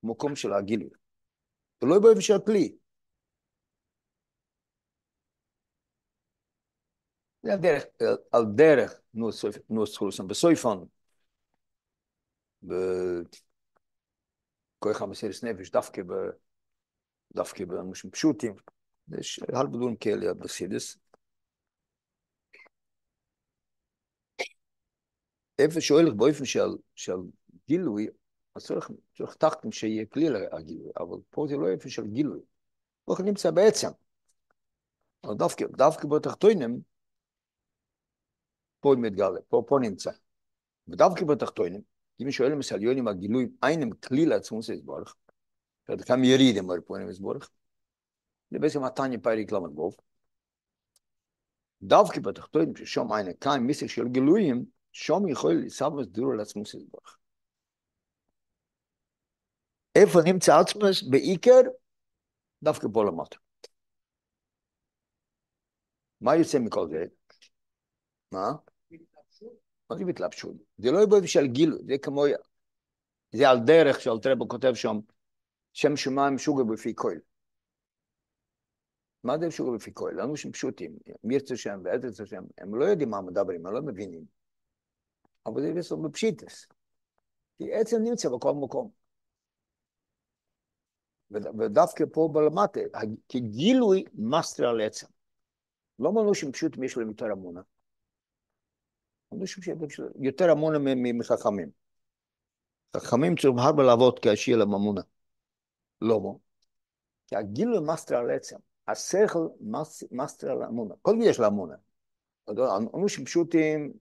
מקום 0.02 0.36
של 0.36 0.52
הגילוי. 0.52 0.90
ולא 1.82 1.98
באופן 1.98 2.20
של 2.20 2.38
כלי. 2.46 2.76
זה 7.42 7.52
על 7.52 7.58
דרך, 7.58 7.84
על 8.32 8.44
דרך 8.54 9.00
נוס 9.70 9.96
חולוסם, 9.96 10.28
בסויפון, 10.28 10.86
בכוח 12.62 12.82
המסירת 15.02 15.44
נפש, 15.44 15.70
דווקא 15.70 16.02
ב... 16.02 16.12
דווקא 17.34 17.64
באנשים 17.64 18.10
פשוטים, 18.10 18.54
יש 19.18 19.40
הרבה 19.52 19.76
דברים 19.76 19.96
כאלה 19.96 20.34
בסידס. 20.34 20.98
איפה 25.58 25.80
שואל 25.80 26.10
באופן 26.10 26.44
של, 26.44 26.68
של 26.94 27.16
גילוי, 27.68 28.08
אז 28.54 28.64
צריך, 28.64 28.90
צריך 29.16 29.34
תחתים 29.34 29.72
שיהיה 29.72 30.06
כלי 30.06 30.28
לגילוי, 30.28 30.90
אבל 30.96 31.16
פה 31.30 31.46
זה 31.48 31.56
לא 31.56 31.68
איפה 31.68 31.90
של 31.90 32.06
גילוי. 32.06 32.40
לא 33.08 33.14
נמצא 33.24 33.50
בעצם. 33.50 33.88
אבל 35.24 35.34
דווקא, 35.34 35.64
דווקא 35.76 36.08
בתחתונים, 36.08 36.80
פה 38.80 38.94
מתגלה, 38.98 39.40
פה, 39.48 39.62
פה 39.68 39.78
נמצא. 39.80 40.10
ודווקא 40.88 41.24
בתחתונים, 41.24 41.80
אם 42.22 42.30
שואל 42.30 42.54
מסליונים 42.54 43.08
הגילוי, 43.08 43.48
אין 43.62 43.82
הם 43.82 43.90
כלי 43.90 44.26
לעצמו 44.26 44.62
זה 44.62 44.74
יסבורך. 44.74 45.16
זאת 45.88 46.04
כמה 46.04 46.26
ירידים 46.26 46.70
הרפואנים 46.70 47.10
יסבורך. 47.10 47.50
זה 48.50 48.58
בעצם 48.58 48.84
התניא 48.84 49.18
פייריק 49.22 49.52
למד 49.52 49.70
בוב. 49.70 49.96
דווקא 51.82 52.20
בתחתונים, 52.20 52.76
ששום 52.76 53.12
אין 53.12 53.32
קיים 53.32 53.66
מסר 53.66 53.86
של 53.86 54.08
גילויים, 54.08 54.64
שום 54.92 55.28
יכול 55.28 55.54
לסבוס 55.66 56.06
דירו 56.06 56.32
לעצמו 56.32 56.62
זה 56.64 56.78
יסבורך. 56.78 57.18
איפה 59.94 60.18
נמצא 60.24 60.58
עצמוס? 60.58 61.02
בעיקר, 61.02 61.60
דווקא 62.62 62.86
פה 62.92 63.04
למטה. 63.04 63.36
מה 66.20 66.36
יוצא 66.36 66.58
מכל 66.58 66.88
זה? 66.90 67.19
מה? 68.32 68.52
מה 69.90 69.96
זה 69.96 70.04
התלבשות? 70.10 70.54
זה 70.78 70.90
לא 70.90 71.06
באופן 71.06 71.26
של 71.26 71.46
גילו, 71.46 71.76
זה 71.86 71.98
כמו... 71.98 72.24
זה 73.32 73.48
על 73.48 73.58
דרך 73.66 74.00
שאלתרבו 74.00 74.48
כותב 74.48 74.74
שם, 74.74 74.98
שם 75.72 75.96
שמיים 75.96 76.38
שוגר 76.38 76.64
בפי 76.64 76.94
כהל. 76.96 77.20
מה 79.24 79.38
זה 79.38 79.50
שוגר 79.50 79.70
בפי 79.70 79.90
כהל? 79.94 80.20
אנשים 80.20 80.52
פשוטים, 80.52 80.98
מירצה 81.24 81.56
שם 81.56 81.80
ועדרצה 81.84 82.26
שם, 82.26 82.44
הם 82.58 82.74
לא 82.74 82.84
יודעים 82.84 83.10
מה 83.10 83.20
מדברים, 83.20 83.66
הם 83.66 83.74
לא 83.74 83.82
מבינים. 83.82 84.24
אבל 85.46 85.62
זה 85.62 85.72
בסוף 85.72 86.00
בפשיטס. 86.00 86.66
כי 87.58 87.74
עצם 87.74 87.96
נמצא 88.02 88.28
בכל 88.28 88.54
מקום. 88.54 88.90
ודווקא 91.30 92.04
פה 92.12 92.28
בלמטה, 92.32 92.80
כגילוי 93.28 94.04
מסטר 94.14 94.68
על 94.68 94.80
עצם. 94.80 95.06
לא 95.98 96.12
מנושים 96.12 96.52
פשוט 96.52 96.76
יש 96.84 96.96
להם 96.96 97.08
יותר 97.08 97.32
אמונה. 97.32 97.60
מנושים 99.32 99.62
שיש 99.62 100.00
יותר 100.20 100.52
אמונה 100.52 100.78
מחכמים. 101.14 101.70
חכמים 102.96 103.36
צריכים 103.36 103.58
הרבה 103.58 103.82
לעבוד 103.82 104.18
כאשר 104.18 104.56
להם 104.56 104.74
אמונה. 104.74 105.00
לא 106.00 106.20
מה? 106.20 106.30
כי 107.26 107.36
הגילוי 107.36 107.78
מסטר 107.86 108.16
על 108.16 108.30
עצם. 108.30 108.56
השכל 108.88 109.46
מסטר 110.10 110.50
על 110.50 110.62
אמונה. 110.62 110.94
כל 111.02 111.16
מי 111.16 111.24
יש 111.24 111.40
לה 111.40 111.46
אמונה. 111.46 111.74
אנושים 112.94 113.24
פשוטים, 113.24 113.92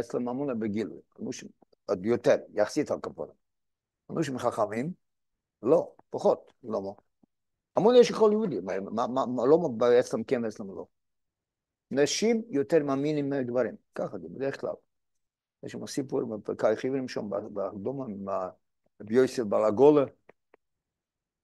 אצלם 0.00 0.28
אמונה 0.28 0.54
בגילוי. 0.54 1.00
אנושים 1.20 1.48
עוד 1.86 2.06
יותר, 2.06 2.36
יחסית 2.54 2.90
על 2.90 3.00
כפולה. 3.00 3.32
אנושים 4.10 4.38
חכמים, 4.38 4.92
לא, 5.62 5.92
פחות, 6.10 6.52
לא 6.62 6.82
מה. 6.82 6.90
המון 7.76 7.94
יש 7.96 8.10
לכל 8.10 8.30
יהודי, 8.32 8.60
לא 9.48 9.68
בעצם 9.76 10.24
כן 10.24 10.44
ואצלם 10.44 10.68
לא. 10.68 10.86
נשים 11.90 12.42
יותר 12.48 12.84
מאמינים 12.84 13.30
מדברים, 13.30 13.74
ככה 13.94 14.18
זה 14.18 14.28
בדרך 14.28 14.60
כלל. 14.60 14.72
יש 15.62 15.72
שם 15.72 15.86
סיפור 15.86 16.24
בפרקי 16.24 16.76
חיברים 16.76 17.08
שם 17.08 17.30
באדומה 17.52 18.04
רבי 19.00 19.14
יוסף 19.14 19.42
בלגולה. 19.42 20.04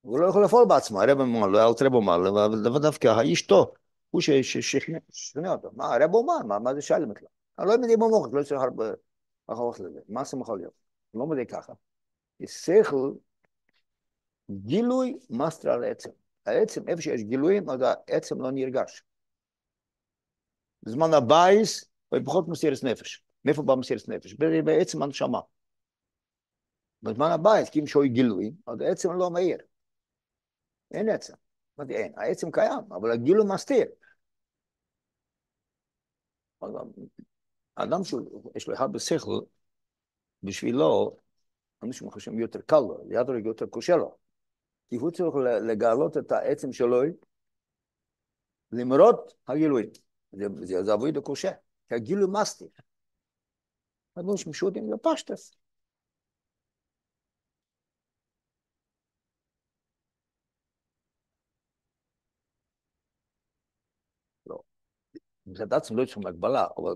הוא 0.01 0.19
לא 0.19 0.27
יכול 0.27 0.45
לפעול 0.45 0.65
בעצמו, 0.69 1.03
הרב 1.03 1.21
אמר 1.21 1.47
לו, 1.47 1.59
אל 1.59 1.75
תרב 1.75 1.95
אמר 1.95 2.19
לו, 2.19 2.47
אבל 2.47 2.79
דווקא 2.79 3.09
האיש 3.09 3.47
טוב, 3.47 3.71
הוא 4.11 4.21
ששכנע 4.21 5.53
אותו. 5.53 5.71
מה, 5.73 5.95
הרב 5.95 6.17
אמר, 6.17 6.59
מה 6.59 6.75
זה 6.75 6.83
שאלה 6.83 7.07
בכלל? 7.07 7.29
אני 7.59 7.67
לא 7.67 7.73
יודע 7.73 7.97
במוח, 7.97 8.27
לא 8.33 8.43
צריך 8.43 8.61
הרבה 8.61 8.85
אחרות 9.47 9.81
לזה. 9.81 10.01
מה 10.09 10.25
זה 10.25 10.37
יכול 10.41 10.59
להיות? 10.59 10.73
לא 11.15 11.27
מדי 11.27 11.47
ככה. 11.47 11.73
שכל 12.47 13.13
גילוי 14.51 15.19
מסטר 15.31 15.71
על 15.71 15.85
העצם. 15.85 16.11
העצם, 16.47 16.89
איפה 16.89 17.03
שיש 17.03 17.23
גילויים, 17.23 17.71
אז 17.71 17.81
העצם 18.09 18.43
לא 18.43 18.51
נרגש. 18.51 19.03
בזמן 20.85 21.15
הבייס, 21.17 21.85
פחות 22.25 22.49
מסירת 22.49 22.85
נפש. 22.85 23.25
מאיפה 23.45 23.63
בא 23.63 23.75
מסירת 23.75 24.09
נפש? 24.09 24.35
בעצם 24.65 25.03
הנשמה. 25.03 25.41
בזמן 27.03 27.31
הבייס, 27.31 27.71
כי 27.71 27.81
אם 27.81 27.87
שוי 27.87 28.09
גילויים, 28.09 28.53
אז 28.67 28.81
העצם 28.81 29.13
לא 29.13 29.31
מאיר. 29.31 29.59
אין 30.91 31.09
עצם. 31.09 31.35
זה 31.89 31.93
אין? 31.93 32.13
העצם 32.17 32.51
קיים, 32.51 32.93
אבל 32.93 33.11
הגילוי 33.11 33.47
מסתיר. 33.55 33.87
אדם 37.75 38.05
שיש 38.05 38.69
לו 38.69 38.75
הרבה 38.77 38.99
שכל, 38.99 39.41
בשבילו, 40.43 41.17
אנשים 41.83 42.11
חושבים 42.11 42.39
יותר 42.39 42.61
קל 42.61 42.77
לו, 42.79 43.05
ליד 43.09 43.31
רגע 43.31 43.49
יותר 43.49 43.67
קשה 43.73 43.97
לו. 43.97 44.17
כי 44.89 44.97
הוא 44.97 45.11
צריך 45.11 45.35
לגלות 45.69 46.17
את 46.17 46.33
העצם 46.33 46.73
שלו 46.73 47.03
למרות 48.73 49.35
הגילוי. 49.49 49.91
זה, 50.37 50.47
זה, 50.63 50.85
זה 50.85 50.93
עבודה 50.93 51.21
קשה, 51.25 51.53
כי 51.89 51.95
הגילוי 51.95 52.27
מסתיר. 52.33 52.69
אדוני 54.15 54.39
שמשודים 54.39 54.89
זה 54.91 54.97
פשטס. 55.03 55.55
לא. 64.47 64.61
זה 65.55 65.67
בעצם 65.67 65.97
לא 65.97 66.05
צריכים 66.05 66.27
הגבלה, 66.27 66.67
אבל 66.77 66.95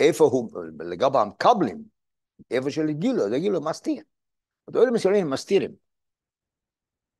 איפה 0.00 0.24
הוא, 0.24 0.50
לגבי 0.78 1.18
המקבלים, 1.18 1.84
איפה 2.50 2.70
של 2.70 2.90
גילו, 2.90 3.30
זה 3.30 3.38
גילו 3.38 3.60
מסתיר. 3.60 4.02
הדברים 4.68 4.94
מסוימים 4.94 5.30
מסתירים. 5.30 5.74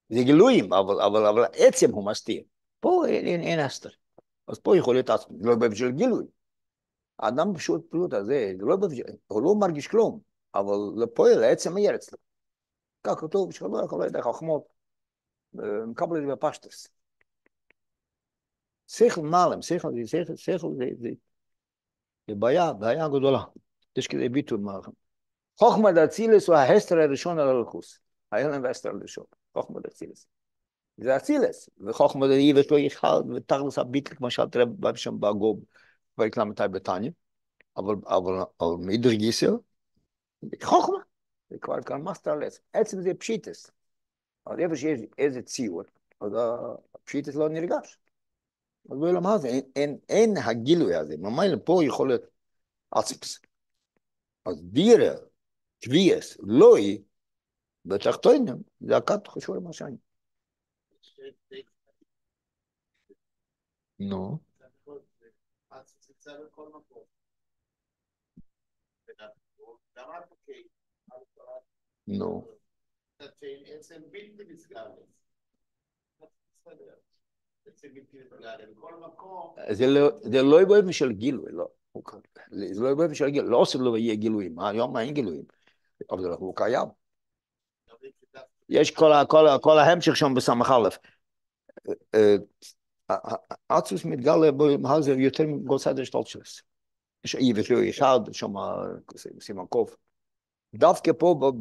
זה 0.08 0.22
גילויים, 0.22 0.72
אבל, 0.72 1.00
אבל, 1.00 1.26
אבל 1.26 1.44
עצם 1.52 1.90
הוא 1.90 2.06
מסתיר. 2.06 2.42
פה 2.80 3.02
אין, 3.08 3.26
אין, 3.26 3.40
אין 3.40 3.58
הסתר. 3.58 3.90
אז 4.48 4.58
פה 4.58 4.76
יכול 4.76 4.94
להיות 4.94 5.10
עצמי, 5.10 5.38
לא 5.40 5.54
בשביל 5.54 5.90
גילוי. 5.90 6.24
האדם 7.18 7.54
פשוט 7.54 7.90
פשוט 7.90 8.12
הזה, 8.12 8.52
לא 8.58 8.76
בשביל, 8.76 9.04
הוא 9.26 9.42
לא 9.42 9.54
מרגיש 9.54 9.86
כלום, 9.86 10.20
אבל 10.54 11.02
לפועל 11.02 11.42
העצם 11.42 11.74
מאיר 11.74 11.94
אצלו. 11.94 12.18
כך 13.04 13.20
כתוב, 13.20 13.52
שלא 13.52 13.82
יכול 13.84 14.00
להיות 14.00 14.24
חכמות, 14.24 14.62
מקבל 15.86 16.16
את 16.16 16.22
זה 16.26 16.34
בפשטס. 16.34 16.88
שכל 18.88 19.20
מעלם, 19.20 19.62
שכל 19.62 19.90
זה, 19.92 20.36
שכל, 20.36 20.68
זה, 20.78 20.84
זה, 20.98 21.08
בעיה, 22.28 22.72
בעיה 22.72 23.08
גדולה. 23.08 23.42
יש 23.96 24.08
כזה 24.08 24.28
ביטוי 24.28 24.58
מערכם. 24.58 24.90
חוכמה 25.58 25.92
דאצילס 25.92 26.48
הוא 26.48 26.56
ההסתר 26.56 26.98
הראשון 26.98 27.38
על 27.38 27.48
הלכוס. 27.48 28.00
ההלם 28.32 28.62
וההסתר 28.62 28.90
הראשון. 28.90 29.24
חוכמה 29.52 29.80
דאצילס. 29.80 30.26
זה 30.98 31.16
אצילס, 31.16 31.68
וחוכמה 31.86 32.28
זה 32.28 32.32
איבש 32.34 32.70
לא 32.70 32.78
יחל, 32.78 33.32
ותכלס 33.34 33.78
הביטל, 33.78 34.14
כמו 34.14 34.30
שאלת 34.30 34.56
רב 34.56 34.96
שם 34.96 35.20
בגוב, 35.20 35.60
פרק 36.14 36.38
ל"ט 36.38 36.60
בתניא, 36.60 37.10
אבל, 37.76 37.94
אבל, 38.06 38.32
אבל 38.60 38.86
מאידך 38.86 39.10
גיסא, 39.10 39.46
חוכמה, 40.62 40.98
זה 41.50 41.58
כבר 41.58 41.82
כאן 41.82 42.02
מאסטר 42.02 42.34
לס, 42.34 42.60
עצם 42.72 43.00
זה 43.00 43.14
פשיטס, 43.14 43.70
אבל 44.46 44.60
איפה 44.60 44.76
שיש 44.76 45.00
איזה 45.18 45.42
ציור, 45.42 45.82
אז 46.20 46.32
הפשיטס 46.94 47.34
לא 47.34 47.48
נרגש. 47.48 47.98
אז 48.90 48.98
בעולם 48.98 49.26
הזה 49.26 49.48
אין, 49.48 49.64
אין, 49.76 49.98
אין 50.08 50.36
הגילוי 50.36 50.94
הזה, 50.94 51.16
ממילא 51.18 51.56
פה 51.64 51.80
יכול 51.84 52.08
להיות 52.08 52.22
עצמס. 52.90 53.38
אז 54.44 54.62
בירה, 54.62 55.14
קביאס, 55.84 56.36
לואי, 56.40 57.02
בתחתונים, 57.84 58.44
זה 58.80 58.96
הכת 58.96 59.26
חשוב 59.26 59.56
למה 59.56 59.72
שאני. 59.72 59.96
נו. 63.98 64.38
נו. 72.06 72.48
זה 80.22 80.42
לא 80.42 80.64
באופן 80.64 80.92
של 80.92 81.12
גילוי, 81.12 81.52
לא. 81.52 81.68
זה 82.50 82.80
לא 82.80 82.94
באופן 82.94 83.14
של 83.14 83.28
גילוי, 83.28 83.50
לא 83.50 83.56
עושים 83.56 83.80
לו 83.80 83.96
יהיה 83.96 84.14
גילויים, 84.14 84.58
היום 84.58 84.96
אין 84.96 85.14
גילויים, 85.14 85.44
אבל 86.10 86.30
הוא 86.32 86.56
קיים. 86.56 86.88
יש 88.68 88.90
כל 89.60 89.78
ההמשך 89.78 90.16
שם 90.16 90.34
בסמ"ך 90.36 90.74
א', 93.08 93.14
עצוס 93.68 94.04
מתגלה 94.04 94.52
בזה 94.52 95.12
יותר 95.12 95.44
מגוסד 95.46 95.98
השתלשלס. 95.98 96.62
יש 97.24 97.34
אי 97.34 97.52
ושלו 97.56 97.78
אחד, 97.90 98.20
שם 98.32 98.52
סימן 99.40 99.66
קוף. 99.66 99.96
דווקא 100.74 101.12
פה, 101.18 101.52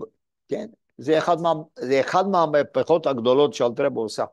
כן, 0.47 0.67
זה 0.97 1.17
אחד, 1.17 1.41
מה, 1.41 1.53
זה 1.79 1.99
אחד 2.01 2.27
מהמהפכות 2.27 3.07
הגדולות 3.07 3.53
שאלתרבה 3.53 4.01
עושה. 4.01 4.25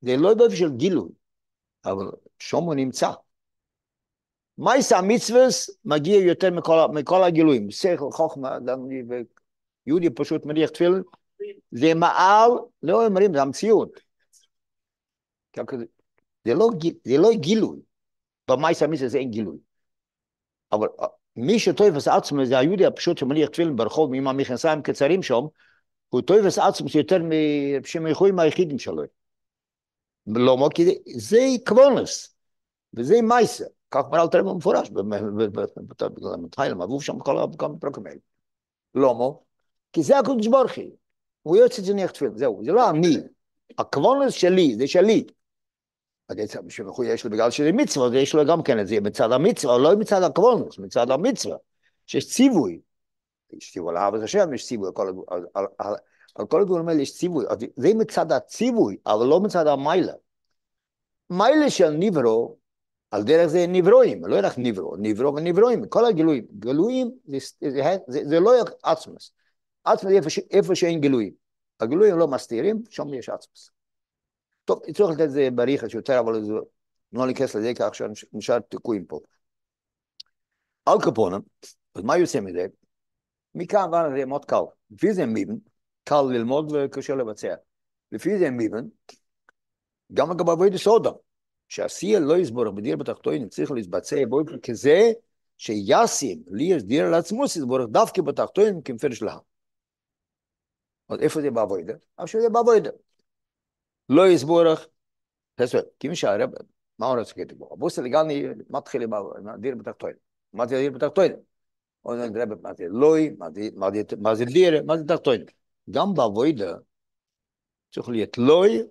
זה 0.00 0.16
לא 0.16 0.34
באופן 0.34 0.56
של 0.56 0.76
גילוי, 0.76 1.08
אבל 1.84 2.10
שם 2.38 2.56
הוא 2.56 2.74
נמצא. 2.74 3.10
מייס 4.58 4.92
המצווס 4.92 5.70
מגיע 5.84 6.16
יותר 6.16 6.50
מכל, 6.50 6.78
מכל 6.94 7.24
הגילויים, 7.24 7.70
שכל, 7.70 8.10
חוכמה, 8.12 8.58
יהודי 9.86 10.10
פשוט 10.10 10.46
מריח 10.46 10.70
תפילין, 10.70 11.02
זה 11.70 11.94
מעל, 11.94 12.50
לא 12.82 13.06
אומרים, 13.06 13.34
זה 13.34 13.42
המציאות. 13.42 14.00
זה 16.44 16.54
לא, 16.54 16.68
זה 17.04 17.18
לא 17.18 17.28
גילוי, 17.34 17.78
במייס 18.48 18.82
המצווס 18.82 19.14
אין 19.14 19.30
גילוי. 19.30 19.58
אבל 20.72 20.88
מי 21.36 21.58
שטויבס 21.58 22.08
עצמו 22.08 22.44
זה 22.44 22.58
היהודי 22.58 22.86
הפשוט 22.86 23.18
שמניח 23.18 23.48
תפילין 23.48 23.76
ברחוב 23.76 24.14
עם 24.14 24.28
המכנסיים 24.28 24.82
קצרים 24.82 25.22
שם, 25.22 25.42
הוא 26.08 26.20
טויבס 26.20 26.58
עצמו 26.58 26.86
יותר 26.94 27.18
משמייחויים 27.80 28.38
היחידים 28.38 28.78
שלו. 28.78 29.02
למה? 30.26 30.70
כי 30.74 30.84
זה 31.16 31.38
קוונס, 31.66 32.34
וזה 32.94 33.22
מייסה. 33.22 33.64
כך 33.90 34.04
אומר 34.04 34.22
אלתר 34.22 34.42
במפורש, 34.42 34.90
בתהילים, 36.44 36.82
עברו 36.82 37.00
שם 37.00 37.18
כל 37.18 37.38
הפרקים 37.38 38.06
האלה. 38.06 38.18
למה? 38.94 39.24
כי 39.92 40.02
זה 40.02 40.18
הקדוש 40.18 40.46
ברוך 40.46 40.72
הוא. 40.76 40.96
הוא 41.42 41.56
יוצא 41.56 41.82
זניח 41.82 42.10
תפילין, 42.10 42.36
זהו, 42.36 42.62
זה 42.64 42.72
לא 42.72 42.90
אני. 42.90 43.16
הקוונס 43.78 44.32
שלי, 44.32 44.76
זה 44.78 44.86
שלי. 44.86 45.26
יש 47.04 47.24
לו 47.24 47.30
בגלל 47.30 47.50
שזה 47.50 47.72
מצווה, 47.72 48.06
אז 48.06 48.12
יש 48.14 48.34
לו 48.34 48.46
גם 48.46 48.62
כן 48.62 48.80
את 48.80 48.86
זה 48.86 49.00
מצד 49.00 49.32
המצווה, 49.32 49.78
לא 49.78 49.96
מצד 49.96 50.22
הקוונס, 50.22 50.78
מצד 50.78 51.10
המצווה, 51.10 51.56
שיש 52.06 52.28
ציווי. 52.28 52.80
יש 53.52 53.72
ציווי 53.72 53.90
על 53.90 53.96
אהבת 53.96 54.22
השם, 54.22 54.54
יש 54.54 54.66
ציווי 54.66 54.90
על, 56.36 56.46
כל 56.48 56.62
הדברים 56.62 56.88
האלה 56.88 57.02
יש 57.02 57.18
ציווי, 57.18 57.44
זה 57.76 57.94
מצד 57.94 58.32
הציווי, 58.32 58.96
אבל 59.06 59.26
לא 59.26 59.40
מצד 59.40 59.66
המיילה. 59.66 60.12
מיילה 61.30 61.70
של 61.70 61.90
ניברו, 61.90 62.56
על 63.10 63.22
דרך 63.22 63.46
זה 63.46 63.66
נברואים, 63.68 64.24
לא 64.24 64.36
רק 64.42 64.52
נברו, 64.58 64.96
נברו 64.98 65.34
ונברואים, 65.34 65.86
כל 65.86 66.04
הגילויים. 66.04 66.46
גילויים 66.58 67.10
זה, 67.24 67.38
זה, 67.60 67.96
זה, 68.08 68.20
זה 68.24 68.40
לא 68.40 68.52
עצמס. 68.82 69.32
עצמס 69.84 70.12
איפה, 70.12 70.28
איפה 70.50 70.74
שאין 70.74 71.00
גילויים. 71.00 71.32
הגילויים 71.80 72.18
לא 72.18 72.28
מסתירים, 72.28 72.82
שם 72.90 73.14
יש 73.14 73.28
עצמס. 73.28 73.70
טוב, 74.64 74.82
צריך 74.94 75.10
לתת 75.10 75.20
את 75.20 75.30
זה 75.30 75.48
בריחס 75.54 75.94
יותר, 75.94 76.20
אבל 76.20 76.44
זה 76.44 76.52
לא 77.12 77.26
ניכנס 77.26 77.54
לזה, 77.54 77.72
כך 77.78 77.94
שנשאר 77.94 78.58
תקועים 78.58 79.04
פה. 79.04 79.20
על 80.86 80.98
קפונה, 81.02 81.38
אז 81.94 82.02
מה 82.02 82.16
יוצא 82.16 82.40
מזה? 82.40 82.66
מכאן 83.54 83.88
ואנה 83.92 84.16
זה 84.16 84.26
מאוד 84.26 84.44
קל. 84.44 84.62
לפי 84.90 85.12
זה 85.12 85.26
מיבן, 85.26 85.54
קל 86.04 86.22
ללמוד 86.22 86.72
וקשה 86.72 87.14
לבצע. 87.14 87.54
לפי 88.12 88.38
זה 88.38 88.50
מיבן, 88.50 88.84
גם 90.12 90.30
לגבי 90.30 90.52
אבוי 90.52 90.70
דסודם, 90.70 91.12
שהסיע 91.68 92.20
לא 92.20 92.38
יסבור 92.38 92.70
בדיר 92.70 92.96
בתחתונים, 92.96 93.48
צריך 93.48 93.70
להתבצע 93.70 94.16
באופן 94.28 94.60
כזה, 94.60 95.12
שיאסים 95.56 96.42
לי 96.46 96.64
יש 96.64 96.82
דיר 96.82 97.06
על 97.06 97.14
עצמו 97.14 97.44
דווקא 97.90 98.22
בתחתונים 98.22 98.82
כמפרש 98.82 99.22
להם. 99.22 99.38
אז 101.10 101.20
איפה 101.20 101.40
זה 101.40 101.50
בעבודה? 101.50 101.94
עכשיו 102.16 102.40
זה 102.40 102.48
בעבודה. 102.48 102.90
לא 104.08 104.28
יסבורך. 104.28 104.86
תעשו, 105.54 105.78
כמי 106.00 106.16
שהרב, 106.16 106.50
מה 106.98 107.06
הוא 107.06 107.18
רוצה 107.18 107.32
להגיד? 107.36 107.62
הבוסל 107.70 108.08
גני 108.08 108.44
מתחיל 108.70 109.02
עם 109.02 109.12
הדיר 109.48 109.74
בתחתוין. 109.74 110.14
מה 110.52 110.66
זה 110.66 110.76
דיר 110.76 110.92
בתחתוין? 110.92 111.32
Und 112.02 112.18
dann 112.18 112.32
gräbe 112.32 112.56
man 112.56 112.74
die 112.76 112.86
Loi, 112.86 113.30
man 113.36 113.52
die, 113.52 113.70
man 113.72 113.92
die, 113.92 114.04
man 114.16 114.36
die 114.36 114.44
Lehre, 114.46 114.82
man 114.82 115.00
die 115.00 115.06
Tachtoin. 115.06 115.46
Gam 115.86 116.14
ba 116.14 116.28
voide, 116.34 116.86
zuch 117.92 118.08
liet 118.08 118.36
Loi, 118.36 118.88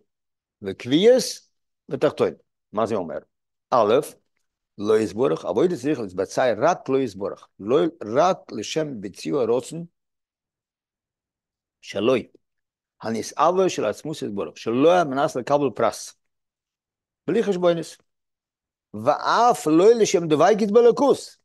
ve 0.61 0.75
Kvies, 0.75 1.49
ve 1.87 1.97
Tachtoin. 1.97 2.37
Ma 2.71 2.85
sie 2.85 2.95
omer. 2.95 3.25
Alef, 3.71 4.15
Loisburg, 4.77 5.43
a 5.43 5.55
voide 5.55 5.75
sich, 5.77 5.97
es 5.97 6.37
rat 6.37 6.87
Loisburg. 6.87 7.39
Loi, 7.57 7.89
rat 8.01 8.45
שלוי. 11.81 12.27
הנסעבה 13.01 13.69
של 13.69 13.85
עצמוס 13.85 14.21
יסבורך, 14.21 14.57
שלא 14.57 14.91
היה 14.91 15.03
מנס 15.03 15.35
לקבל 15.35 15.69
פרס. 15.75 16.15
בלי 17.27 17.43
חשבונס. 17.43 17.97
ואף 18.93 19.67
לא 19.67 19.85
לשם 20.01 20.27
דווייקת 20.27 20.71
בלקוס. 20.71 21.39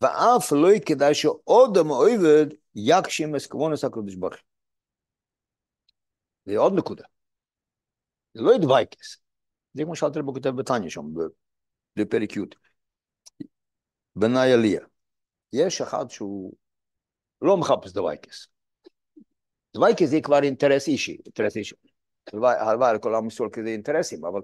ואף 0.00 0.52
לא 0.52 0.68
כדאי 0.86 1.14
שעוד 1.14 1.76
המאויבד 1.76 2.46
יגשים 2.74 3.36
את 3.36 3.46
כוונס 3.48 3.84
הקדוש 3.84 4.14
ברוך. 4.14 4.34
זה 6.44 6.58
עוד 6.58 6.72
נקודה. 6.76 7.04
זה 8.34 8.42
לא 8.42 8.52
דווייקס. 8.60 9.16
זה 9.74 9.82
כמו 9.84 9.96
שאלטער 9.96 10.22
רבי 10.22 10.34
כותב 10.34 10.48
בתניא 10.48 10.90
שם, 10.90 11.02
בפרק 11.96 12.36
י'. 12.36 12.40
בנאי 14.16 14.52
עלייה. 14.52 14.80
יש 15.52 15.80
אחד 15.80 16.10
שהוא 16.10 16.52
לא 17.42 17.56
מחפש 17.56 17.92
דווייקס. 17.92 18.48
דווייקס 19.74 20.08
זה 20.08 20.20
כבר 20.20 20.42
אינטרס 20.42 20.88
אישי, 20.88 21.16
אינטרס 21.24 21.56
אישי. 21.56 21.74
הלוואי 22.32 22.94
לכל 22.94 23.14
עם 23.14 23.26
ישראל 23.26 23.48
כזה 23.52 23.68
אינטרסים, 23.68 24.24
אבל, 24.24 24.40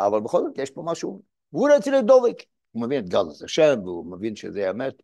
אבל 0.00 0.20
בכל 0.20 0.38
זאת 0.38 0.58
יש 0.58 0.70
פה 0.70 0.82
משהו, 0.84 1.22
והוא 1.52 1.68
רצה 1.70 1.90
לדובק. 1.90 2.42
הוא 2.72 2.82
מבין 2.82 3.04
את 3.04 3.08
גל 3.08 3.20
הזה 3.20 3.48
שם, 3.48 3.74
והוא 3.84 4.06
מבין 4.06 4.36
שזה 4.36 4.70
אמת. 4.70 4.94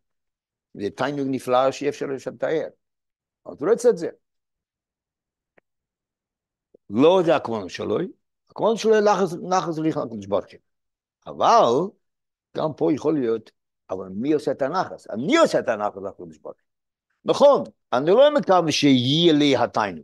זה 0.73 0.89
תענוג 0.95 1.27
נפלא 1.31 1.71
שאי 1.71 1.89
אפשר 1.89 2.05
לתאר. 2.05 2.67
אז 3.45 3.61
הוא 3.61 3.69
רצה 3.71 3.89
את 3.89 3.97
זה. 3.97 4.09
לא 6.89 7.21
זה 7.25 7.35
הכוונה 7.35 7.69
שלו, 7.69 7.97
הכוונה 8.49 8.77
שלו 8.77 8.93
נחס 9.41 9.77
ליחן 9.77 9.99
הקדוש 9.99 10.25
ברוך. 10.25 10.45
אבל 11.27 11.89
גם 12.57 12.73
פה 12.77 12.93
יכול 12.93 13.13
להיות, 13.13 13.51
אבל 13.89 14.07
מי 14.07 14.33
עושה 14.33 14.51
את 14.51 14.61
הנחס? 14.61 15.09
אני 15.09 15.37
עושה 15.37 15.59
את 15.59 15.67
הנחס 15.67 15.97
לקדוש 15.97 16.37
ברוך. 16.37 16.68
נכון, 17.25 17.63
אני 17.93 18.11
לא 18.11 18.33
מקווה 18.35 18.71
שיהיה 18.71 19.33
לי 19.33 19.55
התיינוג. 19.57 20.03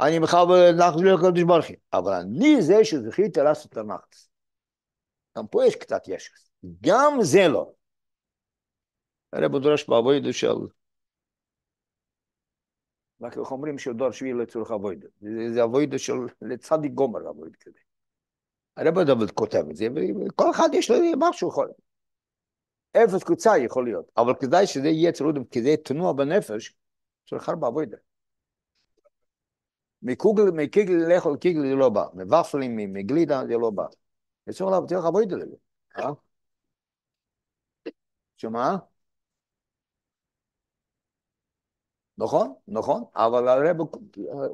אני 0.00 0.18
מחבר 0.18 0.72
נחס 0.72 1.00
לקדוש 1.00 1.42
ברוך 1.42 1.66
הוא. 1.66 1.76
אבל 1.92 2.12
אני 2.12 2.62
זה 2.62 2.84
שזכיתי 2.84 3.40
לעשות 3.40 3.72
את 3.72 3.76
הנחס. 3.76 4.28
גם 5.38 5.46
פה 5.46 5.66
יש 5.66 5.76
קצת 5.76 6.08
ישס. 6.08 6.50
גם 6.80 7.12
זה 7.22 7.48
לא. 7.48 7.72
הרב 9.32 9.56
דורש 9.56 9.88
בעבודה 9.88 10.32
של... 10.32 10.54
רק 13.22 13.38
איך 13.38 13.50
אומרים 13.50 13.78
שדור 13.78 14.10
שביעי 14.10 14.34
לצורך 14.34 14.70
עבודה. 14.70 15.06
זה 15.54 15.62
עבודה 15.62 15.98
של 15.98 16.12
לצדיק 16.42 16.92
גומר 16.92 17.28
עבודה 17.28 17.56
כזה. 17.60 17.78
הרב 18.76 19.00
דוד 19.00 19.30
כותב 19.30 19.64
את 19.70 19.76
זה, 19.76 19.86
וכל 20.26 20.50
אחד 20.50 20.68
יש 20.72 20.90
לו 20.90 20.96
משהו 21.16 21.48
יכול. 21.48 21.70
אפס 22.92 23.22
קוצה 23.22 23.58
יכול 23.58 23.84
להיות, 23.84 24.10
אבל 24.16 24.34
כדאי 24.34 24.66
שזה 24.66 24.88
יהיה 24.88 25.10
אצל 25.10 25.24
אודם, 25.24 25.44
כי 25.44 25.62
זה 25.62 25.74
תנוע 25.84 26.12
בנפש, 26.12 26.74
צריך 27.30 27.48
הרבה 27.48 27.66
עבודה. 27.66 27.96
מקוגל, 30.02 30.50
מקיגל 30.50 30.94
לאכול 30.94 31.36
קיגל 31.36 31.60
זה 31.68 31.74
לא 31.74 31.88
בא, 31.88 32.04
מוופלים, 32.14 32.76
מגלידה 32.92 33.42
זה 33.46 33.54
לא 33.58 33.70
בא. 33.70 33.86
אסור 34.50 34.68
עליו, 34.68 34.86
תלך 34.88 35.04
עבוד 35.04 35.32
לזה. 35.32 35.56
אה? 35.98 36.10
שמה? 38.36 38.76
נכון, 42.18 42.54
נכון, 42.68 43.04
אבל 43.14 43.48
הרב 43.48 43.76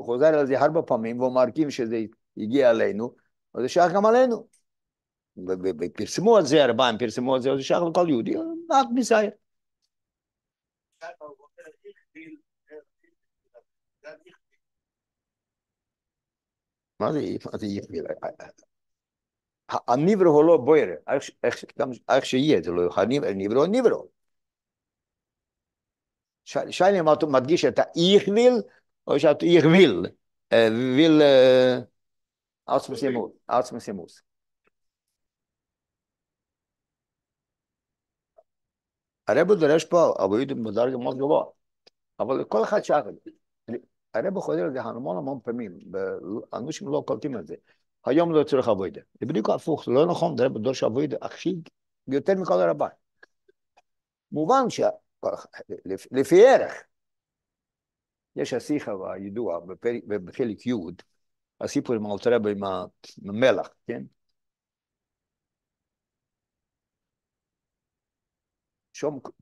חוזר 0.04 0.26
על 0.26 0.46
זה 0.46 0.60
הרבה 0.60 0.82
פעמים, 0.82 1.20
והוא 1.20 1.34
מרכיב 1.34 1.70
שזה 1.70 1.96
הגיע 2.36 2.70
אלינו, 2.70 3.14
אז 3.54 3.62
זה 3.62 3.68
שייך 3.68 3.92
גם 3.92 4.06
עלינו. 4.06 4.55
ופרסמו 5.80 6.36
על 6.36 6.46
זה, 6.46 6.64
הרביים 6.64 6.98
פרסמו 6.98 7.34
על 7.34 7.42
זה, 7.42 7.50
אז 7.50 7.56
זה 7.56 7.62
שייך 7.64 7.80
לכל 7.90 8.06
יהודי, 8.08 8.34
מעט 8.68 8.86
מסייר. 8.94 9.30
מה 17.00 17.12
זה 17.12 17.66
יכביל? 17.66 18.04
הניברו 19.68 20.30
הוא 20.30 20.44
לא 20.44 20.56
בויר, 20.56 20.88
איך 22.08 22.24
שיהיה, 22.24 22.62
זה 22.62 22.70
לא 22.70 22.82
הניברו 22.96 23.58
הוא 23.58 23.66
ניברו. 23.66 24.08
שייני 26.44 26.98
מדגיש 27.28 27.64
את 27.64 27.78
האיכביל, 27.78 28.52
או 29.06 29.20
שאת 29.20 29.42
איכביל, 29.42 30.06
ויל 30.96 31.22
ארצמסימוס. 33.50 34.22
הרב 39.28 39.52
דורש 39.52 39.84
פה 39.84 40.14
עבודת 40.18 40.56
בדרגה 40.56 40.96
מאוד 40.96 41.16
גבוה, 41.16 41.44
אבל 42.20 42.44
כל 42.44 42.64
אחד 42.64 42.84
שייך. 42.84 43.04
הרב 44.14 44.40
חוזר 44.40 44.62
על 44.62 44.72
זה 44.72 44.80
המון 44.80 45.16
המון 45.16 45.38
פעמים, 45.44 45.78
אנשים 46.52 46.88
לא 46.88 47.02
קולטים 47.06 47.38
את 47.38 47.46
זה. 47.46 47.54
היום 48.04 48.32
לא 48.32 48.44
צריך 48.44 48.68
עבודה. 48.68 49.00
זה 49.20 49.26
בדיוק 49.26 49.50
הפוך, 49.50 49.84
זה 49.84 49.90
לא 49.90 50.06
נכון, 50.06 50.40
הרב 50.40 50.58
דורש 50.58 50.84
עבודה 50.84 51.16
הכי, 51.22 51.56
יותר 52.08 52.34
מכל 52.34 52.60
הרבה. 52.60 52.88
מובן 54.32 54.64
שלפי 54.70 56.46
ערך, 56.46 56.82
יש 58.36 58.54
השיחה 58.54 58.92
הידוע 59.14 59.60
בחלק 60.06 60.66
י', 60.66 60.72
הסיפור 61.60 61.96
עם 61.96 62.12
אלתרבה 62.12 62.50
עם 62.50 62.60
המלח, 63.28 63.68
כן? 63.86 64.02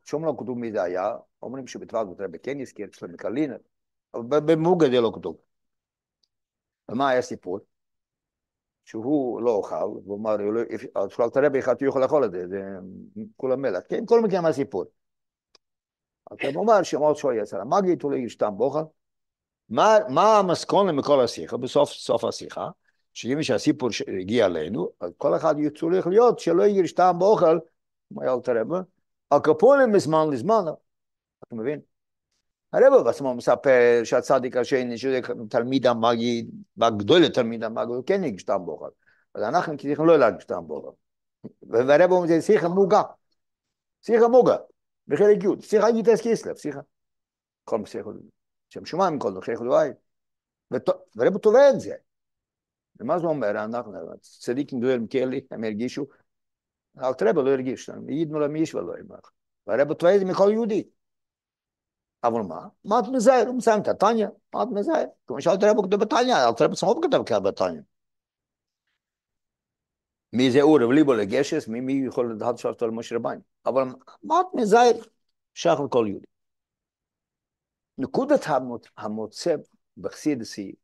שום, 0.04 0.24
לא 0.24 0.34
כתוב 0.38 0.58
מי 0.58 0.72
זה 0.72 0.82
היה, 0.82 1.10
אומרים 1.42 1.66
שבטווח 1.66 2.08
אלתרבה 2.08 2.38
כן 2.38 2.60
הזכיר, 2.60 2.88
יש 2.92 3.02
להם 3.02 3.16
קלינר, 3.16 3.56
אבל 4.14 4.40
במוגה 4.40 4.86
זה 4.86 5.00
לא 5.00 5.12
כתוב. 5.14 5.36
ומה 6.88 7.08
היה 7.08 7.18
הסיפור? 7.18 7.58
שהוא 8.84 9.42
לא 9.42 9.50
אוכל, 9.50 9.74
והוא 9.74 10.18
אמר, 10.18 10.36
אפשר 11.06 11.24
אלתרבה 11.24 11.58
אחד 11.58 11.74
הוא 11.80 11.88
יכול 11.88 12.02
לאכול 12.02 12.24
את 12.24 12.32
זה, 12.32 12.48
זה 12.48 12.60
כולם 13.36 13.62
מלח, 13.62 13.82
כן? 13.88 14.06
כל 14.06 14.20
מקרה 14.20 14.40
מהסיפור. 14.40 14.84
אז 16.30 16.36
הוא 16.54 16.62
אומר 16.62 16.82
שמות 16.82 17.16
שויה 17.16 17.42
אצל 17.42 17.60
המגיד, 17.60 18.02
הוא 18.02 18.12
לא 18.12 18.28
שתם 18.28 18.52
בוחר. 18.56 18.84
מה, 19.68 19.96
מה 20.08 20.38
המסקונה 20.38 20.92
מכל 20.92 21.20
השיחה, 21.20 21.56
בסוף 21.56 21.90
סוף 21.90 22.24
השיחה, 22.24 22.68
שאם 23.12 23.42
שהסיפור 23.42 23.88
הגיע 24.20 24.46
אלינו, 24.46 24.90
אז 25.00 25.10
כל 25.18 25.36
אחד 25.36 25.54
צריך 25.80 26.06
להיות 26.06 26.38
שלא 26.38 26.66
יגיד 26.66 26.86
שתם 26.86 27.16
באוכל, 27.18 27.58
כמו 28.08 28.22
היה 28.22 28.32
אלתרבה, 28.34 28.80
הקפונים 29.36 29.92
מזמן 29.92 30.30
לזמן, 30.32 30.64
אתה 31.44 31.54
מבין? 31.54 31.80
הרב 32.72 33.04
בעצמו 33.04 33.34
מספר 33.34 34.00
שהצדיק 34.04 34.56
השני, 34.56 34.98
שזה 34.98 35.20
תלמיד 35.48 35.86
המגיד, 35.86 36.50
והגדול 36.76 37.20
לתלמיד 37.22 37.64
המגיד, 37.64 37.94
הוא 37.94 38.04
כן 38.06 38.24
יגיד 38.24 38.38
שתם 38.38 38.58
באוכל. 38.66 38.88
אז 39.34 39.42
אנחנו 39.42 39.76
צריכים 39.76 40.06
לא 40.06 40.18
להגיד 40.18 40.40
שתם 40.40 40.66
באוכל. 40.66 40.90
והרב 41.62 42.10
אומר, 42.10 42.26
זה 42.26 42.42
שיחה 42.42 42.68
מוגה. 42.68 43.02
שיחה 44.02 44.28
מוגה. 44.28 44.56
בחלק 45.08 45.44
י', 45.44 45.62
שיחה 45.62 45.90
גיטס 45.90 46.20
קיסלב, 46.20 46.56
שיחה. 46.56 46.80
כל 47.64 47.78
מסכת, 47.78 48.10
שם 48.68 48.84
שמיים 48.84 49.18
כל 49.18 49.30
נוכח 49.30 49.62
אלוהי. 49.62 49.90
ורב 51.16 51.38
תובע 51.38 51.70
את 51.70 51.80
זה. 51.80 51.94
ומה 53.00 53.18
זה 53.18 53.26
אומר? 53.26 53.50
אנחנו, 53.50 53.92
צדיקים 54.20 54.78
גדולים 54.78 55.06
כאלה, 55.06 55.36
הם 55.50 55.64
הרגישו, 55.64 56.06
אל 56.98 57.12
תרבה 57.12 57.42
לא 57.42 57.50
הרגיש, 57.50 57.90
ייתנו 58.08 58.40
להם 58.40 58.56
איש 58.56 58.74
ולא 58.74 58.98
ימח. 58.98 59.32
והרב 59.66 59.90
את 59.90 60.00
זה 60.18 60.24
מכל 60.24 60.50
יהודי. 60.52 60.88
אבל 62.24 62.40
מה? 62.40 62.68
מה 62.84 62.98
את 62.98 63.04
מזהר? 63.12 63.44
הוא 63.46 63.56
מסיים 63.56 63.82
את 63.82 63.88
התניא, 63.88 64.26
מה 64.54 64.62
את 64.62 64.68
מזהר? 64.72 65.04
כמו 65.26 65.40
שאלת 65.40 65.64
רבו 65.64 65.82
כתוב 65.82 66.00
בתניא, 66.00 66.34
אל 66.34 66.52
תרבה 66.52 66.74
סמוך 66.74 66.98
כתב 67.02 67.22
כאן 67.26 67.42
בתניא. 67.42 67.80
מי 70.32 70.50
זה 70.50 70.62
אור 70.62 70.88
וליבו 70.88 71.14
לגשס, 71.14 71.68
מי, 71.68 72.06
יכול 72.06 72.32
לדעת 72.32 72.58
שאלתו 72.58 72.86
למשה 72.86 73.16
רביין. 73.16 73.40
אבל 73.66 73.82
מה 74.22 74.40
את 74.40 74.46
מזהר? 74.54 74.92
שייך 75.54 75.80
לכל 75.80 76.06
יהודי. 76.08 76.26
נקודת 77.98 78.40
המוצא 78.96 79.54
בחסידסי, 79.96 80.74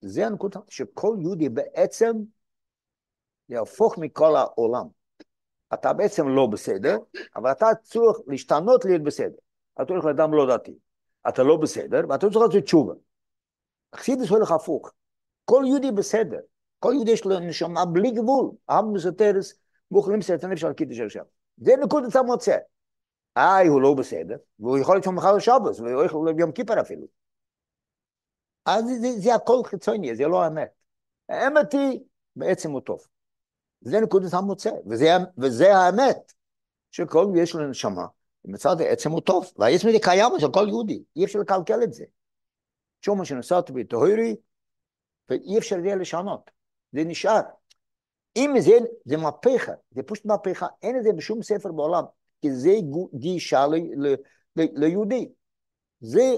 זה 0.00 0.26
הנקודה 0.26 0.60
שכל 0.68 1.16
יהודי 1.20 1.48
בעצם 1.48 2.12
יהפוך 3.48 3.98
מכל 3.98 4.36
העולם. 4.36 4.86
אתה 5.74 5.92
בעצם 5.92 6.28
לא 6.28 6.46
בסדר, 6.46 6.96
אבל 7.36 7.52
אתה 7.52 7.66
צריך 7.82 8.18
להשתנות 8.26 8.84
להיות 8.84 9.02
בסדר. 9.02 9.36
אתה 9.82 9.92
הולך 9.92 10.04
לאדם 10.04 10.34
לא 10.34 10.56
דתי, 10.56 10.74
אתה 11.28 11.42
לא 11.42 11.56
בסדר, 11.56 12.00
ואתה 12.08 12.30
צריך 12.30 12.46
לעשות 12.46 12.64
תשובה. 12.64 12.94
חסידס 13.94 14.28
הולך 14.28 14.50
הפוך. 14.50 14.92
כל 15.44 15.62
יהודי 15.66 15.90
בסדר, 15.90 16.38
כל 16.78 16.90
יהודי 16.94 17.10
יש 17.10 17.24
לו 17.24 17.38
נשמה 17.38 17.84
בלי 17.84 18.10
גבול, 18.10 18.50
עם 18.70 18.92
מסתרס, 18.92 19.54
מוכלים 19.90 20.22
סרט 20.22 20.44
הנפש 20.44 20.64
על 20.64 20.72
קידוש 20.72 21.00
עכשיו. 21.00 21.24
זה 21.56 21.72
נקודת 21.76 22.16
המוצא. 22.16 22.56
איי, 23.36 23.66
הוא 23.66 23.82
לא 23.82 23.94
בסדר, 23.94 24.36
והוא 24.58 24.78
יכול 24.78 24.94
להיות 24.94 25.04
שם 25.04 25.14
מחר 25.14 25.36
לשבוס, 25.36 25.80
והוא 25.80 26.04
יכול 26.04 26.26
להיות 26.26 26.36
ביום 26.36 26.52
כיפר 26.52 26.80
אפילו. 26.80 27.06
אז 28.66 28.84
זה, 29.00 29.08
זה 29.18 29.34
הכל 29.34 29.60
חיצוני, 29.64 30.16
זה 30.16 30.26
לא 30.26 30.42
האמת. 30.42 30.68
האמת 31.28 31.72
היא, 31.72 32.00
בעצם 32.36 32.70
הוא 32.70 32.80
טוב. 32.80 33.06
זה 33.80 34.00
נקודת 34.00 34.34
המוצא, 34.34 34.70
וזה, 34.86 35.16
וזה 35.38 35.76
האמת, 35.76 36.32
שכל 36.90 37.26
יש 37.36 37.54
לו 37.54 37.68
נשמה, 37.70 38.06
מצד 38.44 38.80
העצם 38.80 39.10
הוא 39.10 39.20
טוב, 39.20 39.52
והעצם 39.56 39.88
הזה 39.88 39.98
קיים 40.02 40.32
אצל 40.38 40.52
כל 40.52 40.64
יהודי, 40.68 41.02
אי 41.16 41.24
אפשר 41.24 41.38
לקלקל 41.38 41.82
את 41.82 41.92
זה. 41.92 42.04
שום 43.02 43.18
מה 43.18 43.24
שנסעתי 43.24 43.72
בטהורי, 43.72 44.36
ואי 45.28 45.58
אפשר 45.58 45.76
זה 45.82 45.94
לשנות, 45.94 46.50
זה 46.92 47.04
נשאר. 47.04 47.40
אם 48.36 48.54
זה, 48.60 48.78
זה 49.04 49.16
מהפכה, 49.16 49.72
זה 49.90 50.02
פשוט 50.02 50.24
מהפכה, 50.26 50.66
אין 50.82 50.98
את 50.98 51.02
זה 51.02 51.12
בשום 51.12 51.42
ספר 51.42 51.72
בעולם, 51.72 52.04
כי 52.40 52.52
זה 52.52 52.72
גישה 53.14 53.66
ל, 53.66 53.74
ל, 53.76 54.14
ל, 54.56 54.66
ליהודי. 54.74 55.28
זה 56.00 56.36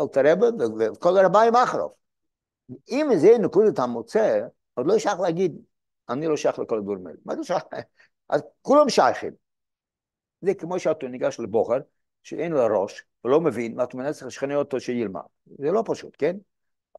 אלתרבה 0.00 0.46
וכל 0.78 1.18
הרביים 1.18 1.56
אחרוב. 1.56 1.92
אם 2.90 3.10
זה 3.16 3.38
נקודת 3.38 3.78
המוצא, 3.78 4.40
עוד 4.74 4.86
לא 4.86 4.98
שייך 4.98 5.20
להגיד, 5.20 5.56
אני 6.08 6.26
לא 6.26 6.36
שייך 6.36 6.58
לכל 6.58 6.78
הדברים 6.78 7.06
האלה. 7.06 7.18
מה 7.24 7.36
זה 7.36 7.44
שייך? 7.44 7.62
אז 8.28 8.42
כולם 8.62 8.88
שייכים. 8.88 9.32
זה 10.40 10.54
כמו 10.54 10.78
שאתה 10.78 11.08
ניגש 11.08 11.40
לבוחר, 11.40 11.78
שאין 12.22 12.52
לו 12.52 12.82
ראש, 12.82 13.04
ולא 13.24 13.40
מבין, 13.40 13.80
ואתה 13.80 13.96
מנסה 13.96 14.26
לשכנע 14.26 14.56
אותו 14.56 14.80
שילמד. 14.80 15.20
זה 15.58 15.70
לא 15.70 15.82
פשוט, 15.86 16.16
כן? 16.18 16.36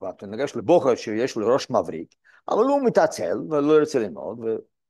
אבל 0.02 0.10
אתה 0.10 0.26
ניגש 0.26 0.56
לבוחר 0.56 0.96
שיש 0.96 1.36
לו 1.36 1.54
ראש 1.54 1.70
מבריק, 1.70 2.16
אבל 2.50 2.64
הוא 2.64 2.86
מתעצל 2.86 3.38
ולא 3.50 3.80
רוצה 3.80 4.00
ללמוד, 4.00 4.40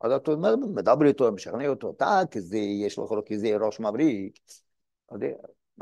אז 0.02 0.12
אתה 0.12 0.32
מדבר 0.74 1.06
איתו, 1.06 1.32
משכנע 1.32 1.68
אותו, 1.68 1.94
אתה 1.98 2.22
כזה, 2.32 2.58
יש 2.58 3.00
לך 3.00 3.06
כזה 3.26 3.58
ראש 3.58 3.80
מבריק, 3.80 4.40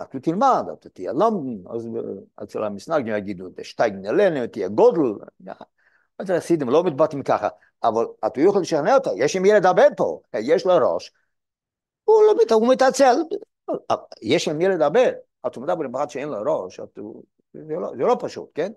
אתה 0.02 0.20
תלמד, 0.20 0.66
אתה 0.74 0.90
תהיה 0.90 1.14
למדן, 1.14 1.70
אז 1.74 1.90
אצל 2.44 2.64
המסנגדים 2.64 3.16
יגידו, 3.16 3.46
שטייגן 3.62 4.06
אלינו, 4.06 4.48
תהיה 4.48 4.68
גודל, 4.68 5.26
אז 6.22 6.30
החסידים 6.30 6.70
לא 6.70 6.84
מתבטאים 6.84 7.24
ככה, 7.24 7.48
אבל 7.84 8.06
אתה 8.28 8.42
יכול 8.42 8.62
לשכנע 8.62 8.96
אותו, 8.96 9.12
יש 9.18 9.36
עם 9.36 9.46
ילד 9.46 9.66
הבן 9.66 9.96
פה, 9.98 10.22
יש 10.34 10.66
לו 10.66 10.94
ראש, 10.94 11.12
הוא 12.04 12.24
לא 12.24 12.36
מתעצל, 12.42 12.54
הוא 12.54 12.72
מתעצל, 12.74 13.16
יש 14.22 14.48
עם 14.48 14.62
ילד 14.62 14.82
הבן, 14.82 15.12
אתה 15.48 15.60
מדבר 15.60 15.84
עם 15.86 15.96
אחד 15.96 16.10
שאין 16.10 16.30
לו 16.30 16.64
ראש, 16.64 16.80
זה 17.54 17.74
לא, 17.80 17.92
זה 17.98 18.04
לא 18.04 18.18
פשוט, 18.20 18.50
כן? 18.56 18.72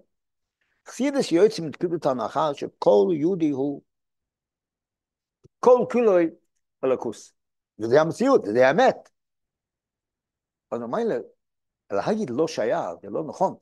חסידס 0.89 1.33
יועצים 1.33 1.67
נקודת 1.67 2.07
ההנחה 2.07 2.55
שכל 2.55 3.09
יהודי 3.13 3.51
הוא 3.51 3.83
כל 5.61 5.85
כולוי 5.93 6.31
אלוקוס. 6.85 7.35
וזה 7.79 8.01
המציאות, 8.01 8.45
זה 8.45 8.69
האמת. 8.69 9.11
אז 10.71 10.81
לי, 11.09 11.15
להגיד 11.91 12.31
לא 12.31 12.49
שייך, 12.49 12.91
זה 13.03 13.11
לא 13.11 13.25
נכון. 13.25 13.57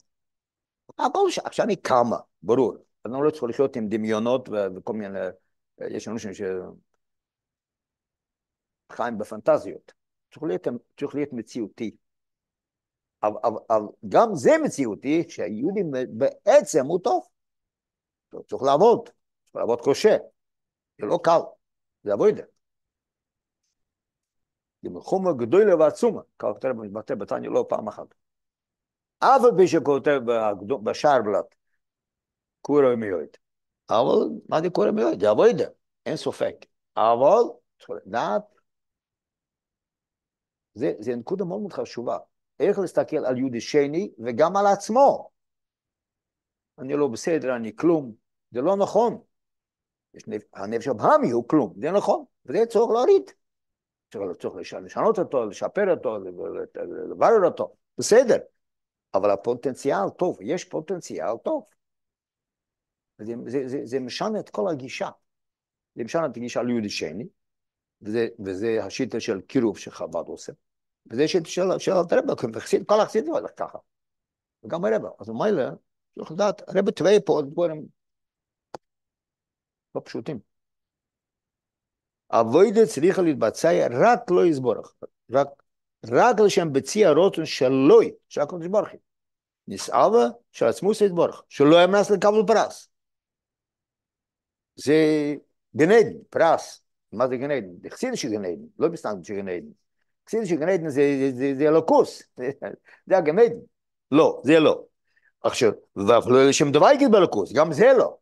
הכל 0.99 1.29
עכשיו 1.45 1.67
אני 1.67 1.77
קמה, 1.77 2.17
ברור. 2.43 2.75
אני 3.05 3.13
לא 3.25 3.31
צריך 3.31 3.45
לחיות 3.45 3.77
עם 3.77 3.89
דמיונות 3.89 4.49
וכל 4.77 4.93
מיני, 4.93 5.19
יש 5.81 6.09
אנשים 6.09 6.31
שחיים 8.93 9.19
בפנטזיות. 9.19 9.93
צריך 10.33 10.43
להיות, 10.43 10.67
צריך 10.99 11.15
להיות 11.15 11.33
מציאותי. 11.33 11.97
אבל, 13.23 13.39
אבל, 13.45 13.61
אבל 13.71 13.87
גם 14.09 14.29
זה 14.35 14.51
מציאותי, 14.65 15.25
שהיהודי 15.29 15.81
בעצם 16.09 16.87
הוא 16.87 17.01
טוב. 17.05 17.27
צריך 18.49 18.63
לעבוד, 18.63 19.09
צריך 19.09 19.57
לעבוד 19.57 19.81
קשה. 19.85 20.17
זה 21.01 21.07
לא 21.07 21.19
קל, 21.23 21.39
זה 22.05 22.13
עבודה. 22.13 22.43
זה 24.83 24.91
מלחומה 24.91 25.33
גדולה 25.33 25.77
ועצומה, 25.77 26.21
כך 26.39 26.49
כותב 26.53 26.73
מתבטא 26.73 27.15
בתניא 27.15 27.51
לא 27.51 27.67
פעם 27.69 27.89
אחת. 27.89 28.15
אף 29.19 29.41
על 29.45 29.51
פי 29.57 29.69
שכותב 29.69 30.21
בשער 30.85 31.23
בלט, 31.23 31.55
קורא 32.63 32.95
מיועד. 32.97 33.37
אבל 33.91 34.29
מה 34.49 34.61
זה 34.63 34.71
קורא 34.71 34.91
מיועד? 34.91 35.21
זה 35.21 35.31
עבודה, 35.31 35.65
אין 36.07 36.17
ספק. 36.17 36.55
אבל 36.97 37.43
לדעת, 38.07 38.43
זה, 40.75 40.93
זה 40.99 41.17
נקודה 41.17 41.45
מאוד 41.45 41.61
מאוד 41.61 41.73
חשובה. 41.73 42.19
איך 42.61 42.79
להסתכל 42.79 43.17
על 43.17 43.39
יהודי 43.39 43.61
שני 43.61 44.13
וגם 44.19 44.57
על 44.57 44.67
עצמו. 44.67 45.31
אני 46.79 46.93
לא 46.93 47.09
בסדר, 47.09 47.57
אני 47.57 47.77
כלום. 47.77 48.15
זה 48.51 48.61
לא 48.61 48.77
נכון. 48.77 49.23
הנפש 50.55 50.89
הבהמי 50.89 51.31
הוא 51.31 51.49
כלום, 51.49 51.75
זה 51.83 51.91
נכון, 51.91 52.25
וזה 52.47 52.67
צריך 52.67 52.91
להוריד. 52.91 53.31
צריך 54.39 54.55
לשנות 54.83 55.19
אותו, 55.19 55.47
לשפר 55.47 55.91
אותו, 55.91 56.19
לברר 57.11 57.45
אותו, 57.45 57.75
בסדר. 57.99 58.37
אבל 59.15 59.31
הפוטנציאל 59.31 60.09
טוב, 60.19 60.39
יש 60.41 60.65
פוטנציאל 60.65 61.37
טוב. 61.45 61.65
זה, 63.25 63.35
זה, 63.47 63.69
זה, 63.69 63.81
זה 63.85 64.01
משנה 64.01 64.41
את 64.41 64.51
כל 64.51 64.71
הגישה. 64.71 65.09
זה 65.95 66.05
משנה 66.05 66.27
את 66.27 66.37
הגישה 66.37 66.63
ליהודי 66.63 66.91
שני, 66.91 67.27
וזה, 68.03 68.29
וזה 68.45 68.85
השיטה 68.85 69.21
של 69.21 69.41
קירוב 69.41 69.79
שחב"ד 69.79 70.27
עושה. 70.27 70.53
וזה 71.07 71.29
שיטה 71.29 71.49
של, 71.49 71.79
של 71.79 71.93
הרב, 71.93 72.35
כל 72.87 73.01
החסידים 73.01 73.33
הולך 73.33 73.51
ככה. 73.57 73.79
וגם 74.65 74.85
הרב. 74.85 75.03
אז 75.21 75.29
מילא, 75.29 75.65
צריך 76.15 76.33
לדעת, 76.33 76.69
הרב 76.69 76.91
טועה 76.91 77.21
פה 77.27 77.43
דברים 77.51 77.87
לא 79.95 80.01
פשוטים. 80.05 80.39
אבוידה 82.31 82.87
צריכה 82.87 83.23
להתבצע 83.23 83.89
רק 83.91 84.31
לא 84.31 84.47
יסבורך, 84.47 84.95
רק, 85.31 85.49
רק 86.11 86.41
לשם 86.41 86.73
בצי 86.73 87.05
הרוטון 87.05 87.47
שלוי, 87.47 88.13
של 88.29 88.41
הקודש 88.41 88.67
ברכי. 88.67 88.97
נסעבה 89.69 90.27
של 90.53 90.67
עצמוס 90.67 91.01
יתבורך, 91.01 91.43
שלא 91.49 91.83
ימנס 91.85 92.11
לקבל 92.11 92.47
פרס. 92.47 92.89
זה 94.77 95.35
גנדן, 95.77 96.13
פרס. 96.31 96.83
מה 97.13 97.29
זה 97.29 97.37
גנדן? 97.37 97.69
זה 97.83 97.91
חסיד 97.91 98.15
של 98.15 98.29
גנדן, 98.29 98.63
לא 98.79 98.89
בסתם 98.89 99.25
של 99.25 99.35
גנדן. 99.35 99.67
חסיד 100.29 100.47
של 100.47 100.57
גנדן 100.57 100.89
זה, 100.89 101.31
זה, 101.35 101.55
זה 101.55 101.69
אלוקוס, 101.69 102.23
זה 103.07 103.17
הגנדן. 103.19 103.57
לא, 104.11 104.41
זה 104.45 104.61
לא. 104.61 104.83
עכשיו, 105.43 105.73
ואפילו 105.97 106.49
לשם 106.49 106.73
דבר 106.73 106.91
יגיד 106.95 107.11
באלוקוס, 107.13 107.53
גם 107.53 107.73
זה 107.73 107.93
לא. 107.99 108.17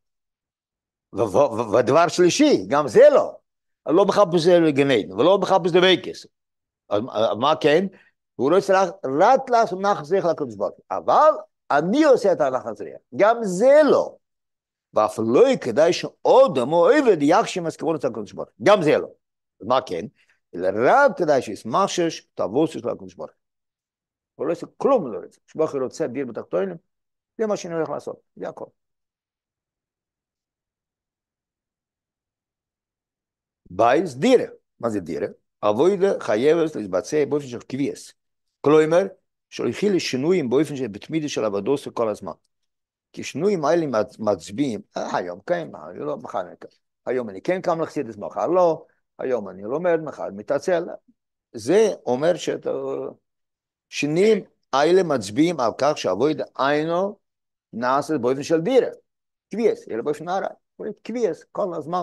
ודבר 1.72 2.08
שלישי, 2.08 2.66
גם 2.68 2.88
זה 2.88 3.02
לא. 3.14 3.36
לא 3.86 4.04
מחפש 4.04 4.48
גנדן, 4.48 5.12
ולא 5.12 5.38
מחפש 5.38 5.70
דבקס. 5.70 6.26
אז 6.88 7.02
מה 7.38 7.54
כן? 7.60 7.86
הוא 8.36 8.50
לא 8.50 8.56
יצטרך 8.56 8.90
רק 9.20 9.50
לעשות 9.50 9.80
נחת 9.80 10.04
זריח 10.04 10.24
לקדוש 10.24 10.54
ברוך 10.54 10.72
אבל 10.90 11.30
אני 11.70 12.04
עושה 12.04 12.32
את 12.32 12.40
הנחת 12.40 12.76
זריח. 12.76 12.98
גם 13.16 13.36
זה 13.42 13.80
לא. 13.84 14.16
ואף 14.94 15.18
לא 15.18 15.56
כדאי 15.60 15.92
שעוד 15.92 16.58
עמו 16.58 16.86
עבד 16.88 17.18
יגשים 17.20 17.66
אז 17.66 17.76
כבוד 17.76 17.96
אצל 17.96 18.08
הקדוש 18.08 18.32
ברוך 18.32 18.48
גם 18.62 18.82
זה 18.82 18.98
לא. 18.98 19.08
מה 19.60 19.78
כן? 19.86 20.06
אלא 20.54 20.68
רק 20.86 21.18
כדאי 21.18 21.42
שישמח 21.42 21.86
שש 21.86 22.20
תבוס 22.34 22.70
של 22.70 22.88
הקדוש 22.88 23.14
ברוך 23.14 23.30
הוא 24.34 24.46
לא 24.46 24.50
יעשה 24.52 24.66
כלום 24.76 25.12
לא 25.12 25.18
רוצה. 25.18 25.40
שבוך 25.46 25.74
רוצה 25.74 26.06
דיר 26.06 26.26
בתחתונים, 26.26 26.76
זה 27.38 27.46
מה 27.46 27.56
שאני 27.56 27.74
הולך 27.74 27.88
לעשות, 27.88 28.20
זה 28.36 28.48
הכל. 28.48 28.64
בייס 33.70 34.14
דירה. 34.14 34.44
מה 34.80 34.90
זה 34.90 35.00
דירה? 35.00 35.26
אבוידה 35.62 36.20
חייבת 36.20 36.76
להתבצע 36.76 37.24
באופן 37.28 37.46
של 37.46 37.60
קביעס. 37.60 38.12
כלומר, 38.60 39.02
שהולכים 39.50 39.92
לשינויים 39.92 40.50
באופן 40.50 40.76
של 40.76 40.86
בתמידה 40.86 41.28
של 41.28 41.44
עבודות 41.44 41.80
כל 41.94 42.08
הזמן. 42.08 42.32
כי 43.12 43.24
שינויים 43.24 43.64
האלה 43.64 43.86
מצביעים, 44.18 44.80
אה, 44.96 45.16
היום 45.16 45.40
כן, 45.46 45.68
לא, 45.94 46.16
מחר 46.16 46.40
אני 46.40 46.56
כן. 46.60 46.68
היום 47.06 47.30
אני 47.30 47.42
כן 47.42 47.60
קם 47.60 47.80
לחסידס, 47.80 48.16
מחר 48.16 48.46
לא, 48.46 48.86
היום 49.18 49.48
אני 49.48 49.62
לומד, 49.62 50.00
מחר 50.00 50.28
מתעצל. 50.36 50.84
זה 51.52 51.88
אומר 52.06 52.36
שאת 52.36 52.66
השינויים 53.90 54.44
האלה 54.72 55.02
מצביעים 55.02 55.60
על 55.60 55.70
כך 55.78 55.98
שעבוד 55.98 56.40
עינו 56.58 57.18
נעשה 57.72 58.18
באופן 58.18 58.42
של 58.42 58.60
דירה. 58.60 58.88
קביעס, 59.50 59.88
אלא 59.90 60.02
באופן 60.02 60.28
הרע. 60.28 60.48
קביעס, 61.02 61.44
כל 61.52 61.74
הזמן. 61.74 62.02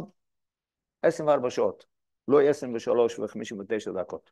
24 1.02 1.50
שעות, 1.50 1.86
לא 2.28 2.42
23 2.42 3.20
ו-59 3.20 4.02
דקות. 4.02 4.32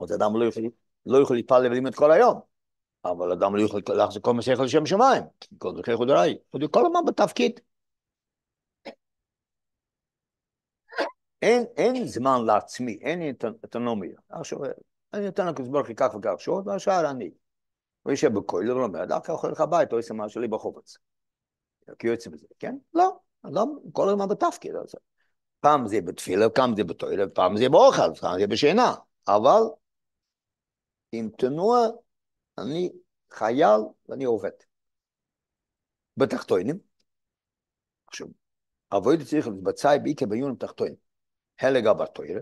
אז 0.00 0.14
אדם 0.14 0.36
לא 0.36 0.44
יכול, 0.44 0.62
לא 1.06 1.24
להתפלל 1.30 1.66
וללמוד 1.66 1.94
כל 1.94 2.12
היום, 2.12 2.40
אבל 3.04 3.32
אדם 3.32 3.56
לא 3.56 3.62
יכול 3.62 3.82
להחזיק 3.88 4.24
כל 4.24 4.34
מה 4.34 4.42
שיכול 4.42 4.64
לשם 4.64 4.86
שמיים, 4.86 5.22
כל 5.58 5.72
דרכי 5.76 5.96
חודראי, 5.96 6.38
הוא 6.50 6.60
כל 6.70 6.86
הזמן 6.86 7.00
בתפקיד. 7.06 7.60
אין, 11.42 11.64
אין 11.76 12.04
זמן 12.06 12.44
לעצמי, 12.44 12.98
אין 13.00 13.36
אוטונומיה. 13.62 14.16
עכשיו, 14.28 14.58
אני 15.14 15.26
נותן 15.26 15.46
לקדוש 15.46 15.68
ברוך 15.68 15.88
הוא 15.88 15.96
כך 15.96 16.14
וכך 16.14 16.34
שעות, 16.38 16.66
והשאר 16.66 17.10
אני. 17.10 17.30
הוא 18.02 18.10
יושב 18.10 18.34
בכולל 18.34 18.70
ולומד, 18.70 19.12
אחר 19.12 19.54
כך 19.54 19.60
הביתה, 19.60 19.94
הוא 19.94 20.00
עושה 20.00 20.14
מה 20.14 20.28
שלי 20.28 20.48
בחופץ. 20.48 20.96
כי 21.98 22.06
יוצא 22.06 22.30
בזה, 22.30 22.46
כן? 22.58 22.76
לא. 22.94 23.16
אדם 23.42 23.68
כל 23.92 24.08
הזמן 24.08 24.28
בתפקיד 24.28 24.74
הזה. 24.74 24.98
פעם 25.60 25.88
זה 25.88 26.00
בתפילה, 26.00 26.48
פעם 26.48 26.76
זה 26.76 26.84
בתוילה, 26.84 27.28
פעם 27.28 27.56
זה 27.56 27.68
באוכל, 27.68 28.14
פעם 28.20 28.40
זה 28.40 28.46
בשינה. 28.46 28.94
אבל 29.28 29.62
עם 31.12 31.28
תנועה 31.38 31.86
אני 32.58 32.92
חייל 33.30 33.80
ואני 34.08 34.24
עובד. 34.24 34.50
בתחתונים, 36.16 36.78
עכשיו, 38.06 38.26
עבוד 38.90 39.22
צריך 39.22 39.48
להתבצע 39.48 39.98
בעיקר 39.98 40.26
בעיון 40.26 40.54
תחתונים. 40.54 40.94
הן 41.58 41.72
לגבי 41.72 42.02
התוירה, 42.02 42.40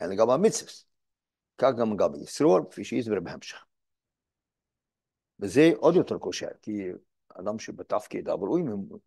הן 0.00 0.10
לגבי 0.10 0.32
המצווה. 0.32 0.72
כך 1.58 1.70
גם 1.80 1.92
לגבי 1.92 2.18
ישרור, 2.18 2.70
כפי 2.70 2.84
שיסבר 2.84 3.20
בהמשך. 3.20 3.64
וזה 5.40 5.70
עוד 5.76 5.94
יותר 5.94 6.16
קשה, 6.28 6.48
כי 6.62 6.88
אדם 7.28 7.58
שבתפקיד, 7.58 8.28
אבל 8.28 8.46
הוא 8.46 8.98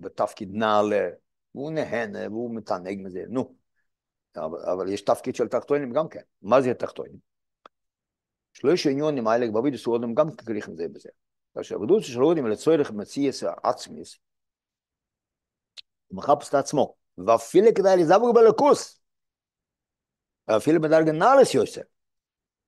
בתפקיד 0.00 0.48
נעלה, 0.52 1.08
והוא 1.54 1.72
נהנה 1.72 2.28
והוא 2.28 2.54
מתענג 2.54 3.00
מזה, 3.02 3.24
נו. 3.28 3.54
אבל, 4.36 4.58
אבל 4.72 4.92
יש 4.92 5.02
תפקיד 5.02 5.34
של 5.34 5.48
תחתונים 5.48 5.92
גם 5.92 6.08
כן. 6.08 6.20
מה 6.42 6.60
זה 6.60 6.74
תחתונים? 6.74 7.35
שלוש 8.56 8.86
עניונים 8.86 9.26
האלה 9.28 9.46
בבידוס 9.50 9.82
סעודם 9.82 10.14
גם 10.14 10.30
כריכים 10.36 10.76
זה 10.76 10.88
בזה. 10.88 11.08
כאשר 11.54 11.78
בדוס 11.78 12.06
של 12.06 12.20
הודים 12.20 12.46
לצורך 12.46 12.90
מציאס 12.90 13.44
עצמיס, 13.62 14.18
הוא 16.08 16.18
מחפש 16.18 16.48
את 16.48 16.54
עצמו, 16.54 16.94
ואפילו 17.18 17.66
כדאי 17.74 17.96
לזבוג 17.96 18.34
בלקוס, 18.34 19.00
אפילו 20.46 20.80
בדרגה 20.80 21.12
נעלס 21.12 21.54
יוסף. 21.54 21.82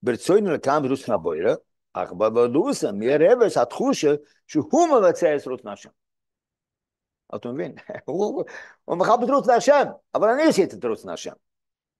ברצוינו 0.03 0.51
לקיים 0.51 0.83
בדוס 0.83 1.09
נבוירה, 1.11 1.55
אך 1.93 2.13
בבדוס 2.13 2.85
מרבס 2.85 3.57
התחושה 3.57 4.15
שהוא 4.47 4.89
מבצע 4.89 5.35
עשרות 5.35 5.65
נשם. 5.65 5.91
אתה 7.35 7.49
מבין? 7.49 7.75
הוא 8.85 8.97
מחפש 8.97 9.25
תירוץ 9.27 9.47
להשם, 9.47 9.85
אבל 10.15 10.29
אני 10.29 10.43
עשיתי 10.43 10.77
את 10.77 10.81
תירוץ 10.81 11.05
להשם. 11.05 11.33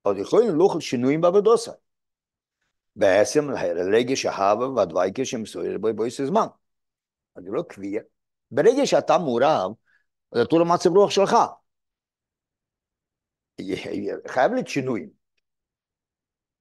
עוד 0.03 0.19
יכולים 0.19 0.55
לוכל 0.55 0.81
שינויים 0.81 1.21
בעבודוסה. 1.21 1.73
בעצם 2.99 3.51
לרגש 3.51 4.27
ההווה 4.27 4.69
והדוויקה 4.69 5.25
שמסויר 5.25 5.79
זמן. 6.27 6.47
אז 7.37 7.45
זה 7.45 7.51
לא 7.51 7.63
קביע. 7.63 8.03
ברגע 8.51 8.87
שאתה 8.87 9.19
מעורב, 9.19 9.73
זה 10.35 10.45
תור 10.45 10.61
למצב 10.61 10.91
רוח 10.91 11.11
שלך. 11.11 11.37
חייב 14.27 14.53
להיות 14.53 14.69
שינויים. 14.69 15.11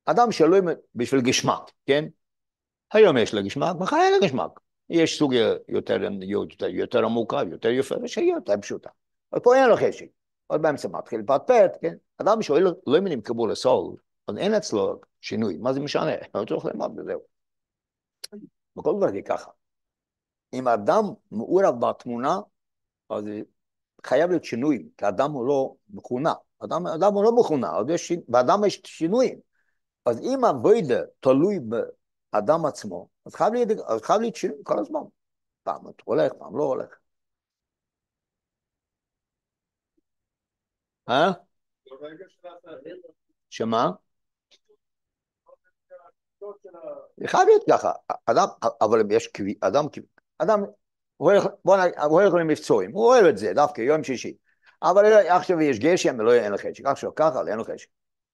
אדם 0.06 0.32
שלא 0.32 0.58
בשביל 0.96 1.22
גשמק, 1.22 1.72
כן? 1.86 2.06
היום 2.94 3.18
יש 3.18 3.34
לה 3.34 3.42
גשמק, 3.42 3.76
מחר 3.80 3.96
אין 3.96 4.14
לה 4.14 4.28
גשמק. 4.28 4.60
יש 4.90 5.20
סוג 5.20 5.34
יותר, 5.68 5.98
יותר, 6.22 6.68
יותר 6.68 7.06
עמוקה, 7.06 7.42
יותר 7.52 7.70
יפה, 7.70 7.96
ושהיא 8.04 8.34
יותר 8.34 8.54
פשוטה. 8.62 8.90
אבל 9.34 9.40
פה 9.40 9.56
אין 9.56 9.70
לו 9.70 9.76
חשק. 9.76 10.06
עוד 10.48 10.62
באמצע 10.62 10.88
מתחיל 10.88 11.20
לפטפט, 11.20 11.78
כן? 11.82 11.96
אדם 12.18 12.42
שואל 12.42 12.64
לא 12.64 13.00
מבינים 13.00 13.22
קבול 13.22 13.52
הסול, 13.52 13.96
אז 14.28 14.38
אין 14.38 14.54
אצלו 14.54 15.02
שינוי, 15.22 15.58
מה 15.58 15.74
זה 15.74 15.80
משנה? 15.80 16.12
הוא 16.34 16.46
צריך 16.50 16.66
ללמוד 16.66 17.00
וזהו. 17.00 17.22
בכל 18.76 18.94
דבר 18.98 19.12
זה 19.12 19.22
ככה. 19.22 19.52
אם 20.54 20.68
אדם 20.68 21.04
מעורב 21.32 21.76
בתמונה, 21.80 22.40
אז 23.10 23.24
חייב 24.06 24.30
להיות 24.30 24.44
שינוי, 24.44 24.90
כי 24.98 25.08
אדם 25.08 25.32
הוא 25.32 25.48
לא 25.48 25.76
מכונה. 25.90 26.34
אדם, 26.60 26.88
אדם 26.88 27.14
הוא 27.14 27.24
לא 27.24 27.32
מכונה, 27.36 27.72
באדם 28.28 28.66
יש 28.66 28.82
שינויים. 28.86 29.40
אז 30.06 30.20
אם 30.20 30.46
הווידה 30.46 31.02
תלוי 31.20 31.60
האדם 32.34 32.66
עצמו, 32.66 33.10
אז 33.26 33.36
חייב 33.36 33.54
להיות, 33.54 33.70
אז 33.88 34.02
חייב 34.02 34.22
להיות 34.22 34.36
שינוי 34.36 34.58
כל 34.64 34.80
הזמן. 34.80 35.02
פעם 35.64 35.86
הוא 35.86 35.94
הולך, 36.06 36.34
פעם 36.34 36.58
לא 36.58 36.64
הולך. 36.64 36.98
אה? 41.10 41.32
שמה? 43.50 43.92
זה 47.18 47.28
חייב 47.28 47.48
להיות 47.48 47.64
ככה. 47.70 47.92
אדם, 48.26 48.48
אבל 48.82 49.12
יש 49.12 49.28
קביע, 49.28 49.54
אדם, 49.62 49.86
אדם, 50.40 50.64
הולך, 51.18 52.34
למבצועים, 52.34 52.92
הוא 52.92 53.06
אוהב 53.06 53.26
את 53.26 53.38
זה, 53.38 53.54
דווקא 53.54 53.82
יום 53.82 54.04
שישי. 54.04 54.38
אבל 54.84 55.06
עכשיו 55.14 55.62
יש 55.62 55.80
גשם 55.80 56.16
ולא 56.20 56.34
אין 56.34 56.52
לו 56.52 56.58
חשק, 56.58 56.86
עכשיו 56.86 57.16
ככה, 57.16 57.42
אין 57.48 57.58
לו 57.58 57.64
חשק. 57.64 57.88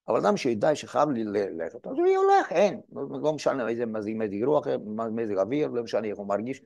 אבל 0.08 0.20
אדם 0.20 0.38
שידע 0.38 0.76
שחייב 0.76 1.10
ללכת, 1.10 1.88
אז 1.88 1.94
הוא 1.94 2.08
הולך, 2.08 2.52
אין, 2.52 2.82
לא 2.94 3.34
משנה 3.34 3.70
איזה 3.70 3.86
מזג 3.86 4.44
רוח, 4.44 4.68
מזג 5.12 5.38
אוויר, 5.38 5.68
לא 5.68 5.84
משנה 5.84 6.08
איך 6.08 6.18
הוא 6.18 6.28
מרגיש. 6.28 6.62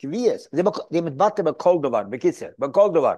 קביעס, 0.00 0.48
זה 0.90 1.00
מתבטא 1.02 1.42
בכל 1.42 1.76
דבר, 1.82 2.02
בקיצר, 2.02 2.48
בכל 2.58 2.90
דבר. 2.94 3.14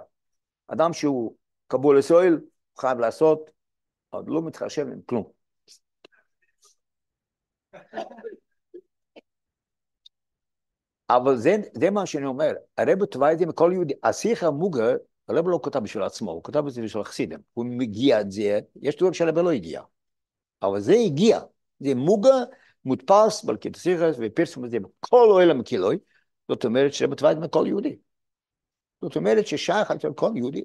אדם 0.68 0.92
שהוא 0.92 1.34
קבול 1.66 1.98
לסויל, 1.98 2.40
חייב 2.78 2.98
לעשות, 2.98 3.50
עוד 4.10 4.28
לא 4.28 4.42
מתחשב 4.42 4.86
עם 4.86 5.00
כלום. 5.06 5.43
אבל 11.10 11.36
זה, 11.36 11.56
זה 11.74 11.90
מה 11.90 12.06
שאני 12.06 12.26
אומר, 12.26 12.52
הרב 12.78 13.04
תבע 13.04 13.32
את 13.32 13.38
זה 13.38 13.46
מכל 13.46 13.70
יהודי, 13.74 13.94
השיח 14.02 14.42
המוגה, 14.42 14.92
הרב 15.28 15.48
לא 15.48 15.60
כותב 15.62 15.78
בשביל 15.78 16.02
עצמו, 16.02 16.30
הוא 16.30 16.42
כותב 16.42 16.66
את 16.66 16.72
זה 16.72 16.82
בשביל 16.82 17.02
החסידים, 17.02 17.38
הוא 17.52 17.66
מגיע 17.66 18.20
את 18.20 18.30
זה, 18.30 18.60
יש 18.82 18.96
דברים 18.96 19.14
שהרב 19.14 19.38
לא 19.38 19.50
הגיע, 19.50 19.82
אבל 20.62 20.80
זה 20.80 20.94
הגיע, 21.06 21.40
זה 21.80 21.94
מוגה 21.94 22.34
מודפס 22.84 23.44
בלקיטסיכס 23.44 24.16
ופרסום 24.18 24.64
את 24.64 24.70
זה 24.70 24.78
בכל 24.80 25.26
אוהל 25.30 25.50
המקילוי, 25.50 25.98
זאת 26.48 26.64
אומרת 26.64 26.92
שהרב 26.94 27.14
תבע 27.14 27.32
את 27.32 27.36
זה 27.36 27.42
מכל 27.42 27.64
יהודי. 27.66 27.96
זאת 29.02 29.16
אומרת 29.16 29.46
ששייך 29.46 29.90
על 29.90 29.98
כל 30.14 30.30
יהודי. 30.36 30.64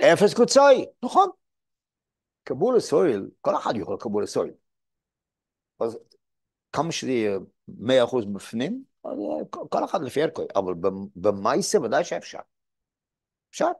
אפס 0.00 0.34
קוצאי, 0.34 0.86
נכון. 1.02 1.28
קבול 2.44 2.76
הסויל, 2.76 3.30
כל 3.40 3.56
אחד 3.56 3.76
יכול 3.76 3.94
לקבול 3.94 4.24
הסויל. 4.24 4.52
אז 5.80 5.98
כמה 6.72 6.92
שזה 6.92 7.10
יהיה 7.10 7.38
מאה 7.68 8.04
אחוז 8.04 8.24
בפנים, 8.24 8.84
אז 9.04 9.18
כל 9.68 9.84
אחד 9.84 10.02
לפי 10.02 10.22
ערכו, 10.22 10.42
אבל 10.56 10.72
במייסה 11.16 11.80
ודאי 11.80 12.04
שאפשר. 12.04 12.38
אפשר. 13.50 13.70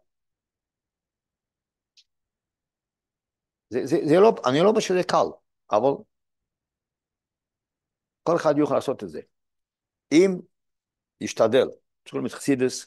זה, 3.70 3.86
זה, 3.86 3.96
זה 4.08 4.14
לא, 4.20 4.34
אני 4.46 4.60
לא 4.60 4.68
אומר 4.68 4.80
שזה 4.80 5.02
קל, 5.08 5.26
אבל 5.70 5.90
כל 8.22 8.36
אחד 8.36 8.54
יוכל 8.58 8.74
לעשות 8.74 9.04
את 9.04 9.08
זה. 9.08 9.20
אם 10.12 10.40
ישתדל, 11.20 11.68
צריכים 12.04 12.26
את 12.26 12.32
חסידס, 12.32 12.86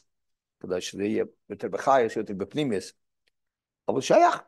כדי 0.60 0.80
שזה 0.80 1.04
יהיה 1.04 1.24
יותר 1.48 1.68
בחייס, 1.68 2.16
יותר 2.16 2.34
בפנימיס, 2.36 2.92
אבל 3.88 4.00
שייך. 4.00 4.42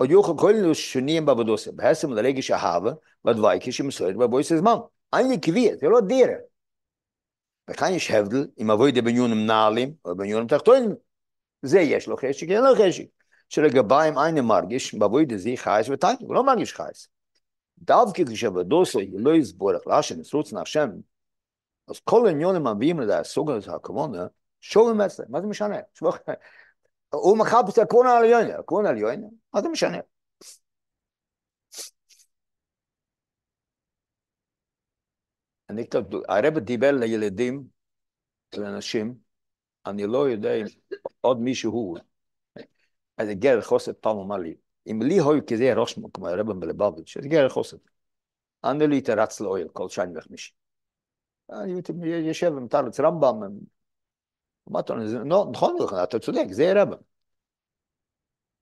עוד 0.00 0.10
יוכל 0.10 0.32
כל 0.38 0.54
אלו 0.54 0.74
שונים 0.74 1.26
בעבודוסם, 1.26 1.76
בהסם 1.76 2.12
לרגש 2.12 2.50
אהבה, 2.50 2.92
ודווי 3.26 3.58
כשמסורת 3.60 4.16
בבויס 4.16 4.52
הזמן. 4.52 4.76
אין 5.16 5.28
לי 5.28 5.40
קביע, 5.40 5.76
זה 5.76 5.88
לא 5.88 6.00
דירה. 6.00 6.34
וכאן 7.70 7.92
יש 7.92 8.10
הבדל 8.10 8.46
אם 8.58 8.70
אבוי 8.70 8.92
דה 8.92 9.02
בניונים 9.02 9.46
נעלים 9.46 9.94
או 10.04 10.16
בניונים 10.16 10.48
תחתונים. 10.48 10.94
זה 11.62 11.80
יש 11.80 12.08
לו 12.08 12.16
חשק, 12.16 12.48
אין 12.48 12.62
לו 12.62 12.74
חשק. 12.74 13.04
שלגביים 13.48 14.18
אין 14.18 14.40
מרגיש, 14.40 14.94
באבוי 14.94 15.24
דה 15.24 15.36
זה 15.36 15.50
חייס 15.56 15.88
ותיים, 15.88 16.16
הוא 16.20 16.34
לא 16.34 16.44
מרגיש 16.44 16.74
חייס. 16.74 17.08
דווקא 17.78 18.22
כשבדוסו 18.32 19.00
לא 19.12 19.34
יסבורך 19.34 19.86
להשם, 19.86 20.20
ישרוץ 20.20 20.52
נפשם, 20.52 20.90
אז 21.88 22.00
כל 22.04 22.26
העניונים 22.26 22.64
מביאים 22.66 23.00
לדעת 23.00 23.24
סוג 23.24 23.50
הזה 23.50 23.72
הכוונה, 23.72 24.26
שובים 24.60 25.00
אצלם, 25.00 25.26
מה 25.28 25.40
זה 25.40 25.46
משנה? 25.46 25.76
הוא 27.14 27.38
מחפש 27.38 27.78
את 27.78 27.84
הכוונה 27.84 28.10
העליונה, 28.10 28.58
הכוונה 28.58 28.88
העליונה, 28.88 29.26
מה 29.54 29.62
זה 29.62 29.68
משנה? 29.68 29.98
אני 35.70 35.86
כתוב, 35.86 36.04
הרב 36.28 36.58
דיבר 36.58 36.90
לילדים, 36.92 37.64
לאנשים, 38.56 39.14
אני 39.86 40.06
לא 40.06 40.28
יודע 40.30 40.54
אם 40.54 40.64
עוד 41.20 41.40
מישהו, 41.40 41.94
איזה 43.18 43.34
גר 43.34 43.60
חוסת 43.62 43.98
פעם 43.98 44.18
אמר 44.18 44.36
לי, 44.36 44.54
אם 44.86 45.02
לי 45.02 45.18
הוי 45.18 45.40
כזה 45.46 45.74
ראש 45.74 45.98
כמו 46.14 46.28
הרב 46.28 46.52
מלבביץ', 46.52 47.16
זה 47.22 47.28
גר 47.28 47.48
חוסת. 47.48 47.78
אני 48.64 48.86
לא 48.86 48.94
התרץ 48.94 49.40
לאוהל 49.40 49.68
כל 49.68 49.88
שני 49.88 50.18
וחמישי. 50.18 50.52
אני 51.50 51.80
יושב 52.06 52.52
ומתרץ 52.56 53.00
רמב"ם, 53.00 53.42
אמרתי 54.68 54.92
לו, 54.92 55.50
נכון, 55.50 55.76
אתה 56.02 56.18
צודק, 56.18 56.44
זה 56.50 56.72
רב. 56.82 56.88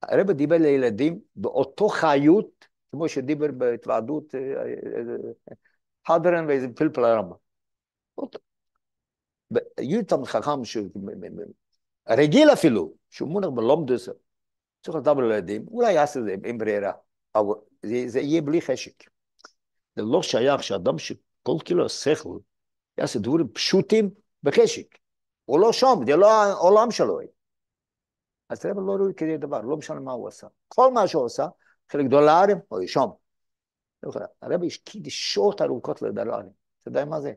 הרב 0.03 0.30
דיבר 0.30 0.57
לילדים 0.59 1.20
באותו 1.36 1.88
חיות, 1.88 2.68
כמו 2.90 3.09
שדיבר 3.09 3.46
בהתוועדות 3.53 4.34
הדרן 6.09 6.46
ואיזה 6.46 6.66
פלפל 6.76 7.05
הרמב"ם. 7.05 7.36
יהיו 9.80 10.05
תלמיד 10.05 10.26
חכם, 10.26 10.61
רגיל 12.09 12.49
אפילו, 12.53 12.94
שהוא 13.11 13.28
מונח 13.28 13.49
בלומדוס, 13.49 14.09
צריך 14.82 14.96
לדבר 14.96 15.20
לילדים, 15.20 15.64
אולי 15.68 15.92
יעשה 15.92 16.20
את 16.20 16.24
זה 16.24 16.34
עם 16.44 16.59
ברירה, 16.59 16.92
אבל 17.34 17.55
זה 18.07 18.20
יהיה 18.20 18.42
בלי 18.42 18.61
חשק. 18.61 19.05
זה 19.96 20.03
לא 20.03 20.22
שייך 20.22 20.62
שאדם 20.62 20.99
שכל 20.99 21.57
כאילו 21.64 21.86
השכל 21.86 22.38
יעשה 22.99 23.18
דברים 23.18 23.49
פשוטים 23.49 24.11
בחשק. 24.42 24.99
הוא 25.49 25.61
לא 25.61 25.72
שם, 25.72 25.94
זה 26.07 26.16
לא 26.16 26.30
העולם 26.30 26.90
שלו. 26.90 27.20
אז 28.49 28.61
תראה, 28.61 28.74
לא 28.74 28.92
רואה 28.92 29.12
כזה 29.12 29.36
דבר, 29.36 29.61
לא 29.61 29.76
משנה 29.76 30.01
מה 30.01 30.12
הוא 30.12 30.28
עשה. 30.28 30.46
כל 30.68 30.92
מה 30.92 31.09
שהוא 31.09 31.26
עשה, 31.26 31.46
חלק 31.92 32.07
דולרים, 32.07 32.59
הוא 32.68 32.86
שם. 32.86 33.07
הרבי 34.42 34.66
השקיד 34.66 35.07
שעות 35.09 35.62
ארוכות 35.62 36.03
לדולרים. 36.03 36.51
אתה 36.80 36.88
יודע 36.88 37.05
מה 37.05 37.20
זה? 37.20 37.32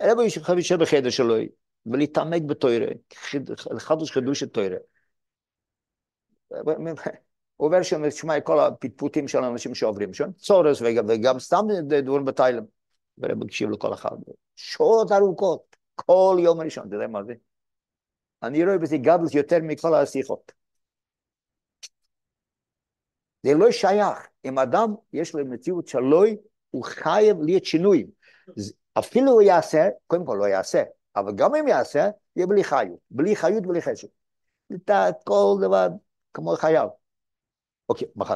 הרבי 0.00 0.22
יושב 0.56 0.82
בחדר 0.82 1.10
שלו 1.10 1.34
ולהתעמק 1.86 2.42
בתוירה, 2.42 2.92
לחדוש 3.70 4.12
חידוש 4.12 4.42
את 4.42 4.52
תוירה. 4.52 4.78
אומר 7.60 7.82
שם, 7.82 8.08
תשמע, 8.08 8.40
כל 8.40 8.60
הפטפוטים 8.60 9.28
של 9.28 9.38
האנשים 9.38 9.74
שעוברים 9.74 10.14
שם, 10.14 10.32
צורס 10.32 10.82
וגם 10.82 11.38
סתם 11.38 11.66
דברים 11.88 12.24
בתאילם. 12.24 12.64
והרבי 13.18 13.44
הקשיב 13.44 13.70
לכל 13.70 13.94
אחד. 13.94 14.16
שעות 14.56 15.12
ארוכות, 15.12 15.67
כל 16.06 16.36
יום 16.40 16.60
ראשון, 16.60 16.88
אתה 16.88 16.96
יודע 16.96 17.06
מה 17.06 17.24
זה? 17.24 17.34
אני 18.42 18.64
רואה 18.64 18.78
בזה 18.78 18.96
גדלס 18.96 19.34
יותר 19.34 19.56
מכל 19.62 19.94
השיחות. 19.94 20.52
זה 23.42 23.54
לא 23.54 23.70
שייך. 23.70 24.18
אם 24.44 24.58
אדם 24.58 24.94
יש 25.12 25.34
לו 25.34 25.46
מציאות 25.46 25.88
שלוי, 25.88 26.36
הוא 26.70 26.84
חייב 26.84 27.36
להיות 27.42 27.64
שינוי. 27.64 28.06
אפילו 28.98 29.32
הוא 29.32 29.42
יעשה, 29.42 29.88
קודם 30.06 30.26
כל 30.26 30.36
לא 30.40 30.44
יעשה, 30.44 30.82
אבל 31.16 31.32
גם 31.36 31.54
אם 31.54 31.68
יעשה, 31.68 32.10
יהיה 32.36 32.46
בלי 32.46 32.64
חיות. 32.64 32.98
בלי 33.10 33.36
חיות 33.36 33.66
ובלי 33.66 33.82
חשק. 33.82 34.08
כל 35.24 35.58
דבר 35.60 35.88
כמו 36.34 36.56
חייו. 36.56 36.88
אוקיי, 37.88 38.08
מחר. 38.16 38.34